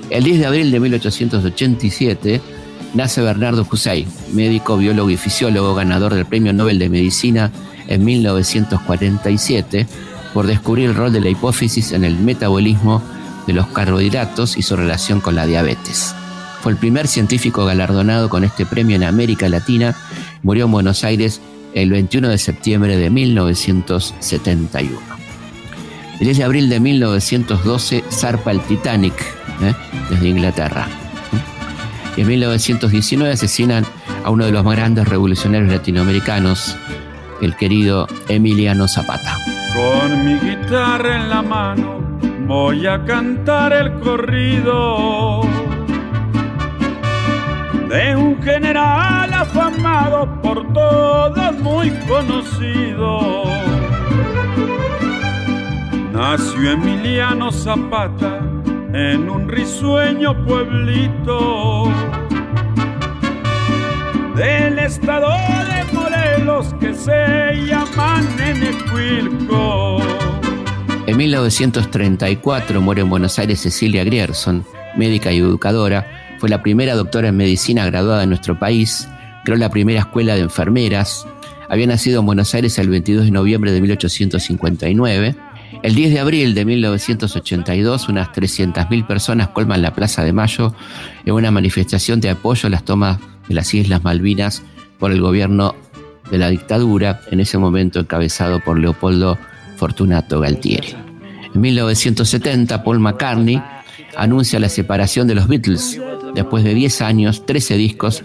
El 0.09 0.24
10 0.24 0.39
de 0.39 0.45
abril 0.45 0.72
de 0.72 0.80
1887 0.80 2.41
nace 2.93 3.22
Bernardo 3.22 3.67
Hussein, 3.70 4.07
médico, 4.32 4.78
biólogo 4.78 5.09
y 5.09 5.17
fisiólogo, 5.17 5.76
ganador 5.76 6.13
del 6.13 6.28
Premio 6.28 6.53
Nobel 6.53 6.80
de 6.80 6.88
Medicina 6.88 7.51
en 7.89 8.05
1947 8.05 9.86
por 10.34 10.47
descubrir 10.47 10.91
el 10.91 10.95
rol 10.95 11.11
de 11.11 11.20
la 11.20 11.28
hipófisis 11.28 11.91
en 11.91 12.05
el 12.05 12.15
metabolismo 12.15 13.03
de 13.50 13.56
los 13.56 13.68
carbohidratos 13.68 14.58
y 14.58 14.62
su 14.62 14.76
relación 14.76 15.22
con 15.22 15.34
la 15.34 15.47
diabetes. 15.47 16.14
Fue 16.62 16.72
el 16.72 16.78
primer 16.78 17.08
científico 17.08 17.66
galardonado 17.66 18.30
con 18.30 18.43
este 18.43 18.64
premio 18.64 18.95
en 18.95 19.04
América 19.04 19.50
Latina. 19.50 19.95
Murió 20.43 20.66
en 20.66 20.72
Buenos 20.72 21.04
Aires 21.04 21.41
el 21.74 21.89
21 21.89 22.30
de 22.30 22.38
septiembre 22.38 22.95
de 22.95 23.10
1971. 23.10 25.00
El 26.20 26.26
10 26.26 26.38
de 26.38 26.43
abril 26.43 26.70
de 26.70 26.80
1912 26.80 28.04
zarpa 28.12 28.52
el 28.52 28.60
Titanic 28.62 29.16
¿eh? 29.64 29.74
desde 30.12 30.28
Inglaterra. 30.28 30.88
Y 32.16 32.22
en 32.22 32.28
1919 32.28 33.34
asesinan 33.34 33.84
a 34.24 34.30
uno 34.30 34.45
de 34.45 34.52
los 34.52 34.64
más 34.64 34.76
grandes 34.76 35.08
revolucionarios 35.08 35.72
latinoamericanos, 35.72 36.76
el 37.41 37.56
querido 37.56 38.06
Emiliano 38.28 38.88
Zapata. 38.88 39.38
Con 39.74 40.24
mi 40.24 40.36
guitarra 40.36 41.16
en 41.16 41.30
la 41.30 41.41
mano 41.41 42.09
voy 42.50 42.88
a 42.88 43.06
cantar 43.06 43.72
el 43.74 44.00
corrido 44.00 45.41
de 47.88 48.16
un 48.16 48.41
general 48.41 49.32
afamado 49.32 50.41
por 50.41 50.74
todos 50.74 51.60
muy 51.60 51.91
conocido. 52.08 53.43
Nació 56.12 56.72
Emiliano 56.72 57.52
Zapata 57.52 58.39
en 58.93 59.30
un 59.30 59.47
risueño 59.47 60.34
pueblito 60.43 61.88
del 64.36 64.80
estado 64.80 65.30
de 65.70 65.93
Morelos 65.93 66.74
que 66.80 66.95
se 66.95 67.64
llama 67.68 68.22
Nenecuilco. 68.38 70.00
En 71.10 71.18
1934 71.18 72.82
muere 72.82 73.01
en 73.01 73.10
Buenos 73.10 73.39
Aires 73.39 73.62
Cecilia 73.62 74.03
Grierson, 74.03 74.64
médica 74.95 75.32
y 75.32 75.39
educadora. 75.39 76.38
Fue 76.38 76.49
la 76.49 76.62
primera 76.62 76.93
doctora 76.93 77.30
en 77.30 77.36
medicina 77.36 77.84
graduada 77.84 78.22
en 78.22 78.30
nuestro 78.30 78.60
país. 78.60 79.10
Creó 79.43 79.57
la 79.57 79.72
primera 79.72 80.01
escuela 80.01 80.36
de 80.36 80.41
enfermeras. 80.41 81.26
Había 81.68 81.88
nacido 81.88 82.20
en 82.20 82.28
Buenos 82.28 82.53
Aires 82.53 82.78
el 82.78 82.89
22 82.89 83.26
de 83.26 83.32
noviembre 83.32 83.72
de 83.72 83.82
1859 83.82 85.36
el 85.82 85.95
10 85.95 86.14
de 86.14 86.20
abril 86.20 86.53
de 86.53 86.66
1982, 86.66 88.10
unas 88.10 88.30
300.000 88.30 89.07
personas 89.07 89.47
colman 89.47 89.82
la 89.82 89.95
Plaza 89.95 90.24
de 90.24 90.32
Mayo 90.32 90.76
en 91.26 91.34
una 91.34 91.49
manifestación 91.49 92.22
de 92.22 92.30
apoyo 92.30 92.68
a 92.68 92.70
las 92.70 92.86
tomas 92.86 93.18
de 93.47 93.55
las 93.55 93.74
Islas 93.74 94.03
Malvinas 94.03 94.62
por 94.99 95.12
el 95.12 95.22
gobierno 95.22 95.74
de 96.30 96.38
la 96.38 96.49
dictadura, 96.49 97.22
en 97.32 97.39
ese 97.39 97.57
momento 97.57 97.99
encabezado 97.99 98.60
por 98.60 98.78
Leopoldo 98.78 99.39
Fortunato 99.80 100.41
Galtieri. 100.41 100.93
En 101.55 101.61
1970, 101.61 102.84
Paul 102.84 102.99
McCartney 102.99 103.63
anuncia 104.17 104.59
la 104.59 104.69
separación 104.69 105.25
de 105.27 105.36
los 105.36 105.47
Beatles 105.47 105.99
después 106.36 106.63
de 106.63 106.73
10 106.73 107.01
años, 107.01 107.45
13 107.45 107.77
discos 107.77 108.23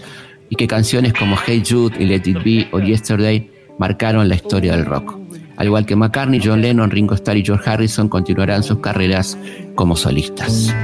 y 0.50 0.56
que 0.56 0.66
canciones 0.66 1.14
como 1.14 1.36
Hey 1.46 1.62
Jude 1.66 1.96
y 1.98 2.06
Let 2.06 2.22
It 2.26 2.42
Be 2.44 2.68
o 2.72 2.80
Yesterday 2.80 3.50
marcaron 3.78 4.28
la 4.28 4.34
historia 4.34 4.76
del 4.76 4.84
rock. 4.84 5.16
Al 5.56 5.66
igual 5.66 5.86
que 5.86 5.94
McCartney, 5.94 6.40
John 6.44 6.60
Lennon, 6.60 6.90
Ringo 6.90 7.14
Starr 7.14 7.36
y 7.36 7.44
George 7.44 7.70
Harrison 7.70 8.08
continuarán 8.08 8.64
sus 8.64 8.80
carreras 8.80 9.38
como 9.76 9.94
solistas. 9.94 10.74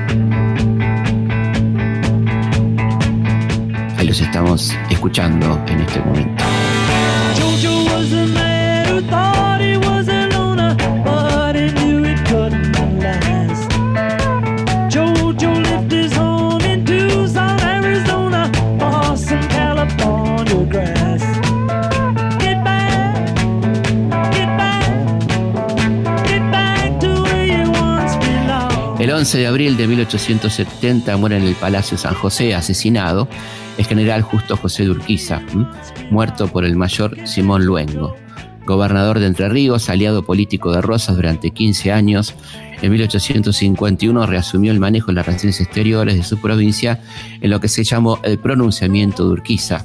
Ahí 3.97 4.07
los 4.07 4.21
estamos 4.21 4.73
escuchando 4.89 5.61
en 5.67 5.81
este 5.81 6.01
momento. 6.01 6.45
11 29.21 29.37
de 29.37 29.47
abril 29.47 29.77
de 29.77 29.87
1870 29.87 31.15
muere 31.19 31.37
en 31.37 31.43
el 31.43 31.55
Palacio 31.55 31.99
San 31.99 32.15
José, 32.15 32.55
asesinado, 32.55 33.29
el 33.77 33.85
general 33.85 34.23
Justo 34.23 34.57
José 34.57 34.85
de 34.85 34.93
Urquiza, 34.93 35.43
muerto 36.11 36.49
por 36.49 36.65
el 36.65 36.75
mayor 36.75 37.15
Simón 37.29 37.67
Luengo. 37.67 38.17
Gobernador 38.65 39.19
de 39.19 39.27
Entre 39.27 39.51
Ríos, 39.51 39.91
aliado 39.91 40.25
político 40.25 40.73
de 40.73 40.81
Rosas 40.81 41.17
durante 41.17 41.51
15 41.51 41.93
años, 41.93 42.35
en 42.81 42.93
1851 42.93 44.25
reasumió 44.25 44.73
el 44.73 44.81
manejo 44.81 45.09
de 45.09 45.17
las 45.17 45.27
relaciones 45.27 45.61
exteriores 45.61 46.17
de 46.17 46.23
su 46.23 46.41
provincia 46.41 47.03
en 47.43 47.51
lo 47.51 47.61
que 47.61 47.69
se 47.69 47.85
llamó 47.85 48.21
el 48.23 48.39
pronunciamiento 48.39 49.27
de 49.27 49.33
Urquiza. 49.33 49.85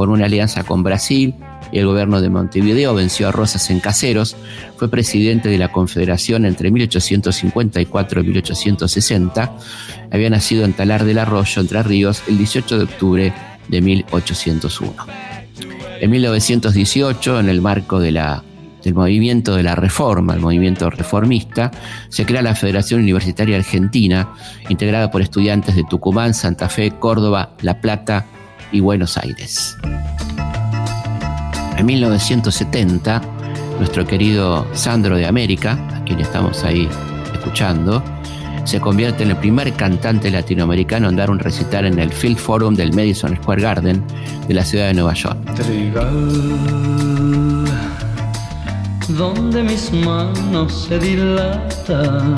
Formó 0.00 0.14
una 0.14 0.24
alianza 0.24 0.64
con 0.64 0.82
Brasil, 0.82 1.34
y 1.72 1.78
el 1.78 1.84
gobierno 1.84 2.22
de 2.22 2.30
Montevideo 2.30 2.94
venció 2.94 3.28
a 3.28 3.32
Rosas 3.32 3.68
en 3.68 3.80
Caseros, 3.80 4.34
fue 4.78 4.88
presidente 4.88 5.50
de 5.50 5.58
la 5.58 5.70
Confederación 5.70 6.46
entre 6.46 6.70
1854 6.70 8.22
y 8.22 8.24
1860, 8.24 9.52
había 10.10 10.30
nacido 10.30 10.64
en 10.64 10.72
Talar 10.72 11.04
del 11.04 11.18
Arroyo, 11.18 11.60
Entre 11.60 11.82
Ríos, 11.82 12.22
el 12.28 12.38
18 12.38 12.78
de 12.78 12.84
octubre 12.84 13.34
de 13.68 13.80
1801. 13.82 14.94
En 16.00 16.10
1918, 16.10 17.38
en 17.38 17.50
el 17.50 17.60
marco 17.60 18.00
del 18.00 18.18
movimiento 18.94 19.54
de 19.54 19.64
la 19.64 19.74
reforma, 19.74 20.32
el 20.32 20.40
movimiento 20.40 20.88
reformista, 20.88 21.72
se 22.08 22.24
crea 22.24 22.40
la 22.40 22.54
Federación 22.54 23.00
Universitaria 23.02 23.58
Argentina, 23.58 24.32
integrada 24.70 25.10
por 25.10 25.20
estudiantes 25.20 25.76
de 25.76 25.84
Tucumán, 25.84 26.32
Santa 26.32 26.70
Fe, 26.70 26.90
Córdoba, 26.92 27.50
La 27.60 27.82
Plata 27.82 28.24
y 28.72 28.80
Buenos 28.80 29.16
Aires. 29.18 29.76
En 31.76 31.86
1970, 31.86 33.22
nuestro 33.78 34.06
querido 34.06 34.66
Sandro 34.74 35.16
de 35.16 35.26
América, 35.26 35.78
a 35.94 36.04
quien 36.04 36.20
estamos 36.20 36.62
ahí 36.64 36.88
escuchando, 37.32 38.02
se 38.64 38.80
convierte 38.80 39.22
en 39.22 39.30
el 39.30 39.36
primer 39.36 39.72
cantante 39.72 40.30
latinoamericano 40.30 41.08
en 41.08 41.16
dar 41.16 41.30
un 41.30 41.38
recital 41.38 41.86
en 41.86 41.98
el 41.98 42.12
Field 42.12 42.36
Forum 42.36 42.74
del 42.74 42.92
Madison 42.92 43.34
Square 43.36 43.62
Garden 43.62 44.04
de 44.46 44.54
la 44.54 44.64
ciudad 44.64 44.88
de 44.88 44.94
Nueva 44.94 45.14
York. 45.14 45.38
donde 49.08 49.62
mis 49.64 49.90
manos 49.92 50.86
se 50.88 50.98
dilatan, 50.98 52.36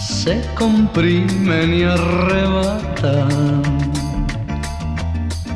se 0.00 0.40
comprimen 0.54 1.74
y 1.74 1.82
arrebatan 1.82 3.32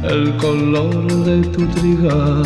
el 0.09 0.37
color 0.37 1.25
de 1.25 1.43
tu 1.49 1.67
trigal. 1.67 2.43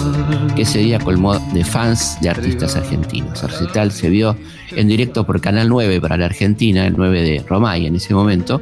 Que 0.54 0.62
ese 0.62 0.78
día 0.78 0.98
colmó 0.98 1.38
de 1.52 1.64
fans 1.64 2.16
de 2.20 2.30
artistas 2.30 2.76
argentinos. 2.76 3.42
El 3.42 3.50
recital 3.50 3.92
se 3.92 4.08
vio 4.08 4.36
en 4.70 4.88
directo 4.88 5.24
por 5.24 5.40
Canal 5.40 5.68
9 5.68 6.00
para 6.00 6.16
la 6.16 6.26
Argentina, 6.26 6.86
el 6.86 6.94
9 6.96 7.22
de 7.22 7.44
Romay 7.46 7.86
en 7.86 7.96
ese 7.96 8.14
momento, 8.14 8.60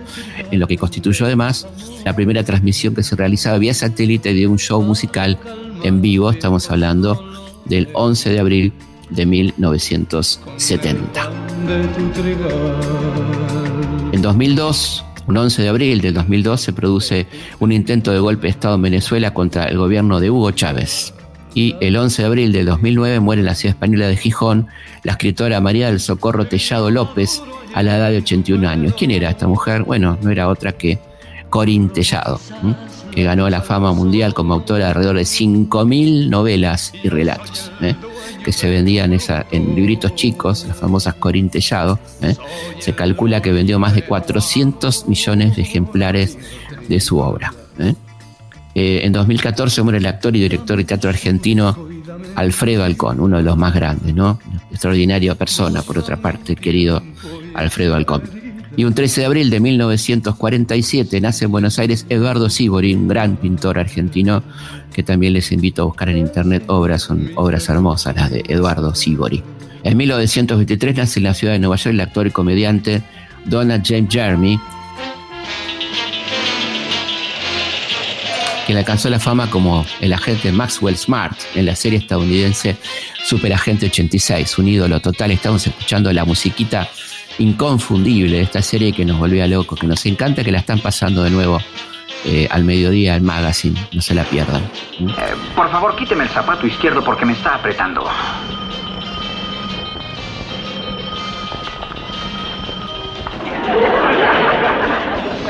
en 0.51 0.59
lo 0.59 0.66
que 0.66 0.76
constituyó 0.76 1.26
además 1.26 1.66
la 2.05 2.14
primera 2.14 2.42
transmisión 2.44 2.94
que 2.94 3.03
se 3.03 3.16
realizaba 3.16 3.59
vía 3.59 3.74
satélite 3.74 4.34
de 4.34 4.46
un 4.46 4.59
show 4.59 4.82
musical 4.82 5.38
en 5.82 6.01
vivo. 6.01 6.30
Estamos 6.30 6.70
hablando 6.70 7.22
del 7.66 7.88
11 7.92 8.30
de 8.30 8.40
abril 8.40 8.72
de 9.11 9.26
1970. 9.26 11.30
En 14.12 14.22
2002, 14.22 15.05
un 15.28 15.36
11 15.36 15.62
de 15.62 15.68
abril 15.68 16.00
del 16.00 16.14
2002 16.14 16.58
se 16.58 16.72
produce 16.72 17.26
un 17.60 17.70
intento 17.70 18.12
de 18.12 18.18
golpe 18.18 18.46
de 18.46 18.50
Estado 18.50 18.76
en 18.76 18.82
Venezuela 18.82 19.34
contra 19.34 19.64
el 19.64 19.76
gobierno 19.76 20.20
de 20.20 20.30
Hugo 20.30 20.52
Chávez. 20.52 21.12
Y 21.54 21.76
el 21.80 21.96
11 21.96 22.22
de 22.22 22.28
abril 22.28 22.52
del 22.52 22.64
2009 22.64 23.20
muere 23.20 23.40
en 23.40 23.46
la 23.46 23.54
ciudad 23.54 23.74
española 23.74 24.08
de 24.08 24.16
Gijón 24.16 24.68
la 25.04 25.12
escritora 25.12 25.60
María 25.60 25.88
del 25.88 26.00
Socorro 26.00 26.46
Tellado 26.46 26.90
López 26.90 27.42
a 27.74 27.82
la 27.82 27.98
edad 27.98 28.10
de 28.10 28.18
81 28.18 28.66
años. 28.66 28.94
¿Quién 28.96 29.10
era 29.10 29.28
esta 29.28 29.46
mujer? 29.46 29.82
Bueno, 29.82 30.18
no 30.22 30.30
era 30.30 30.48
otra 30.48 30.72
que 30.72 30.98
Corín 31.50 31.90
Tellado, 31.90 32.40
ganó 33.22 33.48
la 33.50 33.62
fama 33.62 33.92
mundial 33.92 34.34
como 34.34 34.54
autora 34.54 34.84
de 34.84 34.90
alrededor 34.90 35.16
de 35.16 35.22
5.000 35.22 36.28
novelas 36.28 36.92
y 37.02 37.08
relatos. 37.08 37.70
¿eh? 37.80 37.94
que 38.48 38.52
se 38.52 38.70
vendían 38.70 39.12
en 39.50 39.74
libritos 39.74 40.14
chicos, 40.14 40.64
las 40.66 40.76
famosas 40.78 41.14
Corín 41.16 41.50
Tellado, 41.50 41.98
¿eh? 42.22 42.34
se 42.78 42.94
calcula 42.94 43.42
que 43.42 43.52
vendió 43.52 43.78
más 43.78 43.94
de 43.94 44.02
400 44.02 45.06
millones 45.06 45.56
de 45.56 45.62
ejemplares 45.62 46.38
de 46.88 46.98
su 46.98 47.18
obra. 47.18 47.52
¿eh? 47.78 47.94
Eh, 48.74 49.00
en 49.04 49.12
2014 49.12 49.82
muere 49.82 49.98
el 49.98 50.06
actor 50.06 50.34
y 50.34 50.40
director 50.40 50.78
de 50.78 50.84
teatro 50.84 51.10
argentino 51.10 51.76
Alfredo 52.36 52.84
Alcón, 52.84 53.20
uno 53.20 53.36
de 53.36 53.42
los 53.42 53.58
más 53.58 53.74
grandes, 53.74 54.14
¿no? 54.14 54.38
Extraordinaria 54.70 55.34
persona, 55.34 55.82
por 55.82 55.98
otra 55.98 56.16
parte, 56.16 56.56
querido 56.56 57.02
Alfredo 57.54 57.96
Alcón. 57.96 58.22
Y 58.78 58.84
un 58.84 58.94
13 58.94 59.22
de 59.22 59.26
abril 59.26 59.50
de 59.50 59.58
1947 59.58 61.20
nace 61.20 61.46
en 61.46 61.50
Buenos 61.50 61.80
Aires 61.80 62.06
Eduardo 62.10 62.48
Sibori, 62.48 62.94
un 62.94 63.08
gran 63.08 63.36
pintor 63.36 63.76
argentino 63.76 64.44
que 64.92 65.02
también 65.02 65.32
les 65.32 65.50
invito 65.50 65.82
a 65.82 65.86
buscar 65.86 66.08
en 66.10 66.16
internet 66.16 66.62
obras, 66.68 67.02
son 67.02 67.32
obras 67.34 67.68
hermosas 67.68 68.14
las 68.14 68.30
de 68.30 68.44
Eduardo 68.46 68.94
Sibori. 68.94 69.42
En 69.82 69.96
1923 69.96 70.96
nace 70.96 71.18
en 71.18 71.24
la 71.24 71.34
ciudad 71.34 71.54
de 71.54 71.58
Nueva 71.58 71.74
York 71.74 71.92
el 71.92 72.00
actor 72.00 72.28
y 72.28 72.30
comediante 72.30 73.02
Donald 73.46 73.84
James 73.84 74.14
Jeremy, 74.14 74.60
le 78.68 78.78
alcanzó 78.78 79.10
la 79.10 79.18
fama 79.18 79.50
como 79.50 79.84
el 80.00 80.12
agente 80.12 80.52
Maxwell 80.52 80.96
Smart 80.96 81.36
en 81.56 81.66
la 81.66 81.74
serie 81.74 81.98
estadounidense 81.98 82.76
Superagente 83.24 83.86
86, 83.86 84.56
un 84.58 84.68
ídolo 84.68 85.00
total. 85.00 85.32
Estamos 85.32 85.66
escuchando 85.66 86.12
la 86.12 86.24
musiquita 86.24 86.88
inconfundible 87.39 88.41
esta 88.41 88.62
serie 88.62 88.93
que 88.93 89.05
nos 89.05 89.18
volvía 89.18 89.47
locos, 89.47 89.78
que 89.78 89.86
nos 89.86 90.05
encanta 90.07 90.45
que 90.45 90.53
la 90.53 90.59
están 90.59 90.80
pasando 90.80 91.22
de 91.22 91.30
nuevo 91.30 91.59
eh, 92.24 92.49
al 92.51 92.64
mediodía 92.64 93.14
el 93.14 93.22
magazine, 93.22 93.78
no 93.93 94.03
se 94.03 94.14
la 94.14 94.24
pierdan. 94.24 94.62
Eh, 95.01 95.07
por 95.55 95.70
favor, 95.70 95.95
quíteme 95.97 96.24
el 96.24 96.30
zapato 96.30 96.66
izquierdo 96.66 97.03
porque 97.03 97.24
me 97.24 97.32
está 97.32 97.55
apretando. 97.55 98.05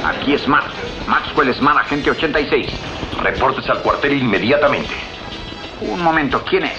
Aquí 0.05 0.35
es 0.35 0.43
Smart. 0.43 0.67
Maxwell 1.07 1.55
Smart, 1.55 1.79
agente 1.79 2.11
86. 2.11 2.67
Reportes 3.23 3.69
al 3.71 3.81
cuartel 3.81 4.19
inmediatamente. 4.19 4.91
Un 5.81 6.03
momento, 6.03 6.45
¿quién 6.45 6.65
es? 6.65 6.79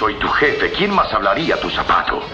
Soy 0.00 0.14
tu 0.14 0.28
jefe. 0.30 0.72
¿Quién 0.72 0.94
más 0.94 1.12
hablaría 1.12 1.60
tu 1.60 1.68
zapato? 1.68 2.22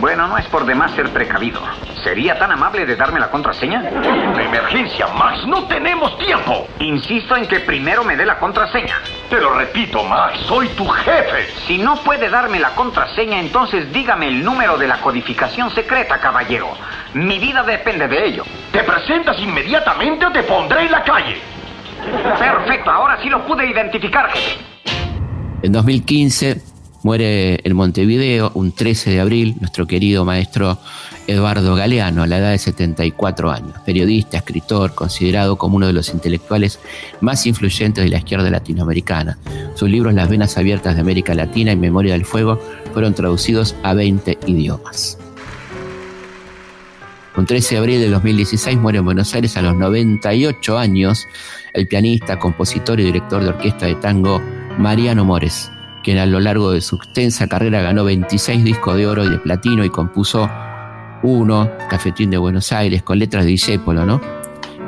Bueno, 0.00 0.26
no 0.28 0.36
es 0.38 0.46
por 0.46 0.64
demás 0.66 0.92
ser 0.92 1.10
precavido. 1.10 1.60
¿Sería 2.02 2.38
tan 2.38 2.52
amable 2.52 2.86
de 2.86 2.96
darme 2.96 3.20
la 3.20 3.30
contraseña? 3.30 3.80
Una 3.80 4.42
emergencia, 4.42 5.06
Max. 5.08 5.46
No 5.46 5.64
tenemos 5.64 6.16
tiempo. 6.18 6.66
Insisto 6.78 7.36
en 7.36 7.46
que 7.46 7.60
primero 7.60 8.04
me 8.04 8.16
dé 8.16 8.26
la 8.26 8.38
contraseña. 8.38 8.96
Te 9.28 9.40
lo 9.40 9.54
repito, 9.54 10.02
Max. 10.04 10.38
Soy 10.46 10.68
tu 10.68 10.86
jefe. 10.86 11.46
Si 11.66 11.78
no 11.78 11.96
puede 11.96 12.28
darme 12.28 12.58
la 12.58 12.70
contraseña, 12.70 13.40
entonces 13.40 13.92
dígame 13.92 14.28
el 14.28 14.44
número 14.44 14.76
de 14.76 14.88
la 14.88 14.98
codificación 14.98 15.70
secreta, 15.70 16.18
caballero. 16.18 16.68
Mi 17.14 17.38
vida 17.38 17.62
depende 17.62 18.08
de 18.08 18.26
ello. 18.26 18.44
¿Te 18.72 18.82
presentas 18.82 19.38
inmediatamente 19.38 20.26
o 20.26 20.32
te 20.32 20.42
pondré 20.42 20.82
en 20.82 20.92
la 20.92 21.02
calle? 21.02 21.40
Perfecto, 22.38 22.90
ahora 22.90 23.18
sí 23.22 23.28
lo 23.28 23.44
pude 23.46 23.66
identificar, 23.66 24.30
jefe. 24.30 24.69
En 25.62 25.72
2015 25.72 26.62
muere 27.02 27.60
en 27.64 27.76
Montevideo, 27.76 28.50
un 28.54 28.72
13 28.72 29.10
de 29.10 29.20
abril, 29.20 29.56
nuestro 29.60 29.86
querido 29.86 30.24
maestro 30.24 30.78
Eduardo 31.26 31.74
Galeano, 31.74 32.22
a 32.22 32.26
la 32.26 32.38
edad 32.38 32.50
de 32.50 32.58
74 32.58 33.50
años, 33.50 33.74
periodista, 33.84 34.38
escritor, 34.38 34.94
considerado 34.94 35.56
como 35.56 35.76
uno 35.76 35.86
de 35.86 35.92
los 35.92 36.14
intelectuales 36.14 36.78
más 37.20 37.46
influyentes 37.46 38.02
de 38.02 38.10
la 38.10 38.18
izquierda 38.18 38.48
latinoamericana. 38.50 39.38
Sus 39.74 39.90
libros 39.90 40.14
Las 40.14 40.30
venas 40.30 40.56
abiertas 40.56 40.94
de 40.94 41.02
América 41.02 41.34
Latina 41.34 41.72
y 41.72 41.76
Memoria 41.76 42.14
del 42.14 42.24
Fuego 42.24 42.58
fueron 42.92 43.14
traducidos 43.14 43.74
a 43.82 43.92
20 43.92 44.38
idiomas. 44.46 45.18
Un 47.36 47.46
13 47.46 47.74
de 47.74 47.78
abril 47.78 48.00
de 48.00 48.08
2016 48.08 48.78
muere 48.78 48.98
en 48.98 49.04
Buenos 49.04 49.34
Aires 49.34 49.56
a 49.56 49.62
los 49.62 49.76
98 49.76 50.78
años 50.78 51.26
el 51.74 51.86
pianista, 51.86 52.38
compositor 52.38 52.98
y 52.98 53.04
director 53.04 53.42
de 53.42 53.50
orquesta 53.50 53.86
de 53.86 53.94
tango 53.94 54.42
Mariano 54.80 55.26
Mores, 55.26 55.70
quien 56.02 56.16
a 56.16 56.24
lo 56.24 56.40
largo 56.40 56.70
de 56.70 56.80
su 56.80 56.96
extensa 56.96 57.46
carrera 57.46 57.82
ganó 57.82 58.02
26 58.02 58.64
discos 58.64 58.96
de 58.96 59.06
oro 59.06 59.26
y 59.26 59.28
de 59.28 59.38
platino 59.38 59.84
y 59.84 59.90
compuso 59.90 60.48
uno, 61.22 61.70
Cafetín 61.90 62.30
de 62.30 62.38
Buenos 62.38 62.72
Aires, 62.72 63.02
con 63.02 63.18
letras 63.18 63.44
de 63.44 63.50
Discépolo, 63.50 64.06
¿no? 64.06 64.22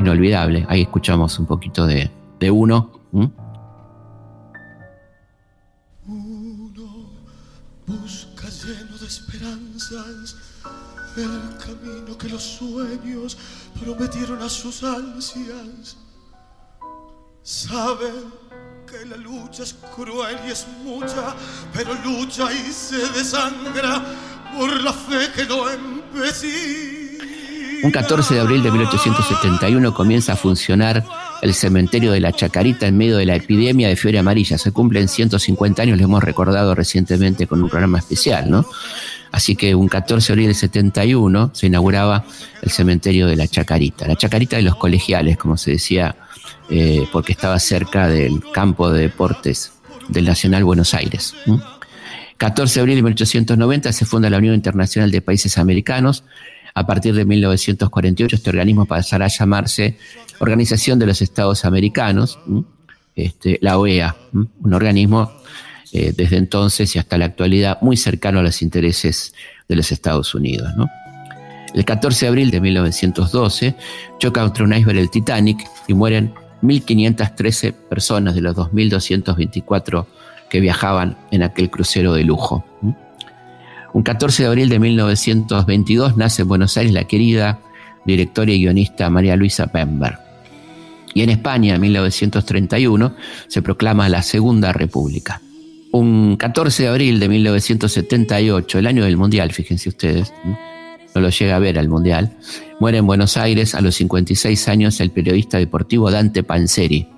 Inolvidable. 0.01 0.65
Ahí 0.71 0.81
escuchamos 0.81 1.39
un 1.39 1.45
poquito 1.45 1.87
de, 1.87 2.11
uno. 2.51 3.03
Uno 3.13 3.35
busca 7.87 8.49
lleno 8.49 8.97
de 8.99 9.07
esperanzas 9.07 10.37
el 11.19 11.59
camino 11.59 12.17
que 12.17 12.31
los 12.31 12.43
sueños 12.43 13.37
prometieron 13.79 14.41
a 14.41 14.49
sus 14.49 14.83
ansias. 14.83 15.99
Sabe 17.43 18.11
la 19.09 19.17
lucha 19.17 19.63
es 19.63 19.75
cruel 19.97 20.37
y 20.47 20.51
es 20.51 20.67
mucha, 20.85 21.35
pero 21.73 21.95
lucha 22.05 22.53
y 22.53 22.71
se 22.71 22.99
desangra 23.19 24.05
por 24.57 24.81
la 24.83 24.93
fe 24.93 25.31
que 25.35 25.45
lo 25.45 25.65
Un 27.85 27.91
14 27.91 28.35
de 28.35 28.41
abril 28.41 28.63
de 28.63 28.71
1871 28.71 29.95
comienza 29.95 30.35
a 30.35 30.37
funcionar 30.37 31.05
el 31.41 31.55
cementerio 31.55 32.13
de 32.13 32.21
la 32.21 32.33
Chacarita 32.33 32.87
en 32.87 32.99
medio 32.99 33.17
de 33.17 33.25
la 33.25 33.35
epidemia 33.35 33.89
de 33.89 33.97
fiebre 33.97 34.19
amarilla. 34.19 34.59
Se 34.59 34.73
cumplen 34.73 35.09
150 35.09 35.83
años, 35.83 35.99
lo 35.99 36.05
hemos 36.05 36.23
recordado 36.23 36.75
recientemente 36.75 37.47
con 37.47 37.63
un 37.63 37.71
programa 37.71 37.99
especial, 37.99 38.51
¿no? 38.51 38.67
Así 39.33 39.57
que 39.57 39.75
un 39.75 39.89
14 39.89 40.27
de 40.27 40.33
abril 40.35 40.47
del 40.49 40.55
71 40.55 41.51
se 41.55 41.67
inauguraba 41.67 42.25
el 42.61 42.71
cementerio 42.71 43.27
de 43.27 43.37
la 43.37 43.49
Chacarita, 43.49 44.07
la 44.07 44.17
Chacarita 44.17 44.57
de 44.57 44.63
los 44.63 44.77
colegiales, 44.77 45.39
como 45.39 45.57
se 45.57 45.73
decía 45.73 46.15
eh, 46.75 47.07
porque 47.13 47.33
estaba 47.33 47.59
cerca 47.59 48.09
del 48.09 48.43
campo 48.51 48.91
de 48.91 49.03
deportes 49.03 49.75
del 50.09 50.25
Nacional 50.25 50.65
Buenos 50.65 50.95
Aires. 50.95 51.35
14 52.39 52.75
de 52.75 52.81
abril 52.81 52.97
de 52.97 53.03
1890 53.03 53.93
se 53.93 54.07
funda 54.07 54.31
la 54.31 54.39
Unión 54.39 54.55
Internacional 54.55 55.11
de 55.11 55.21
Países 55.21 55.59
Americanos. 55.59 56.25
A 56.73 56.87
partir 56.87 57.15
de 57.15 57.27
1948 57.27 58.37
este 58.37 58.49
organismo 58.49 58.87
pasará 58.87 59.27
a 59.27 59.29
llamarse 59.29 59.99
Organización 60.39 60.99
de 60.99 61.05
los 61.05 61.21
Estados 61.21 61.67
Americanos, 61.67 62.39
este, 63.17 63.59
la 63.61 63.77
OEA, 63.77 64.17
un 64.33 64.73
organismo 64.73 65.31
eh, 65.93 66.15
desde 66.17 66.39
entonces 66.39 66.97
y 66.97 66.99
hasta 66.99 67.19
la 67.19 67.27
actualidad 67.27 67.83
muy 67.83 67.99
cercano 67.99 68.39
a 68.39 68.43
los 68.43 68.63
intereses 68.63 69.35
de 69.69 69.77
los 69.77 69.93
Estados 69.93 70.35
Unidos. 70.35 70.73
El 71.75 71.85
14 71.85 72.25
de 72.25 72.29
abril 72.31 72.51
de 72.51 72.63
1912 72.63 73.75
choca 74.19 74.41
contra 74.41 74.65
un 74.65 74.73
iceberg 74.73 74.97
el 74.99 75.11
Titanic 75.11 75.59
y 75.87 75.93
mueren 75.93 76.33
1.513 76.63 77.73
personas 77.73 78.35
de 78.35 78.41
los 78.41 78.57
2.224 78.57 80.07
que 80.49 80.61
viajaban 80.61 81.17
en 81.31 81.43
aquel 81.43 81.71
crucero 81.71 82.15
de 82.15 82.25
lujo. 82.25 82.65
Un 83.93 84.03
14 84.03 84.45
de 84.45 84.49
abril 84.49 84.69
de 84.69 84.79
1922 84.79 86.17
nace 86.17 86.43
en 86.43 86.49
Buenos 86.49 86.77
Aires 86.77 86.93
la 86.93 87.05
querida 87.05 87.61
directora 88.05 88.51
y 88.53 88.61
guionista 88.61 89.11
María 89.11 89.37
Luisa 89.37 89.67
Pember. 89.67 90.19
Y 91.15 91.23
en 91.23 91.31
España, 91.31 91.75
en 91.75 91.81
1931, 91.81 93.15
se 93.49 93.63
proclama 93.63 94.09
la 94.09 94.23
Segunda 94.23 94.73
República. 94.73 95.43
Un 95.93 96.37
14 96.37 96.85
de 96.85 96.89
abril 96.89 97.21
de 97.21 97.29
1978, 97.29 98.79
el 98.79 98.87
año 98.87 99.05
del 99.05 99.19
Mundial, 99.19 99.53
fíjense 99.53 99.91
ustedes, 99.91 100.33
no 101.15 101.21
lo 101.21 101.31
llega 101.31 101.57
a 101.57 101.59
ver 101.59 101.79
al 101.79 101.89
Mundial, 101.89 102.33
muere 102.81 102.99
en 102.99 103.07
Buenos 103.07 103.37
Aires 103.37 103.75
a 103.75 103.81
los 103.81 103.95
56 103.97 104.69
años 104.69 105.01
el 105.01 105.11
periodista 105.11 105.59
deportivo 105.59 106.11
Dante 106.11 106.43
Panzeri. 106.43 107.09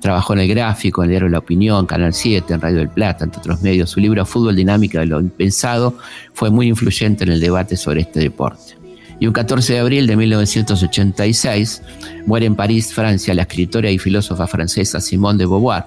Trabajó 0.00 0.32
en 0.32 0.40
el 0.40 0.48
gráfico, 0.48 1.02
en 1.02 1.06
el 1.06 1.10
diario 1.10 1.28
La 1.28 1.38
Opinión, 1.38 1.86
Canal 1.86 2.12
7, 2.12 2.54
en 2.54 2.60
Radio 2.60 2.78
del 2.78 2.88
Plata, 2.88 3.24
entre 3.24 3.40
otros 3.40 3.62
medios. 3.62 3.90
Su 3.90 4.00
libro 4.00 4.24
Fútbol 4.26 4.56
Dinámica 4.56 5.00
de 5.00 5.06
lo 5.06 5.20
Impensado 5.20 5.96
fue 6.32 6.50
muy 6.50 6.68
influyente 6.68 7.24
en 7.24 7.32
el 7.32 7.40
debate 7.40 7.76
sobre 7.76 8.02
este 8.02 8.20
deporte. 8.20 8.80
Y 9.20 9.26
un 9.26 9.34
14 9.34 9.74
de 9.74 9.78
abril 9.78 10.06
de 10.06 10.16
1986 10.16 11.82
muere 12.26 12.46
en 12.46 12.54
París, 12.54 12.92
Francia, 12.94 13.34
la 13.34 13.42
escritora 13.42 13.90
y 13.90 13.98
filósofa 13.98 14.46
francesa 14.46 15.00
Simone 15.00 15.38
de 15.38 15.44
Beauvoir, 15.44 15.84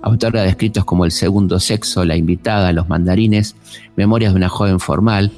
autora 0.00 0.42
de 0.42 0.48
escritos 0.48 0.86
como 0.86 1.04
El 1.04 1.10
Segundo 1.10 1.60
Sexo, 1.60 2.06
La 2.06 2.16
Invitada, 2.16 2.72
Los 2.72 2.88
Mandarines, 2.88 3.54
Memorias 3.96 4.32
de 4.32 4.38
una 4.38 4.48
joven 4.48 4.80
formal, 4.80 5.30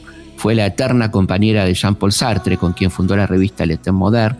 fue 0.43 0.57
la 0.57 0.66
eterna 0.66 1.09
compañera 1.12 1.64
de 1.64 1.72
Jean-Paul 1.72 2.11
Sartre, 2.11 2.57
con 2.57 2.72
quien 2.72 2.90
fundó 2.90 3.16
la 3.16 3.28
revista 3.28 3.64
Le 3.64 3.76
Temps 3.76 3.97
Moderne, 3.97 4.36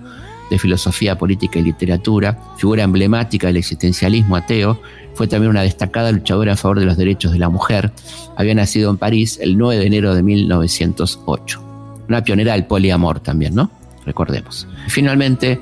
de 0.51 0.59
filosofía 0.59 1.17
política 1.17 1.61
y 1.61 1.63
literatura, 1.63 2.37
figura 2.57 2.83
emblemática 2.83 3.47
del 3.47 3.59
existencialismo 3.59 4.35
ateo, 4.35 4.83
fue 5.15 5.29
también 5.29 5.51
una 5.51 5.63
destacada 5.63 6.11
luchadora 6.11 6.55
a 6.55 6.57
favor 6.57 6.81
de 6.81 6.87
los 6.87 6.97
derechos 6.97 7.31
de 7.31 7.39
la 7.39 7.49
mujer. 7.51 7.93
Había 8.37 8.53
nacido 8.53 8.91
en 8.91 8.97
París 8.97 9.39
el 9.41 9.57
9 9.57 9.79
de 9.79 9.87
enero 9.87 10.13
de 10.17 10.25
1908. 10.25 11.63
Una 12.09 12.25
pionera 12.25 12.55
del 12.55 12.65
poliamor 12.65 13.21
también, 13.21 13.55
¿no? 13.55 13.71
Recordemos. 14.05 14.67
Finalmente, 14.89 15.61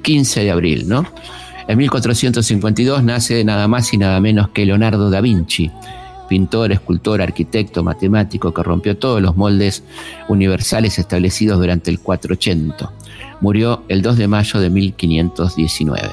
15 0.00 0.44
de 0.44 0.50
abril, 0.52 0.88
¿no? 0.88 1.04
En 1.68 1.76
1452 1.76 3.04
nace 3.04 3.44
nada 3.44 3.68
más 3.68 3.92
y 3.92 3.98
nada 3.98 4.18
menos 4.20 4.48
que 4.48 4.64
Leonardo 4.64 5.10
da 5.10 5.20
Vinci, 5.20 5.70
pintor, 6.32 6.72
escultor, 6.72 7.20
arquitecto, 7.20 7.84
matemático 7.84 8.54
que 8.54 8.62
rompió 8.62 8.96
todos 8.96 9.20
los 9.20 9.36
moldes 9.36 9.84
universales 10.28 10.98
establecidos 10.98 11.58
durante 11.58 11.90
el 11.90 12.00
480. 12.00 12.90
Murió 13.42 13.82
el 13.88 14.00
2 14.00 14.16
de 14.16 14.28
mayo 14.28 14.58
de 14.58 14.70
1519. 14.70 16.08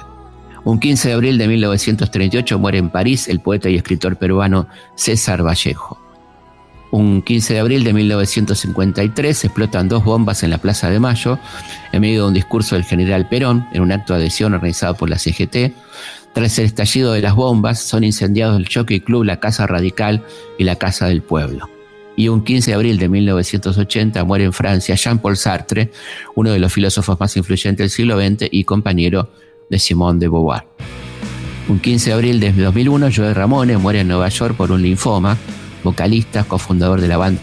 Un 0.65 0.77
15 0.77 1.07
de 1.07 1.13
abril 1.13 1.37
de 1.37 1.47
1938 1.47 2.59
muere 2.59 2.79
en 2.79 2.89
París 2.89 3.29
el 3.29 3.39
poeta 3.39 3.69
y 3.69 3.77
escritor 3.77 4.17
peruano 4.17 4.67
César 4.95 5.41
Vallejo. 5.41 5.97
Un 6.91 7.21
15 7.21 7.53
de 7.53 7.59
abril 7.61 7.85
de 7.85 7.93
1953 7.93 9.45
explotan 9.45 9.87
dos 9.87 10.03
bombas 10.03 10.43
en 10.43 10.49
la 10.49 10.57
Plaza 10.57 10.89
de 10.89 10.99
Mayo 10.99 11.39
en 11.93 12.01
medio 12.01 12.23
de 12.23 12.27
un 12.27 12.33
discurso 12.33 12.75
del 12.75 12.83
general 12.83 13.29
Perón 13.29 13.67
en 13.71 13.83
un 13.83 13.93
acto 13.93 14.11
de 14.11 14.19
adhesión 14.19 14.53
organizado 14.53 14.95
por 14.95 15.09
la 15.09 15.17
CGT. 15.17 15.71
Tras 16.33 16.59
el 16.59 16.65
estallido 16.65 17.13
de 17.13 17.21
las 17.21 17.35
bombas, 17.35 17.79
son 17.81 18.03
incendiados 18.03 18.57
el 18.59 18.67
Jockey 18.71 18.99
Club, 18.99 19.23
la 19.23 19.39
Casa 19.39 19.67
Radical 19.67 20.23
y 20.57 20.63
la 20.63 20.75
Casa 20.75 21.07
del 21.07 21.21
Pueblo. 21.21 21.69
Y 22.15 22.27
un 22.27 22.43
15 22.43 22.71
de 22.71 22.75
abril 22.75 22.97
de 22.97 23.09
1980 23.09 24.23
muere 24.25 24.43
en 24.43 24.53
Francia 24.53 24.95
Jean-Paul 24.95 25.37
Sartre, 25.37 25.91
uno 26.35 26.51
de 26.51 26.59
los 26.59 26.71
filósofos 26.71 27.19
más 27.19 27.35
influyentes 27.37 27.83
del 27.83 27.89
siglo 27.89 28.19
XX 28.19 28.49
y 28.51 28.63
compañero 28.63 29.29
de 29.69 29.79
Simone 29.79 30.19
de 30.19 30.27
Beauvoir. 30.27 30.63
Un 31.69 31.79
15 31.79 32.09
de 32.09 32.13
abril 32.13 32.39
de 32.39 32.51
2001, 32.51 33.09
Joe 33.15 33.33
Ramones 33.33 33.79
muere 33.79 34.01
en 34.01 34.07
Nueva 34.07 34.27
York 34.29 34.55
por 34.55 34.71
un 34.71 34.81
linfoma. 34.81 35.37
Vocalista, 35.83 36.43
cofundador 36.43 36.99
de 36.99 37.07
la 37.07 37.17
banda 37.17 37.39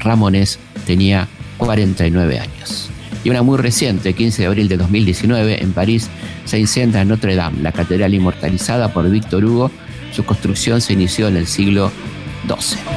Ramones, 0.00 0.58
tenía 0.86 1.28
49 1.58 2.40
años. 2.40 2.90
Y 3.26 3.30
una 3.30 3.42
muy 3.42 3.58
reciente, 3.58 4.12
15 4.12 4.42
de 4.42 4.46
abril 4.46 4.68
de 4.68 4.76
2019, 4.76 5.60
en 5.60 5.72
París, 5.72 6.08
se 6.44 6.60
incendia 6.60 7.04
Notre 7.04 7.34
Dame, 7.34 7.60
la 7.60 7.72
catedral 7.72 8.14
inmortalizada 8.14 8.92
por 8.92 9.10
Víctor 9.10 9.44
Hugo. 9.44 9.72
Su 10.12 10.24
construcción 10.24 10.80
se 10.80 10.92
inició 10.92 11.26
en 11.26 11.36
el 11.36 11.48
siglo 11.48 11.90
XII. 12.46 12.95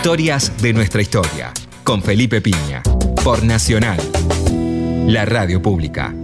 Historias 0.00 0.62
de 0.62 0.72
nuestra 0.72 1.02
historia, 1.02 1.52
con 1.84 2.00
Felipe 2.00 2.40
Piña, 2.40 2.82
por 3.22 3.44
Nacional, 3.44 3.98
la 5.06 5.26
radio 5.26 5.60
pública. 5.60 6.14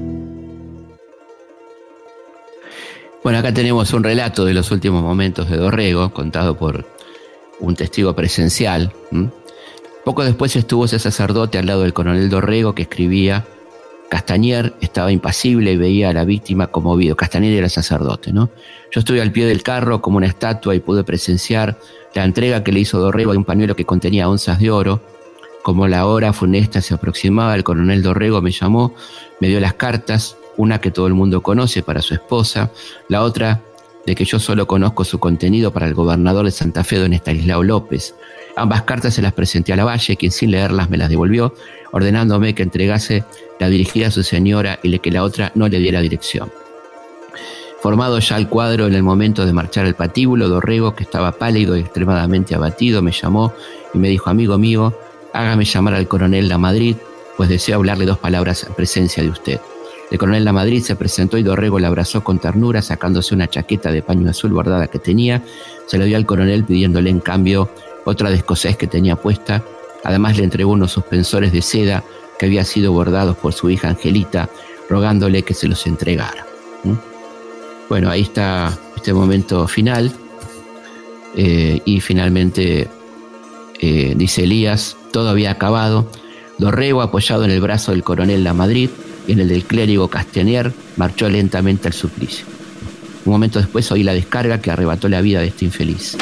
Bueno, 3.23 3.39
acá 3.39 3.53
tenemos 3.53 3.93
un 3.93 4.03
relato 4.03 4.47
de 4.47 4.55
los 4.55 4.71
últimos 4.71 5.03
momentos 5.03 5.51
de 5.51 5.59
Dorrego, 5.59 6.11
contado 6.15 6.57
por 6.57 6.87
un 7.61 7.77
testigo 7.77 8.17
presencial. 8.17 8.95
Poco 10.07 10.25
después 10.25 10.57
estuvo 10.57 10.87
ese 10.87 10.99
sacerdote 10.99 11.59
al 11.59 11.67
lado 11.67 11.83
del 11.83 11.93
coronel 11.93 12.31
Dorrego 12.31 12.75
que 12.75 12.85
escribía 12.85 13.45
Castañer 14.09 14.75
estaba 14.81 15.11
impasible 15.11 15.73
y 15.73 15.77
veía 15.77 16.11
a 16.11 16.13
la 16.13 16.25
víctima 16.25 16.69
conmovido. 16.69 17.17
Castañer 17.17 17.53
era 17.53 17.69
sacerdote, 17.69 18.33
¿no? 18.33 18.51
Yo 18.93 19.01
estuve 19.01 19.21
al 19.21 19.33
pie 19.33 19.47
del 19.47 19.63
carro 19.63 20.01
como 20.01 20.17
una 20.17 20.29
estatua 20.29 20.75
y 20.75 20.81
pude 20.81 21.03
presenciar 21.03 21.79
la 22.17 22.25
entrega 22.25 22.65
que 22.65 22.73
le 22.73 22.81
hizo 22.81 22.99
Dorrego 22.99 23.33
de 23.33 23.39
un 23.39 23.45
pañuelo 23.45 23.77
que 23.77 23.85
contenía 23.85 24.29
onzas 24.29 24.59
de 24.59 24.71
oro. 24.71 25.03
Como 25.63 25.87
la 25.87 26.07
hora 26.07 26.33
funesta 26.33 26.81
se 26.81 26.95
aproximaba, 26.95 27.55
el 27.55 27.63
coronel 27.63 28.03
Dorrego 28.03 28.41
me 28.41 28.53
llamó, 28.53 28.95
me 29.41 29.49
dio 29.49 29.61
las 29.61 29.75
cartas, 29.75 30.37
una 30.57 30.81
que 30.81 30.91
todo 30.91 31.07
el 31.07 31.15
mundo 31.15 31.43
conoce 31.43 31.83
para 31.83 32.01
su 32.01 32.15
esposa, 32.15 32.71
la 33.09 33.23
otra 33.23 33.61
de 34.07 34.15
que 34.15 34.25
yo 34.25 34.39
solo 34.39 34.67
conozco 34.67 35.05
su 35.05 35.19
contenido 35.19 35.73
para 35.73 35.87
el 35.87 35.95
gobernador 35.95 36.47
de 36.47 36.53
Santa 36.53 36.85
Fe, 36.85 36.97
don 36.97 37.13
Estanislao 37.13 37.63
López. 37.63 38.15
Ambas 38.57 38.83
cartas 38.83 39.15
se 39.15 39.23
las 39.23 39.35
presenté 39.35 39.75
a 39.75 39.77
la 39.77 39.85
Valle, 39.85 40.17
quien 40.17 40.33
sin 40.33 40.53
leerlas 40.53 40.89
me 40.89 40.97
las 40.97 41.11
devolvió, 41.11 41.53
ordenándome 41.93 42.55
que 42.55 42.63
entregase 42.63 43.25
la 43.61 43.69
dirigida 43.69 44.07
a 44.07 44.11
su 44.11 44.23
señora 44.23 44.79
y 44.83 44.99
que 45.01 45.11
la 45.11 45.23
otra 45.23 45.53
no 45.55 45.69
le 45.69 45.79
diera 45.81 46.01
dirección. 46.01 46.51
Formado 47.87 48.19
ya 48.19 48.37
el 48.37 48.49
cuadro 48.49 48.89
en 48.89 48.95
el 48.95 49.05
momento 49.05 49.47
de 49.47 49.53
marchar 49.53 49.87
el 49.87 49.95
patíbulo, 49.95 50.49
Dorrego, 50.49 50.97
que 50.97 51.05
estaba 51.05 51.31
pálido 51.31 51.77
y 51.77 51.83
extremadamente 51.83 52.53
abatido, 52.53 53.01
me 53.01 53.13
llamó 53.13 53.53
y 53.95 53.99
me 53.99 54.09
dijo, 54.09 54.29
amigo 54.29 54.59
mío, 54.59 54.93
hágame 55.33 55.65
llamar 55.65 55.95
al 55.95 56.09
coronel 56.09 56.49
La 56.49 56.59
Madrid, 56.59 56.97
pues 57.37 57.49
deseo 57.49 57.77
hablarle 57.77 58.05
dos 58.05 58.19
palabras 58.19 58.65
en 58.65 58.75
presencia 58.75 59.23
de 59.23 59.29
usted. 59.29 59.61
El 60.11 60.19
coronel 60.19 60.45
La 60.45 60.53
Madrid 60.53 60.83
se 60.83 60.97
presentó 60.97 61.39
y 61.39 61.45
Dorrego 61.45 61.79
le 61.79 61.87
abrazó 61.87 62.25
con 62.25 62.41
ternura, 62.41 62.83
sacándose 62.83 63.37
una 63.37 63.47
chaqueta 63.47 63.93
de 63.93 64.03
paño 64.03 64.29
azul 64.29 64.51
bordada 64.51 64.89
que 64.89 64.99
tenía, 64.99 65.45
se 65.87 65.97
la 65.97 66.07
dio 66.07 66.17
al 66.17 66.27
coronel 66.27 66.65
pidiéndole 66.65 67.09
en 67.09 67.21
cambio 67.21 67.71
otra 68.05 68.31
de 68.31 68.37
escocés 68.39 68.77
que 68.77 68.89
tenía 68.89 69.15
puesta. 69.15 69.63
Además 70.03 70.37
le 70.37 70.43
entregó 70.43 70.73
unos 70.73 70.91
suspensores 70.91 71.53
de 71.53 71.63
seda 71.63 72.03
que 72.37 72.47
había 72.47 72.65
sido 72.65 72.91
bordados 72.91 73.37
por 73.37 73.53
su 73.53 73.71
hija 73.71 73.91
Angelita, 73.91 74.49
rogándole 74.91 75.45
que 75.45 75.55
se 75.55 75.69
los 75.69 75.87
entregara. 75.87 76.45
Bueno, 77.89 78.11
ahí 78.11 78.23
está 78.23 78.77
este 78.97 79.13
momento 79.13 79.69
final. 79.69 80.13
Eh, 81.37 81.81
y 81.85 82.01
finalmente, 82.01 82.89
eh, 83.79 84.15
dice 84.17 84.45
Elías, 84.45 84.97
todo 85.13 85.29
había 85.29 85.51
acabado. 85.51 86.11
Dorrego, 86.59 87.03
apoyado 87.03 87.45
en 87.45 87.51
el 87.51 87.61
brazo 87.61 87.93
del 87.93 88.03
coronel 88.03 88.43
La 88.43 88.55
Madrid 88.55 88.91
y 89.29 89.33
en 89.33 89.41
el 89.41 89.49
del 89.49 89.65
clérigo 89.65 90.09
Castañer, 90.09 90.73
marchó 90.97 91.29
lentamente 91.29 91.89
al 91.89 91.95
suplicio. 91.95 92.47
Un 93.25 93.33
momento 93.33 93.59
después 93.59 93.91
oí 93.93 94.03
la 94.03 94.15
descarga 94.15 94.61
que 94.61 94.71
arrebató 94.71 95.09
la 95.09 95.21
vida 95.21 95.41
de 95.41 95.49
este 95.49 95.65
infeliz. 95.65 96.17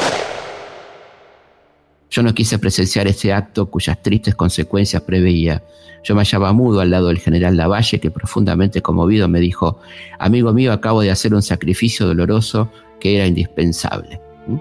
Yo 2.14 2.22
no 2.22 2.32
quise 2.32 2.60
presenciar 2.60 3.08
ese 3.08 3.32
acto 3.32 3.66
cuyas 3.66 4.00
tristes 4.00 4.36
consecuencias 4.36 5.02
preveía. 5.02 5.64
Yo 6.04 6.14
me 6.14 6.20
hallaba 6.20 6.52
mudo 6.52 6.78
al 6.78 6.90
lado 6.90 7.08
del 7.08 7.18
general 7.18 7.56
Lavalle, 7.56 7.98
que 7.98 8.12
profundamente 8.12 8.82
conmovido 8.82 9.26
me 9.26 9.40
dijo, 9.40 9.80
amigo 10.20 10.52
mío, 10.52 10.72
acabo 10.72 11.02
de 11.02 11.10
hacer 11.10 11.34
un 11.34 11.42
sacrificio 11.42 12.06
doloroso 12.06 12.70
que 13.00 13.16
era 13.16 13.26
indispensable. 13.26 14.20
¿Mm? 14.46 14.58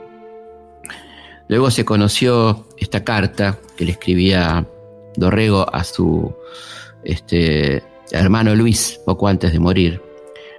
Luego 1.47 1.69
se 1.69 1.85
conoció 1.85 2.65
esta 2.79 3.03
carta 3.03 3.59
que 3.77 3.85
le 3.85 3.91
escribía 3.91 4.65
Dorrego 5.15 5.71
a 5.71 5.83
su 5.83 6.33
este, 7.03 7.83
hermano 8.11 8.55
Luis 8.55 8.99
poco 9.05 9.27
antes 9.27 9.53
de 9.53 9.59
morir. 9.59 10.01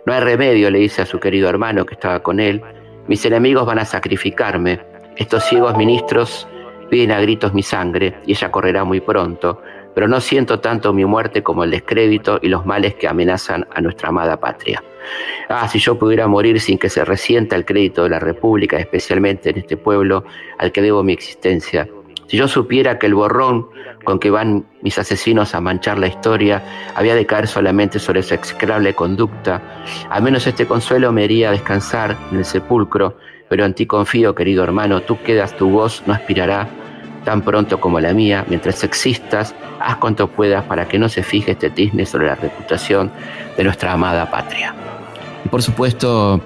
No 0.07 0.13
hay 0.13 0.21
remedio, 0.21 0.71
le 0.71 0.79
dice 0.79 1.03
a 1.03 1.07
su 1.07 1.19
querido 1.19 1.49
hermano 1.49 1.87
que 1.87 1.95
estaba 1.95 2.23
con 2.23 2.39
él. 2.39 2.63
Mis 3.09 3.25
enemigos 3.25 3.67
van 3.67 3.81
a 3.81 3.85
sacrificarme. 3.85 4.79
Estos 5.17 5.43
ciegos 5.43 5.77
ministros 5.77 6.47
Piden 6.91 7.13
a 7.13 7.21
gritos 7.21 7.55
mi 7.55 7.63
sangre 7.63 8.15
y 8.27 8.33
ella 8.33 8.51
correrá 8.51 8.85
muy 8.85 9.01
pronto, 9.01 9.63
pero 9.95 10.09
no 10.09 10.21
siento 10.21 10.61
tanto 10.61 10.93
mi 10.93 11.05
muerte 11.05 11.43
como 11.43 11.65
el 11.65 11.71
descrédito 11.71 12.39
y 12.43 12.49
los 12.49 12.67
males 12.67 12.95
que 12.95 13.09
amenazan 13.09 13.67
a 13.75 13.81
nuestra 13.81 14.09
amada 14.09 14.39
patria. 14.39 14.83
Ah, 15.49 15.69
si 15.69 15.79
yo 15.79 15.99
pudiera 15.99 16.27
morir 16.27 16.61
sin 16.61 16.79
que 16.79 16.89
se 16.89 17.05
resienta 17.05 17.57
el 17.57 17.65
crédito 17.65 18.05
de 18.05 18.11
la 18.11 18.19
República, 18.19 18.79
especialmente 18.79 19.51
en 19.51 19.59
este 19.59 19.77
pueblo 19.77 20.25
al 20.59 20.73
que 20.73 20.83
debo 20.83 21.03
mi 21.03 21.13
existencia. 21.13 21.89
Si 22.27 22.39
yo 22.39 22.49
supiera 22.49 22.99
que 22.99 23.07
el 23.07 23.15
borrón 23.15 23.69
con 24.03 24.19
que 24.19 24.31
van 24.31 24.67
mis 24.83 24.99
asesinos 24.99 25.55
a 25.55 25.61
manchar 25.61 25.99
la 25.99 26.07
historia 26.07 26.63
había 26.95 27.15
de 27.15 27.27
caer 27.27 27.47
solamente 27.47 27.99
sobre 27.99 28.23
su 28.23 28.35
execrable 28.35 28.95
conducta, 28.95 29.85
al 30.09 30.23
menos 30.23 30.47
este 30.47 30.67
consuelo 30.67 31.13
me 31.13 31.25
haría 31.25 31.51
descansar 31.51 32.17
en 32.33 32.39
el 32.39 32.45
sepulcro 32.45 33.19
pero 33.49 33.65
en 33.65 33.75
ti 33.75 33.87
confío, 33.87 34.35
querido 34.35 34.65
hermano, 34.65 35.03
tú 35.03 35.19
quedas, 35.23 35.57
tu 35.57 35.71
voz 35.71 36.03
no 36.07 36.15
aspirará 36.15 36.69
tan 37.25 37.43
pronto 37.43 37.81
como 37.81 38.01
la 38.01 38.13
mía. 38.13 38.45
Mientras 38.49 38.85
existas, 38.85 39.55
haz 39.81 39.97
cuanto 39.97 40.29
puedas 40.29 40.65
para 40.65 40.87
que 40.87 40.99
no 40.99 41.09
se 41.09 41.23
fije 41.23 41.53
este 41.53 41.71
tizne 41.71 42.07
sobre 42.07 42.27
la 42.27 42.35
reputación 42.37 43.11
de 43.57 43.65
nuestra 43.65 43.93
amada 43.93 44.31
patria. 44.31 44.75
Y 45.45 45.49
por 45.49 45.63
supuesto, 45.63 46.41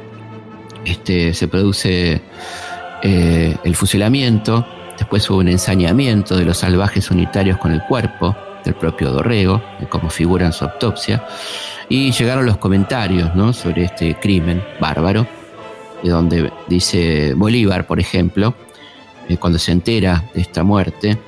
este, 0.85 1.35
se 1.35 1.49
produce 1.49 2.23
eh, 3.03 3.57
el 3.65 3.77
fusilamiento, 3.77 4.67
después 4.97 5.29
hubo 5.31 5.39
un 5.39 5.49
ensañamiento 5.49 6.37
de 6.37 6.45
los 6.45 6.59
salvajes 6.59 7.11
unitarios 7.11 7.59
con 7.59 7.73
el 7.73 7.83
cuerpo 7.83 8.37
del 8.65 8.75
propio 8.75 9.11
Dorrego, 9.13 9.63
como 9.89 10.11
figura 10.11 10.47
en 10.47 10.53
su 10.53 10.65
autopsia, 10.65 11.25
y 11.89 12.11
llegaron 12.13 12.45
los 12.45 12.59
comentarios 12.59 13.35
¿no? 13.35 13.53
sobre 13.53 13.85
este 13.85 14.17
crimen 14.17 14.63
bárbaro 14.81 15.27
donde 16.03 16.51
dice 16.69 17.35
Bolívar, 17.35 17.87
por 17.87 18.01
ejemplo, 18.01 18.55
eh, 19.29 19.37
cuando 19.37 19.59
se 19.59 19.73
entera 19.73 20.25
de 20.35 20.41
esta 20.41 20.63
muerte. 20.63 21.19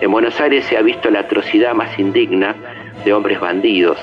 En 0.00 0.10
Buenos 0.10 0.40
Aires 0.40 0.64
se 0.64 0.76
ha 0.76 0.82
visto 0.82 1.10
la 1.10 1.20
atrocidad 1.20 1.74
más 1.74 1.98
indigna 1.98 2.54
de 3.04 3.12
hombres 3.12 3.40
bandidos. 3.40 3.98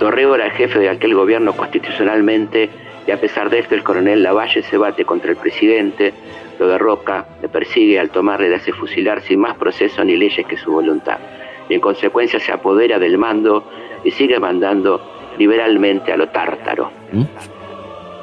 Dorrego 0.00 0.36
era 0.36 0.46
el 0.46 0.52
jefe 0.52 0.78
de 0.78 0.88
aquel 0.88 1.14
gobierno 1.14 1.52
constitucionalmente 1.54 2.70
y 3.06 3.10
a 3.10 3.20
pesar 3.20 3.50
de 3.50 3.58
esto 3.58 3.74
el 3.74 3.82
coronel 3.82 4.22
Lavalle 4.22 4.62
se 4.62 4.76
bate 4.76 5.04
contra 5.04 5.30
el 5.30 5.36
presidente, 5.36 6.12
lo 6.58 6.68
derroca, 6.68 7.26
le 7.40 7.48
persigue, 7.48 7.98
al 7.98 8.10
tomarle 8.10 8.48
le 8.48 8.56
hace 8.56 8.72
fusilar 8.72 9.22
sin 9.22 9.40
más 9.40 9.56
proceso 9.56 10.04
ni 10.04 10.16
leyes 10.16 10.46
que 10.46 10.56
su 10.56 10.72
voluntad. 10.72 11.18
Y 11.68 11.74
en 11.74 11.80
consecuencia 11.80 12.40
se 12.40 12.52
apodera 12.52 12.98
del 12.98 13.18
mando 13.18 13.64
y 14.04 14.10
sigue 14.10 14.38
mandando 14.38 15.00
liberalmente 15.38 16.12
a 16.12 16.16
lo 16.16 16.28
tártaro. 16.28 16.90
¿Mm? 17.12 17.24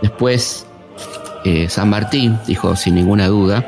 Después 0.02 0.68
eh, 1.46 1.70
San 1.70 1.90
Martín, 1.90 2.38
dijo 2.48 2.76
sin 2.76 2.96
ninguna 2.96 3.28
duda. 3.28 3.64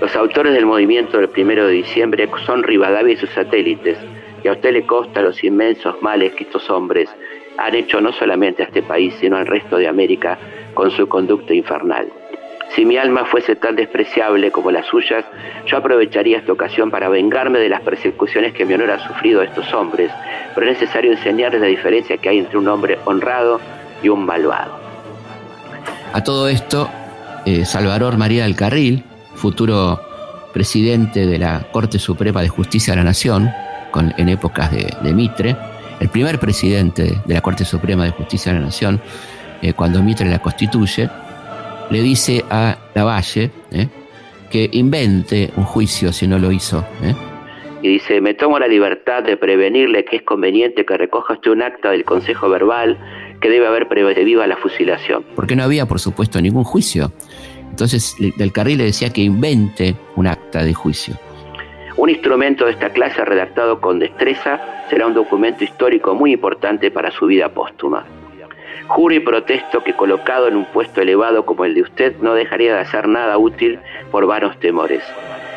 Los 0.00 0.14
autores 0.16 0.52
del 0.52 0.66
movimiento 0.66 1.16
del 1.16 1.28
primero 1.28 1.66
de 1.66 1.72
diciembre 1.72 2.28
son 2.44 2.62
Rivadavia 2.62 3.14
y 3.14 3.16
sus 3.16 3.30
satélites, 3.30 3.96
y 4.44 4.48
a 4.48 4.52
usted 4.52 4.72
le 4.72 4.86
consta 4.86 5.22
los 5.22 5.42
inmensos 5.42 6.02
males 6.02 6.34
que 6.34 6.44
estos 6.44 6.68
hombres 6.68 7.08
han 7.56 7.74
hecho 7.74 8.00
no 8.00 8.12
solamente 8.12 8.62
a 8.62 8.66
este 8.66 8.82
país, 8.82 9.14
sino 9.20 9.36
al 9.36 9.46
resto 9.46 9.76
de 9.76 9.88
América 9.88 10.38
con 10.74 10.90
su 10.90 11.08
conducta 11.08 11.54
infernal. 11.54 12.08
Si 12.70 12.84
mi 12.84 12.96
alma 12.98 13.24
fuese 13.24 13.56
tan 13.56 13.76
despreciable 13.76 14.50
como 14.50 14.70
las 14.70 14.86
suyas, 14.86 15.24
yo 15.66 15.78
aprovecharía 15.78 16.38
esta 16.38 16.52
ocasión 16.52 16.90
para 16.90 17.08
vengarme 17.08 17.58
de 17.58 17.68
las 17.68 17.80
persecuciones 17.80 18.52
que 18.52 18.66
mi 18.66 18.74
honor 18.74 18.90
ha 18.90 18.98
sufrido 18.98 19.42
estos 19.42 19.72
hombres, 19.72 20.10
pero 20.54 20.66
es 20.68 20.80
necesario 20.80 21.12
enseñarles 21.12 21.60
la 21.60 21.68
diferencia 21.68 22.18
que 22.18 22.28
hay 22.28 22.38
entre 22.38 22.58
un 22.58 22.68
hombre 22.68 22.98
honrado 23.04 23.60
y 24.02 24.08
un 24.08 24.26
malvado. 24.26 24.75
A 26.16 26.24
todo 26.24 26.48
esto, 26.48 26.88
eh, 27.44 27.66
Salvador 27.66 28.16
María 28.16 28.44
del 28.44 28.56
Carril, 28.56 29.04
futuro 29.34 30.00
presidente 30.54 31.26
de 31.26 31.38
la 31.38 31.70
Corte 31.70 31.98
Suprema 31.98 32.40
de 32.40 32.48
Justicia 32.48 32.94
de 32.94 33.00
la 33.00 33.04
Nación, 33.04 33.50
en 34.16 34.28
épocas 34.30 34.70
de, 34.72 35.12
Mitre, 35.12 35.54
el 36.00 36.08
primer 36.08 36.38
presidente 36.38 37.02
de 37.22 37.34
la 37.34 37.42
Corte 37.42 37.66
Suprema 37.66 38.04
de 38.04 38.12
Justicia 38.12 38.50
de 38.50 38.60
la 38.60 38.64
Nación, 38.64 38.98
eh, 39.60 39.74
cuando 39.74 40.02
Mitre 40.02 40.26
la 40.30 40.38
constituye, 40.38 41.10
le 41.90 42.00
dice 42.00 42.42
a 42.48 42.78
Lavalle 42.94 43.50
eh, 43.70 43.86
que 44.50 44.70
invente 44.72 45.50
un 45.56 45.64
juicio 45.64 46.14
si 46.14 46.26
no 46.26 46.38
lo 46.38 46.50
hizo. 46.50 46.82
Y 47.82 47.88
dice, 47.88 48.22
me 48.22 48.32
tomo 48.32 48.58
la 48.58 48.68
libertad 48.68 49.22
de 49.22 49.36
prevenirle 49.36 50.06
que 50.06 50.16
es 50.16 50.22
conveniente 50.22 50.86
que 50.86 50.96
recoja 50.96 51.34
usted 51.34 51.50
un 51.50 51.60
acta 51.60 51.90
del 51.90 52.04
Consejo 52.04 52.48
Verbal 52.48 52.96
que 53.40 53.48
debe 53.50 53.66
haber 53.66 53.86
viva 54.24 54.46
la 54.46 54.56
fusilación. 54.56 55.24
Porque 55.34 55.56
no 55.56 55.62
había, 55.62 55.86
por 55.86 56.00
supuesto, 56.00 56.40
ningún 56.40 56.64
juicio. 56.64 57.12
Entonces 57.70 58.16
Del 58.36 58.52
Carril 58.52 58.78
le 58.78 58.84
decía 58.84 59.10
que 59.10 59.20
invente 59.20 59.94
un 60.16 60.26
acta 60.26 60.62
de 60.64 60.72
juicio. 60.72 61.14
Un 61.96 62.10
instrumento 62.10 62.66
de 62.66 62.72
esta 62.72 62.90
clase 62.90 63.24
redactado 63.24 63.80
con 63.80 63.98
destreza 63.98 64.60
será 64.90 65.06
un 65.06 65.14
documento 65.14 65.64
histórico 65.64 66.14
muy 66.14 66.32
importante 66.32 66.90
para 66.90 67.10
su 67.10 67.26
vida 67.26 67.48
póstuma. 67.48 68.04
Juro 68.86 69.14
y 69.14 69.20
protesto 69.20 69.82
que 69.82 69.94
colocado 69.94 70.46
en 70.46 70.56
un 70.56 70.66
puesto 70.66 71.00
elevado 71.00 71.44
como 71.44 71.64
el 71.64 71.74
de 71.74 71.82
usted 71.82 72.16
no 72.20 72.34
dejaría 72.34 72.74
de 72.74 72.80
hacer 72.80 73.08
nada 73.08 73.36
útil 73.38 73.78
por 74.10 74.26
vanos 74.26 74.58
temores. 74.60 75.02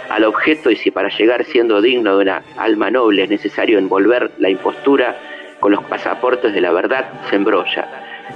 Al 0.09 0.23
objeto 0.23 0.71
y 0.71 0.75
si 0.75 0.89
para 0.89 1.09
llegar 1.09 1.43
siendo 1.43 1.81
digno 1.81 2.17
de 2.17 2.23
una 2.23 2.43
alma 2.57 2.89
noble 2.89 3.23
es 3.23 3.29
necesario 3.29 3.77
envolver 3.77 4.31
la 4.39 4.49
impostura 4.49 5.15
con 5.59 5.71
los 5.71 5.83
pasaportes 5.85 6.53
de 6.53 6.61
la 6.61 6.71
verdad, 6.71 7.09
se 7.29 7.35
embrolla. 7.35 7.87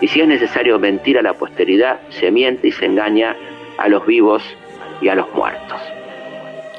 Y 0.02 0.08
si 0.08 0.22
es 0.22 0.28
necesario 0.28 0.80
mentir 0.80 1.18
a 1.18 1.22
la 1.22 1.34
posteridad, 1.34 2.00
se 2.10 2.32
miente 2.32 2.68
y 2.68 2.72
se 2.72 2.86
engaña 2.86 3.36
a 3.78 3.88
los 3.88 4.06
vivos 4.06 4.44
y 5.02 5.10
a 5.10 5.16
los 5.16 5.32
muertos. 5.34 5.80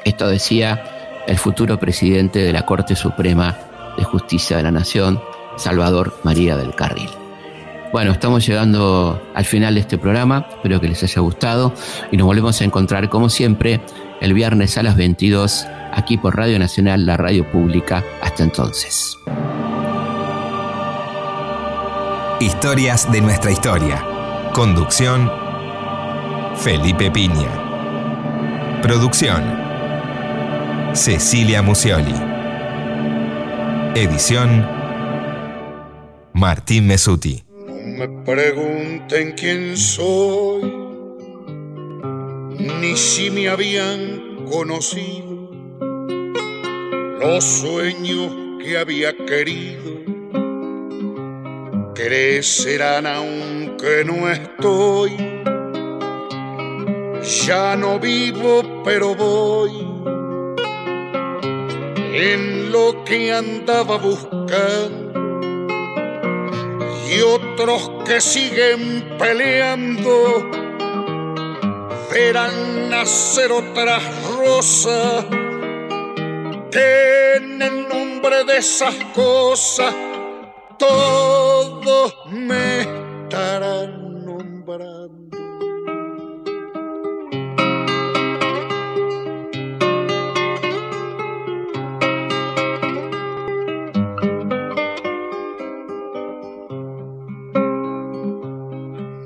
Esto 0.03 0.27
decía 0.27 0.83
el 1.27 1.37
futuro 1.37 1.77
presidente 1.77 2.39
de 2.39 2.53
la 2.53 2.65
Corte 2.65 2.95
Suprema 2.95 3.57
de 3.97 4.03
Justicia 4.03 4.57
de 4.57 4.63
la 4.63 4.71
Nación, 4.71 5.19
Salvador 5.55 6.13
María 6.23 6.57
del 6.57 6.75
Carril. 6.75 7.09
Bueno, 7.91 8.11
estamos 8.11 8.45
llegando 8.45 9.21
al 9.33 9.45
final 9.45 9.75
de 9.75 9.79
este 9.79 9.97
programa, 9.97 10.47
espero 10.49 10.81
que 10.81 10.89
les 10.89 11.01
haya 11.03 11.21
gustado 11.21 11.73
y 12.11 12.17
nos 12.17 12.27
volvemos 12.27 12.59
a 12.59 12.65
encontrar 12.65 13.09
como 13.09 13.29
siempre 13.29 13.79
el 14.21 14.33
viernes 14.33 14.77
a 14.77 14.83
las 14.83 14.97
22 14.97 15.65
aquí 15.93 16.17
por 16.17 16.35
Radio 16.35 16.59
Nacional, 16.59 17.05
la 17.05 17.15
radio 17.17 17.49
pública. 17.49 18.03
Hasta 18.21 18.43
entonces. 18.43 19.17
Historias 22.41 23.09
de 23.13 23.21
nuestra 23.21 23.49
historia. 23.49 24.03
Conducción 24.53 25.31
Felipe 26.57 27.09
Piña. 27.09 28.81
Producción 28.81 29.41
Cecilia 30.93 31.61
Musioli. 31.61 32.13
Edición 33.95 34.67
Martín 36.33 36.87
Mesuti. 36.87 37.41
No 37.57 37.73
me 37.99 38.07
pregunten 38.25 39.31
quién 39.37 39.77
soy, 39.77 40.73
ni 42.81 42.97
si 42.97 43.31
me 43.31 43.47
habían 43.47 44.45
conocido 44.51 45.51
los 47.17 47.45
sueños 47.45 48.29
que 48.61 48.77
había 48.77 49.15
querido 49.15 50.14
crecerán 51.95 53.07
aunque 53.07 54.03
no 54.05 54.29
estoy. 54.29 55.17
Ya 57.47 57.75
no 57.75 57.97
vivo, 57.99 58.83
pero 58.83 59.15
voy 59.15 59.71
en 62.13 62.71
lo 62.71 63.03
que 63.03 63.33
andaba 63.33 63.97
buscando. 63.97 65.05
Y 67.09 67.21
otros 67.21 67.89
que 68.05 68.19
siguen 68.19 69.15
peleando 69.17 70.49
verán 72.11 72.89
nacer 72.89 73.51
otra 73.51 73.99
rosa 74.37 75.25
que 76.71 77.35
en 77.37 77.61
el 77.61 77.87
nombre 77.87 78.43
de 78.43 78.57
esas 78.57 78.95
cosas 79.13 79.93
me 82.31 82.81
estarán 82.81 84.25
nombrando. 84.25 85.37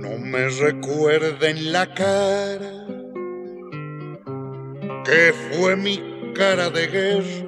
No 0.01 0.17
me 0.17 0.49
recuerden 0.49 1.71
la 1.71 1.93
cara 1.93 2.85
que 5.05 5.33
fue 5.33 5.77
mi 5.77 6.01
cara 6.35 6.69
de 6.69 6.87
guerra 6.87 7.45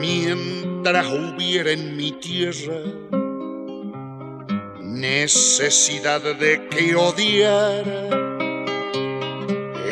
mientras 0.00 1.06
hubiera 1.06 1.70
en 1.70 1.96
mi 1.96 2.10
tierra 2.12 3.19
necesidad 5.00 6.20
de 6.20 6.68
que 6.68 6.94
odiara 6.94 8.08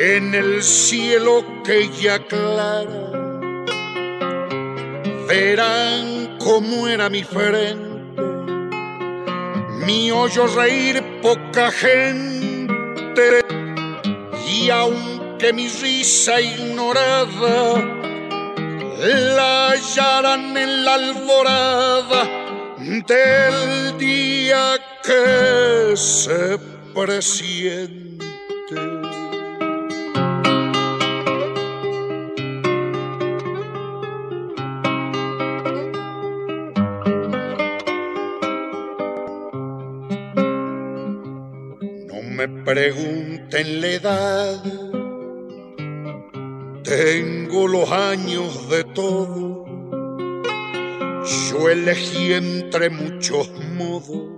en 0.01 0.35
el 0.35 0.63
cielo 0.63 1.45
que 1.65 1.89
ya 1.89 2.15
aclara. 2.15 3.11
Verán 5.27 6.37
cómo 6.39 6.89
era 6.89 7.09
mi 7.09 7.23
frente 7.25 7.89
mi 9.89 10.11
hoyo 10.11 10.47
reír 10.49 11.03
poca 11.23 11.71
gente. 11.71 13.41
Y 14.47 14.69
aunque 14.69 15.51
mi 15.55 15.67
risa 15.67 16.39
ignorada 16.43 17.83
la 18.99 19.71
hallarán 19.71 20.55
en 20.59 20.85
la 20.85 20.95
alborada 20.95 22.23
del 22.77 23.97
día 23.97 24.75
que 25.09 25.97
se 25.97 26.59
presiente. 26.95 28.29
No 42.07 42.23
me 42.23 42.49
pregunten 42.67 43.81
la 43.81 43.89
edad. 43.89 44.63
Tengo 46.85 47.67
los 47.67 47.91
años 47.91 48.69
de 48.69 48.85
todo, 48.85 49.65
yo 51.51 51.71
elegí 51.71 52.35
entre 52.35 52.91
muchos 52.91 53.51
modos 53.75 54.38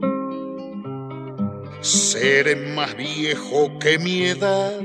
ser 1.80 2.56
más 2.56 2.94
viejo 2.94 3.78
que 3.78 3.98
mi 3.98 4.24
edad 4.24 4.78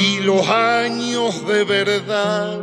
y 0.00 0.20
los 0.20 0.48
años 0.48 1.46
de 1.46 1.64
verdad 1.64 2.58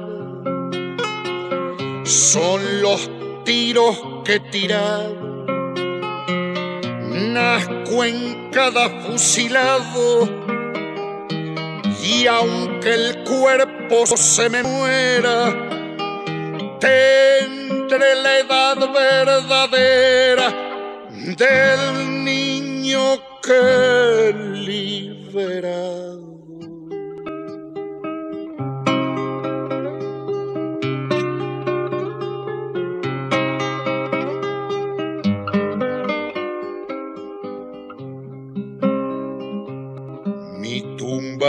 son 2.04 2.82
los 2.82 3.10
tiros 3.46 4.02
que 4.26 4.40
tirar. 4.40 5.10
Nazco 7.10 8.04
en 8.04 8.50
cada 8.52 8.90
fusilado 9.02 10.28
y 12.04 12.26
aunque 12.28 12.94
el 12.94 13.24
cuerpo 13.24 14.06
se 14.06 14.50
me 14.50 14.64
muera, 14.64 15.56
tendré 16.80 18.16
la 18.16 18.40
edad 18.40 18.78
verdadera 18.92 20.69
del 21.36 22.24
niño 22.24 23.18
que 23.42 24.34
liberado. 24.56 26.20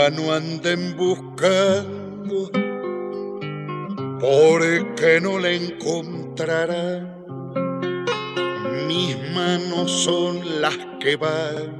no 0.09 0.33
anden 0.33 0.95
buscando, 0.97 2.49
porque 4.19 5.19
no 5.21 5.37
la 5.37 5.51
encontrarán. 5.51 7.10
Mi 8.91 9.15
mis 9.15 9.31
manos 9.31 9.89
son 9.89 10.41
las 10.59 10.77
que 10.99 11.15
van, 11.15 11.79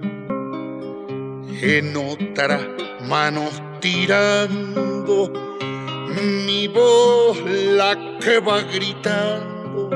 en 1.62 1.98
otras 1.98 2.62
manos 3.02 3.62
tirando, 3.82 5.30
mi 6.46 6.70
voz 6.70 7.38
la 7.50 8.18
que 8.22 8.40
va 8.40 8.62
gritando, 8.62 9.90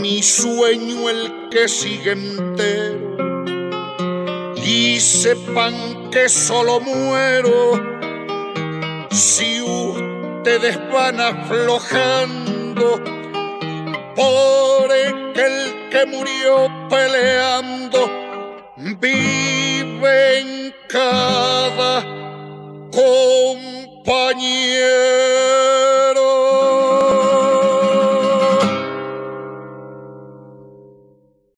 mi 0.00 0.22
sueño 0.22 1.10
el 1.10 1.48
que 1.50 1.66
sigue 1.66 2.12
entero, 2.12 3.16
y 4.64 5.00
sepan 5.00 6.08
que 6.12 6.28
solo 6.28 6.78
muero 6.78 7.82
si 9.10 9.60
ustedes 9.60 10.78
van 10.92 11.18
aflojando 11.18 13.11
por 14.14 14.92
el 14.92 15.88
que 15.90 16.06
murió 16.06 16.70
peleando 16.88 18.10
vive 18.76 20.38
en 20.38 20.74
cada 20.88 22.02
compañero. 22.90 23.62